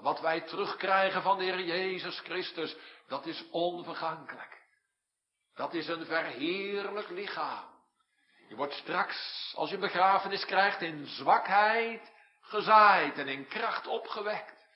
Wat 0.01 0.21
wij 0.21 0.41
terugkrijgen 0.41 1.23
van 1.23 1.39
de 1.39 1.45
Heer 1.45 1.61
Jezus 1.61 2.21
Christus, 2.21 2.77
dat 3.07 3.27
is 3.27 3.45
onvergankelijk. 3.51 4.59
Dat 5.55 5.75
is 5.75 5.89
een 5.89 6.07
verheerlijk 6.07 7.09
lichaam. 7.09 7.65
Je 8.49 8.57
wordt 8.57 8.73
straks, 8.73 9.53
als 9.57 9.69
je 9.69 9.75
een 9.75 9.81
begrafenis 9.81 10.45
krijgt, 10.45 10.81
in 10.81 11.07
zwakheid 11.07 12.13
gezaaid 12.41 13.19
en 13.19 13.29
in 13.29 13.47
kracht 13.47 13.87
opgewekt. 13.87 14.69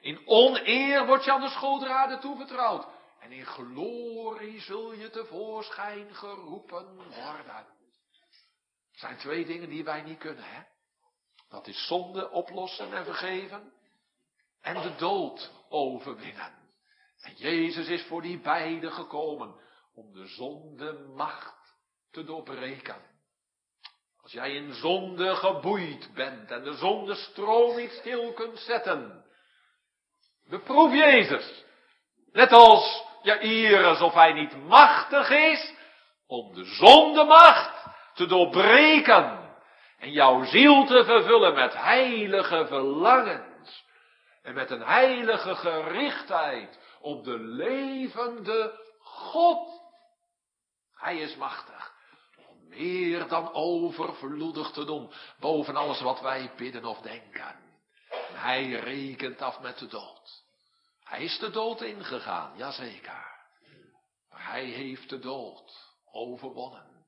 In 0.00 0.22
oneer 0.26 1.06
word 1.06 1.24
je 1.24 1.32
aan 1.32 1.40
de 1.40 1.48
schootraden 1.48 2.20
toevertrouwd. 2.20 2.86
En 3.20 3.32
in 3.32 3.46
glorie 3.46 4.60
zul 4.60 4.92
je 4.92 5.10
tevoorschijn 5.10 6.14
geroepen 6.14 6.94
worden. 6.96 7.66
Het 8.90 9.06
zijn 9.06 9.16
twee 9.16 9.44
dingen 9.46 9.68
die 9.68 9.84
wij 9.84 10.02
niet 10.02 10.18
kunnen, 10.18 10.44
hè? 10.44 10.62
Dat 11.48 11.66
is 11.66 11.86
zonde 11.86 12.30
oplossen 12.30 12.92
en 12.92 13.04
vergeven. 13.04 13.72
En 14.60 14.82
de 14.82 14.94
dood 14.96 15.52
overwinnen. 15.68 16.52
En 17.20 17.34
Jezus 17.36 17.88
is 17.88 18.02
voor 18.02 18.22
die 18.22 18.40
beide 18.40 18.90
gekomen 18.90 19.54
om 19.94 20.12
de 20.12 20.26
zonde 20.26 20.92
macht 20.92 21.76
te 22.10 22.24
doorbreken. 22.24 22.96
Als 24.22 24.32
jij 24.32 24.54
in 24.54 24.72
zonde 24.72 25.36
geboeid 25.36 26.10
bent 26.14 26.50
en 26.50 26.64
de 26.64 26.72
zonde 26.72 27.14
stroom 27.14 27.76
niet 27.76 27.90
stil 27.90 28.32
kunt 28.32 28.58
zetten, 28.58 29.24
beproef 30.48 30.92
Jezus. 30.92 31.64
Net 32.32 32.52
als 32.52 33.04
Jairus 33.22 34.00
of 34.00 34.14
hij 34.14 34.32
niet 34.32 34.64
machtig 34.64 35.30
is 35.30 35.74
om 36.26 36.54
de 36.54 36.64
zondemacht 36.64 37.86
te 38.14 38.26
doorbreken 38.26 39.56
en 39.98 40.12
jouw 40.12 40.44
ziel 40.44 40.86
te 40.86 41.04
vervullen 41.04 41.54
met 41.54 41.74
heilige 41.74 42.66
verlangens 42.66 43.47
en 44.48 44.54
met 44.54 44.70
een 44.70 44.82
heilige 44.82 45.54
gerichtheid 45.54 46.78
op 47.00 47.24
de 47.24 47.38
levende 47.38 48.80
God. 48.98 49.82
Hij 50.94 51.18
is 51.18 51.36
machtig 51.36 51.94
om 52.48 52.68
meer 52.68 53.28
dan 53.28 53.52
overvloedig 53.52 54.70
te 54.70 54.84
doen 54.84 55.12
boven 55.38 55.76
alles 55.76 56.00
wat 56.00 56.20
wij 56.20 56.52
bidden 56.56 56.84
of 56.84 57.00
denken. 57.00 57.56
Hij 58.32 58.70
rekent 58.70 59.42
af 59.42 59.60
met 59.60 59.78
de 59.78 59.86
dood. 59.86 60.44
Hij 61.04 61.22
is 61.22 61.38
de 61.38 61.50
dood 61.50 61.80
ingegaan, 61.80 62.56
jazeker. 62.56 63.26
Maar 64.30 64.50
hij 64.50 64.64
heeft 64.64 65.10
de 65.10 65.18
dood 65.18 65.94
overwonnen. 66.12 67.06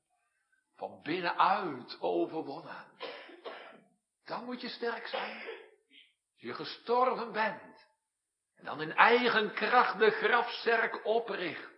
Van 0.75 0.99
binnenuit 1.03 1.97
overwonnen. 2.01 2.85
Dan 4.25 4.45
moet 4.45 4.61
je 4.61 4.69
sterk 4.69 5.07
zijn. 5.07 5.60
Je 6.41 6.53
gestorven 6.53 7.31
bent. 7.31 7.87
En 8.57 8.65
dan 8.65 8.81
in 8.81 8.95
eigen 8.95 9.53
kracht 9.53 9.99
de 9.99 10.11
grafzerk 10.11 11.05
opricht. 11.05 11.69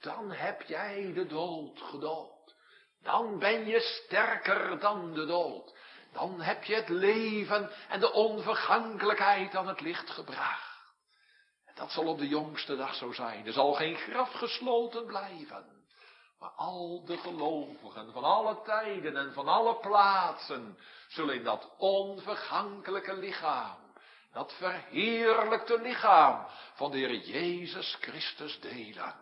Dan 0.00 0.32
heb 0.32 0.62
jij 0.62 1.12
de 1.12 1.26
dood 1.26 1.80
gedood. 1.80 2.56
Dan 3.02 3.38
ben 3.38 3.66
je 3.66 3.80
sterker 3.80 4.78
dan 4.78 5.14
de 5.14 5.26
dood. 5.26 5.76
Dan 6.12 6.40
heb 6.40 6.64
je 6.64 6.74
het 6.74 6.88
leven 6.88 7.70
en 7.88 8.00
de 8.00 8.12
onvergankelijkheid 8.12 9.56
aan 9.56 9.68
het 9.68 9.80
licht 9.80 10.10
gebracht. 10.10 10.68
Dat 11.74 11.90
zal 11.90 12.06
op 12.06 12.18
de 12.18 12.28
jongste 12.28 12.76
dag 12.76 12.94
zo 12.94 13.12
zijn. 13.12 13.46
Er 13.46 13.52
zal 13.52 13.72
geen 13.72 13.96
graf 13.96 14.32
gesloten 14.32 15.06
blijven. 15.06 15.77
Maar 16.38 16.50
al 16.50 17.04
de 17.04 17.16
gelovigen 17.16 18.12
van 18.12 18.24
alle 18.24 18.62
tijden 18.62 19.16
en 19.16 19.32
van 19.32 19.48
alle 19.48 19.76
plaatsen 19.76 20.78
zullen 21.08 21.34
in 21.34 21.44
dat 21.44 21.74
onvergankelijke 21.78 23.14
lichaam, 23.14 23.78
dat 24.32 24.52
verheerlijkte 24.52 25.80
lichaam 25.80 26.46
van 26.74 26.90
de 26.90 26.96
Heer 26.96 27.14
Jezus 27.14 27.96
Christus 28.00 28.60
delen. 28.60 29.14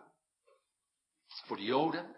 Voor 1.45 1.57
de 1.57 1.63
Joden 1.63 2.15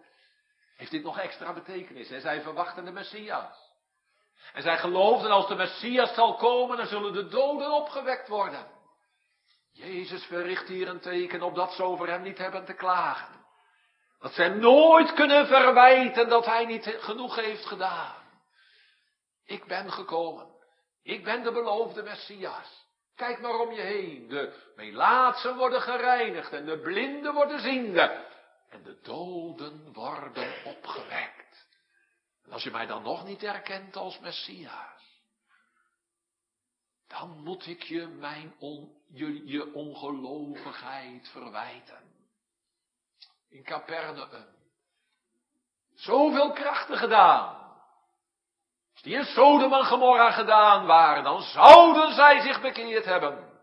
heeft 0.76 0.90
dit 0.90 1.02
nog 1.02 1.18
extra 1.18 1.52
betekenis. 1.52 2.10
En 2.10 2.20
zij 2.20 2.42
verwachten 2.42 2.84
de 2.84 2.90
Messias. 2.90 3.68
En 4.52 4.62
zij 4.62 4.78
geloofden 4.78 5.30
als 5.30 5.48
de 5.48 5.54
Messias 5.54 6.14
zal 6.14 6.34
komen, 6.34 6.76
dan 6.76 6.86
zullen 6.86 7.12
de 7.12 7.28
doden 7.28 7.72
opgewekt 7.72 8.28
worden. 8.28 8.66
Jezus 9.72 10.24
verricht 10.24 10.68
hier 10.68 10.88
een 10.88 11.00
teken 11.00 11.42
op 11.42 11.54
dat 11.54 11.72
ze 11.72 11.82
over 11.82 12.08
hem 12.08 12.22
niet 12.22 12.38
hebben 12.38 12.64
te 12.64 12.74
klagen. 12.74 13.39
Dat 14.20 14.32
ze 14.32 14.42
hem 14.42 14.58
nooit 14.58 15.12
kunnen 15.12 15.46
verwijten 15.46 16.28
dat 16.28 16.46
hij 16.46 16.64
niet 16.64 16.96
genoeg 16.98 17.36
heeft 17.36 17.66
gedaan. 17.66 18.14
Ik 19.44 19.64
ben 19.64 19.92
gekomen. 19.92 20.46
Ik 21.02 21.24
ben 21.24 21.42
de 21.42 21.52
beloofde 21.52 22.02
Messias. 22.02 22.86
Kijk 23.14 23.40
maar 23.40 23.58
om 23.58 23.72
je 23.72 23.80
heen. 23.80 24.28
De 24.28 24.72
melaatsen 24.76 25.56
worden 25.56 25.80
gereinigd 25.80 26.52
en 26.52 26.64
de 26.64 26.78
blinden 26.78 27.34
worden 27.34 27.60
ziende. 27.60 28.26
En 28.68 28.82
de 28.82 29.00
doden 29.02 29.92
worden 29.92 30.64
opgewekt. 30.64 31.66
En 32.44 32.52
als 32.52 32.62
je 32.62 32.70
mij 32.70 32.86
dan 32.86 33.02
nog 33.02 33.24
niet 33.24 33.40
herkent 33.40 33.96
als 33.96 34.18
Messias, 34.18 35.22
dan 37.06 37.42
moet 37.42 37.66
ik 37.66 37.82
je 37.82 38.06
mijn 38.06 38.54
on, 38.58 39.02
je, 39.08 39.46
je 39.46 39.74
ongelovigheid 39.74 41.28
verwijten. 41.28 42.09
In 43.50 43.62
Capernaum. 43.62 44.46
Zoveel 45.94 46.52
krachten 46.52 46.96
gedaan. 46.96 47.58
Als 48.92 49.02
die 49.02 49.14
in 49.14 49.24
Sodom 49.24 49.72
en 49.72 49.84
Gomorra 49.84 50.30
gedaan 50.30 50.86
waren, 50.86 51.24
dan 51.24 51.42
zouden 51.42 52.14
zij 52.14 52.40
zich 52.40 52.60
bekeerd 52.60 53.04
hebben. 53.04 53.60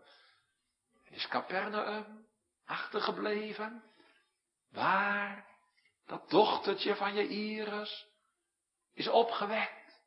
Is 1.10 1.28
Capernaum 1.28 2.26
achtergebleven? 2.66 3.82
Waar 4.70 5.46
dat 6.06 6.30
dochtertje 6.30 6.96
van 6.96 7.14
je 7.14 7.28
Iris 7.28 8.06
is 8.94 9.08
opgewekt. 9.08 10.00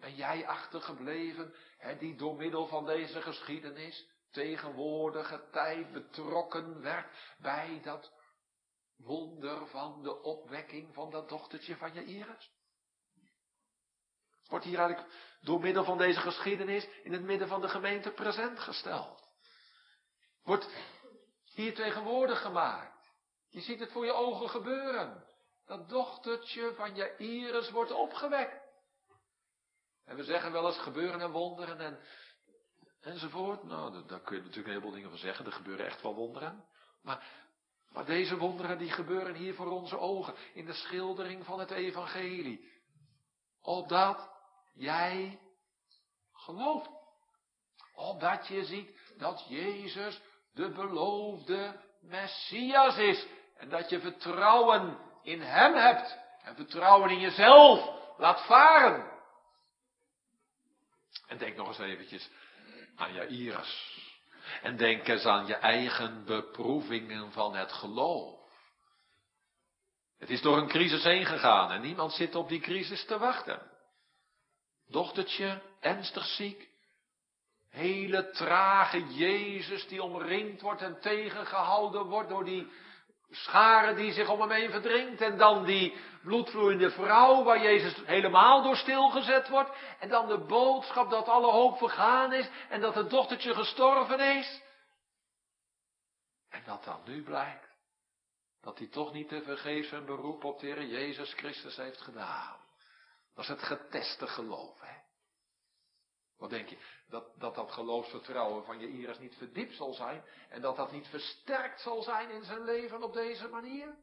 Ben 0.00 0.14
jij 0.14 0.46
achtergebleven 0.46 1.54
hè, 1.78 1.96
die 1.96 2.16
door 2.16 2.34
middel 2.34 2.66
van 2.66 2.86
deze 2.86 3.22
geschiedenis 3.22 4.08
tegenwoordige 4.30 5.48
tijd 5.50 5.92
betrokken 5.92 6.82
werd 6.82 7.06
bij 7.38 7.80
dat 7.82 8.12
wonder 9.04 9.66
van 9.66 10.02
de 10.02 10.22
opwekking 10.22 10.94
van 10.94 11.10
dat 11.10 11.28
dochtertje 11.28 11.76
van 11.76 11.94
je 11.94 12.04
Iris? 12.04 12.50
Wordt 14.48 14.64
hier 14.64 14.78
eigenlijk 14.78 15.14
door 15.40 15.60
middel 15.60 15.84
van 15.84 15.98
deze 15.98 16.20
geschiedenis 16.20 16.88
in 17.02 17.12
het 17.12 17.22
midden 17.22 17.48
van 17.48 17.60
de 17.60 17.68
gemeente 17.68 18.10
present 18.10 18.58
gesteld. 18.58 19.28
Wordt 20.42 20.68
hier 21.44 21.74
tegenwoordig 21.74 22.40
gemaakt. 22.40 23.12
Je 23.48 23.60
ziet 23.60 23.80
het 23.80 23.92
voor 23.92 24.04
je 24.04 24.12
ogen 24.12 24.48
gebeuren. 24.48 25.24
Dat 25.66 25.88
dochtertje 25.88 26.74
van 26.74 26.94
Jairus 26.94 27.70
wordt 27.70 27.92
opgewekt. 27.92 28.68
En 30.04 30.16
we 30.16 30.24
zeggen 30.24 30.52
wel 30.52 30.66
eens 30.66 30.78
gebeuren 30.78 31.20
en 31.20 31.30
wonderen 31.30 31.80
en, 31.80 32.00
enzovoort. 33.00 33.62
Nou, 33.62 34.06
daar 34.06 34.20
kun 34.20 34.36
je 34.36 34.42
natuurlijk 34.42 34.66
een 34.66 34.72
heleboel 34.72 34.94
dingen 34.94 35.10
van 35.10 35.18
zeggen. 35.18 35.46
Er 35.46 35.52
gebeuren 35.52 35.86
echt 35.86 36.02
wel 36.02 36.14
wonderen. 36.14 36.64
Maar, 37.02 37.48
maar 37.92 38.04
deze 38.04 38.36
wonderen 38.36 38.78
die 38.78 38.90
gebeuren 38.90 39.34
hier 39.34 39.54
voor 39.54 39.70
onze 39.70 39.98
ogen. 39.98 40.34
In 40.54 40.64
de 40.64 40.72
schildering 40.72 41.44
van 41.44 41.58
het 41.58 41.70
evangelie. 41.70 42.70
Opdat 43.62 44.30
jij 44.74 45.38
gelooft. 46.32 46.90
Opdat 47.94 48.46
je 48.46 48.64
ziet 48.64 48.90
dat 49.16 49.46
Jezus 49.48 50.20
de 50.54 50.70
beloofde 50.70 51.80
Messias 52.00 52.96
is. 52.96 53.26
En 53.56 53.68
dat 53.68 53.90
je 53.90 54.00
vertrouwen 54.00 54.98
in 55.22 55.40
Hem 55.40 55.74
hebt. 55.74 56.18
En 56.42 56.54
vertrouwen 56.54 57.10
in 57.10 57.20
jezelf 57.20 57.90
laat 58.18 58.46
varen. 58.46 59.10
En 61.26 61.38
denk 61.38 61.56
nog 61.56 61.68
eens 61.68 61.78
eventjes 61.78 62.30
aan 62.96 63.12
Jairus. 63.12 63.89
En 64.62 64.76
denk 64.76 65.08
eens 65.08 65.24
aan 65.24 65.46
je 65.46 65.54
eigen 65.54 66.24
beproevingen 66.24 67.32
van 67.32 67.54
het 67.54 67.72
geloof. 67.72 68.38
Het 70.18 70.30
is 70.30 70.42
door 70.42 70.56
een 70.56 70.68
crisis 70.68 71.02
heen 71.02 71.26
gegaan 71.26 71.70
en 71.70 71.80
niemand 71.80 72.12
zit 72.12 72.34
op 72.34 72.48
die 72.48 72.60
crisis 72.60 73.04
te 73.04 73.18
wachten. 73.18 73.70
Dochtertje, 74.86 75.62
ernstig 75.80 76.24
ziek. 76.24 76.68
Hele 77.70 78.30
trage 78.30 79.06
Jezus 79.14 79.88
die 79.88 80.02
omringd 80.02 80.60
wordt 80.60 80.82
en 80.82 81.00
tegengehouden 81.00 82.04
wordt 82.04 82.28
door 82.28 82.44
die 82.44 82.68
scharen 83.30 83.96
die 83.96 84.12
zich 84.12 84.28
om 84.28 84.40
hem 84.40 84.50
heen 84.50 84.70
verdringt. 84.70 85.20
En 85.20 85.38
dan 85.38 85.64
die 85.64 85.96
bloedvloeiende 86.22 86.90
vrouw 86.90 87.42
waar 87.42 87.62
Jezus 87.62 88.02
helemaal 88.04 88.62
door 88.62 88.76
stilgezet 88.76 89.48
wordt. 89.48 89.70
En 89.98 90.08
dan 90.08 90.28
de 90.28 90.38
boodschap 90.38 91.10
dat 91.10 91.28
alle 91.28 91.50
hoop 91.50 91.78
vergaan 91.78 92.32
is 92.32 92.48
en 92.68 92.80
dat 92.80 92.94
het 92.94 93.10
dochtertje 93.10 93.54
gestorven 93.54 94.20
is. 94.20 94.62
En 96.48 96.62
dat 96.64 96.84
dan 96.84 97.00
nu 97.04 97.22
blijkt 97.22 97.68
dat 98.60 98.78
hij 98.78 98.86
toch 98.86 99.12
niet 99.12 99.28
te 99.28 99.42
vergeefs 99.42 99.90
een 99.90 100.04
beroep 100.04 100.44
op 100.44 100.60
de 100.60 100.66
Heer 100.66 100.84
Jezus 100.84 101.32
Christus 101.34 101.76
heeft 101.76 102.00
gedaan. 102.00 102.56
Dat 103.34 103.44
is 103.44 103.50
het 103.50 103.62
geteste 103.62 104.26
geloof, 104.26 104.80
hè. 104.80 104.99
Wat 106.40 106.50
denk 106.50 106.68
je? 106.68 106.76
Dat, 107.08 107.24
dat 107.38 107.54
dat 107.54 107.72
geloofsvertrouwen 107.72 108.64
van 108.64 108.80
je 108.80 108.88
Iris 108.88 109.18
niet 109.18 109.34
verdiept 109.34 109.74
zal 109.74 109.92
zijn 109.92 110.24
en 110.48 110.60
dat 110.60 110.76
dat 110.76 110.92
niet 110.92 111.06
versterkt 111.06 111.80
zal 111.80 112.02
zijn 112.02 112.30
in 112.30 112.44
zijn 112.44 112.64
leven 112.64 113.02
op 113.02 113.12
deze 113.12 113.48
manier? 113.48 113.94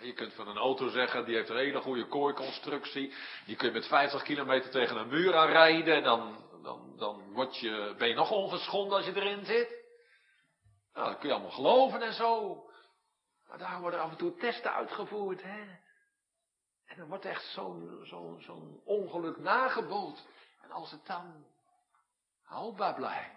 Je 0.00 0.12
kunt 0.12 0.32
van 0.32 0.48
een 0.48 0.56
auto 0.56 0.88
zeggen, 0.88 1.24
die 1.24 1.34
heeft 1.34 1.48
een 1.48 1.56
hele 1.56 1.80
goede 1.80 2.06
kooiconstructie. 2.06 3.14
Die 3.46 3.56
kun 3.56 3.68
je 3.68 3.74
met 3.74 3.86
50 3.86 4.22
kilometer 4.22 4.70
tegen 4.70 4.96
een 4.96 5.08
muur 5.08 5.36
aanrijden 5.36 5.94
en 5.94 6.02
dan, 6.02 6.48
dan, 6.62 6.96
dan 6.96 7.32
word 7.32 7.58
je, 7.58 7.94
ben 7.98 8.08
je 8.08 8.14
nog 8.14 8.30
ongeschonden 8.30 8.96
als 8.96 9.06
je 9.06 9.14
erin 9.14 9.44
zit. 9.44 9.84
Nou, 10.92 11.08
dat 11.08 11.18
kun 11.18 11.28
je 11.28 11.34
allemaal 11.34 11.52
geloven 11.52 12.02
en 12.02 12.12
zo. 12.12 12.62
Maar 13.48 13.58
daar 13.58 13.80
worden 13.80 14.00
af 14.00 14.10
en 14.10 14.16
toe 14.16 14.36
testen 14.36 14.72
uitgevoerd, 14.72 15.42
hè. 15.42 15.60
En 16.86 16.96
dan 16.96 17.08
wordt 17.08 17.24
echt 17.24 17.44
zo'n 17.44 18.00
zo'n 18.04 18.40
zo'n 18.40 18.80
ongeluk 18.84 19.38
nageboot. 19.38 20.26
En 20.66 20.72
als 20.72 20.90
het 20.90 21.06
dan 21.06 21.46
houdbaar 22.42 22.94
blijkt, 22.94 23.34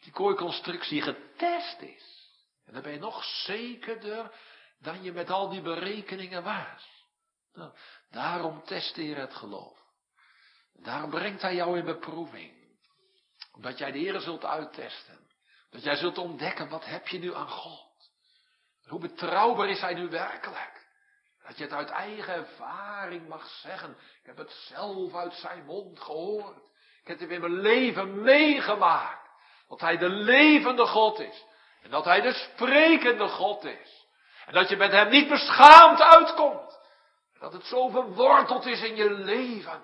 die 0.00 0.12
kooiconstructie 0.12 1.02
getest 1.02 1.80
is, 1.80 2.32
en 2.64 2.72
dan 2.72 2.82
ben 2.82 2.92
je 2.92 2.98
nog 2.98 3.24
zekerder 3.24 4.34
dan 4.78 5.02
je 5.02 5.12
met 5.12 5.30
al 5.30 5.48
die 5.48 5.60
berekeningen 5.60 6.42
was. 6.42 7.06
Nou, 7.52 7.72
daarom 8.10 8.64
test 8.64 8.96
Heer 8.96 9.16
het 9.16 9.34
geloof. 9.34 9.78
Daarom 10.72 11.10
brengt 11.10 11.42
hij 11.42 11.54
jou 11.54 11.78
in 11.78 11.84
beproeving. 11.84 12.76
Omdat 13.52 13.78
jij 13.78 13.92
de 13.92 13.98
Heer 13.98 14.20
zult 14.20 14.44
uittesten. 14.44 15.30
Dat 15.70 15.82
jij 15.82 15.96
zult 15.96 16.18
ontdekken, 16.18 16.68
wat 16.68 16.84
heb 16.84 17.08
je 17.08 17.18
nu 17.18 17.34
aan 17.34 17.48
God? 17.48 18.10
Hoe 18.86 19.00
betrouwbaar 19.00 19.68
is 19.68 19.80
hij 19.80 19.94
nu 19.94 20.08
werkelijk? 20.08 20.77
Dat 21.48 21.58
je 21.58 21.64
het 21.64 21.72
uit 21.72 21.90
eigen 21.90 22.34
ervaring 22.34 23.28
mag 23.28 23.46
zeggen. 23.46 23.90
Ik 23.90 24.26
heb 24.26 24.36
het 24.36 24.50
zelf 24.50 25.14
uit 25.14 25.34
zijn 25.34 25.64
mond 25.64 26.00
gehoord. 26.00 26.56
Ik 27.00 27.08
heb 27.08 27.18
het 27.20 27.30
in 27.30 27.40
mijn 27.40 27.60
leven 27.60 28.22
meegemaakt. 28.22 29.28
Dat 29.68 29.80
hij 29.80 29.96
de 29.96 30.08
levende 30.08 30.86
God 30.86 31.18
is. 31.18 31.44
En 31.82 31.90
dat 31.90 32.04
hij 32.04 32.20
de 32.20 32.32
sprekende 32.32 33.28
God 33.28 33.64
is. 33.64 34.06
En 34.46 34.52
dat 34.52 34.68
je 34.68 34.76
met 34.76 34.92
hem 34.92 35.08
niet 35.08 35.28
beschaamd 35.28 36.00
uitkomt. 36.00 36.78
Dat 37.38 37.52
het 37.52 37.64
zo 37.64 37.88
verworteld 37.88 38.66
is 38.66 38.82
in 38.82 38.96
je 38.96 39.10
leven. 39.10 39.80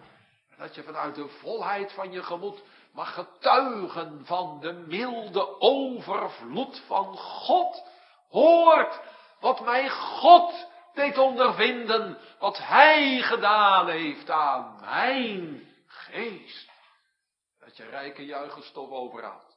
En 0.50 0.58
dat 0.58 0.74
je 0.74 0.82
vanuit 0.82 1.14
de 1.14 1.28
volheid 1.28 1.92
van 1.92 2.12
je 2.12 2.22
gemoed 2.22 2.62
mag 2.92 3.14
getuigen 3.14 4.22
van 4.24 4.60
de 4.60 4.72
milde 4.72 5.60
overvloed 5.60 6.82
van 6.86 7.16
God. 7.16 7.82
Hoort 8.28 9.00
wat 9.40 9.60
mij 9.60 9.90
God 9.90 10.72
deed 10.94 11.18
ondervinden, 11.18 12.18
wat 12.38 12.58
Hij 12.58 13.22
gedaan 13.22 13.88
heeft 13.88 14.30
aan 14.30 14.80
mijn 14.80 15.68
geest. 15.86 16.70
Dat 17.58 17.76
je 17.76 17.84
rijke 17.84 18.24
juichelstof 18.24 18.90
overhoudt. 18.90 19.56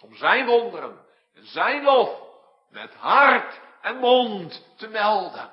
Om 0.00 0.14
Zijn 0.14 0.46
wonderen 0.46 1.06
en 1.34 1.46
Zijn 1.46 1.82
lof 1.82 2.22
met 2.70 2.94
hart 2.94 3.60
en 3.80 3.96
mond 3.96 4.64
te 4.76 4.88
melden. 4.88 5.50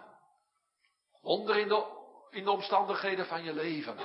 Wonderen 1.22 1.62
in 1.62 1.68
de, 1.68 1.86
in 2.30 2.44
de 2.44 2.52
omstandigheden 2.52 3.26
van 3.26 3.44
je 3.44 3.54
leven. 3.54 3.98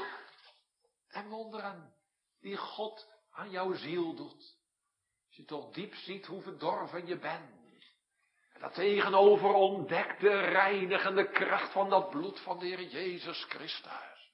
En 1.08 1.28
wonderen 1.28 1.94
die 2.40 2.56
God 2.56 3.08
aan 3.32 3.50
jouw 3.50 3.74
ziel 3.74 4.14
doet. 4.14 4.58
Als 5.26 5.36
je 5.36 5.44
toch 5.44 5.70
diep 5.70 5.94
ziet 5.94 6.26
hoe 6.26 6.42
verdorven 6.42 7.06
je 7.06 7.16
bent. 7.16 7.59
En 8.60 8.66
dat 8.66 8.74
tegenover 8.74 9.86
de 10.18 10.38
reinigende 10.38 11.30
kracht 11.30 11.72
van 11.72 11.90
dat 11.90 12.10
bloed 12.10 12.40
van 12.40 12.58
de 12.58 12.66
Heer 12.66 12.82
Jezus 12.82 13.46
Christus. 13.48 14.28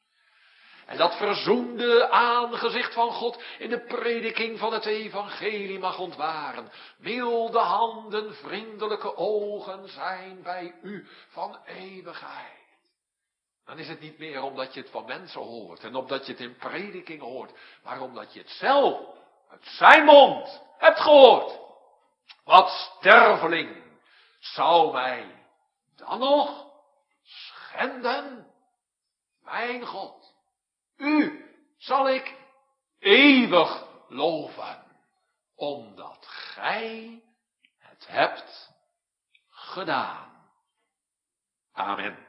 En 0.86 0.96
dat 0.96 1.16
verzoende 1.16 2.10
aangezicht 2.10 2.94
van 2.94 3.12
God 3.12 3.42
in 3.58 3.70
de 3.70 3.80
prediking 3.80 4.58
van 4.58 4.72
het 4.72 4.84
evangelie 4.84 5.78
mag 5.78 5.98
ontwaren. 5.98 6.70
Milde 6.98 7.58
handen, 7.58 8.34
vriendelijke 8.34 9.16
ogen 9.16 9.88
zijn 9.88 10.42
bij 10.42 10.74
u 10.82 11.06
van 11.28 11.58
eeuwigheid. 11.64 12.64
Dan 13.64 13.78
is 13.78 13.88
het 13.88 14.00
niet 14.00 14.18
meer 14.18 14.42
omdat 14.42 14.74
je 14.74 14.80
het 14.80 14.90
van 14.90 15.04
mensen 15.04 15.40
hoort 15.40 15.84
en 15.84 15.94
omdat 15.94 16.26
je 16.26 16.32
het 16.32 16.40
in 16.40 16.56
prediking 16.56 17.20
hoort, 17.20 17.52
maar 17.82 18.00
omdat 18.00 18.32
je 18.32 18.40
het 18.40 18.50
zelf 18.50 19.00
uit 19.50 19.64
zijn 19.64 20.04
mond 20.04 20.62
hebt 20.78 21.00
gehoord. 21.00 21.58
Wat 22.44 22.68
sterveling 22.68 23.85
zou 24.54 24.92
mij 24.92 25.44
dan 25.96 26.18
nog 26.18 26.66
schenden? 27.22 28.54
Mijn 29.40 29.86
God, 29.86 30.34
u 30.96 31.44
zal 31.76 32.08
ik 32.08 32.34
eeuwig 32.98 33.86
loven, 34.08 34.84
omdat 35.54 36.26
gij 36.26 37.22
het 37.78 38.06
hebt 38.06 38.72
gedaan. 39.48 40.50
Amen. 41.72 42.25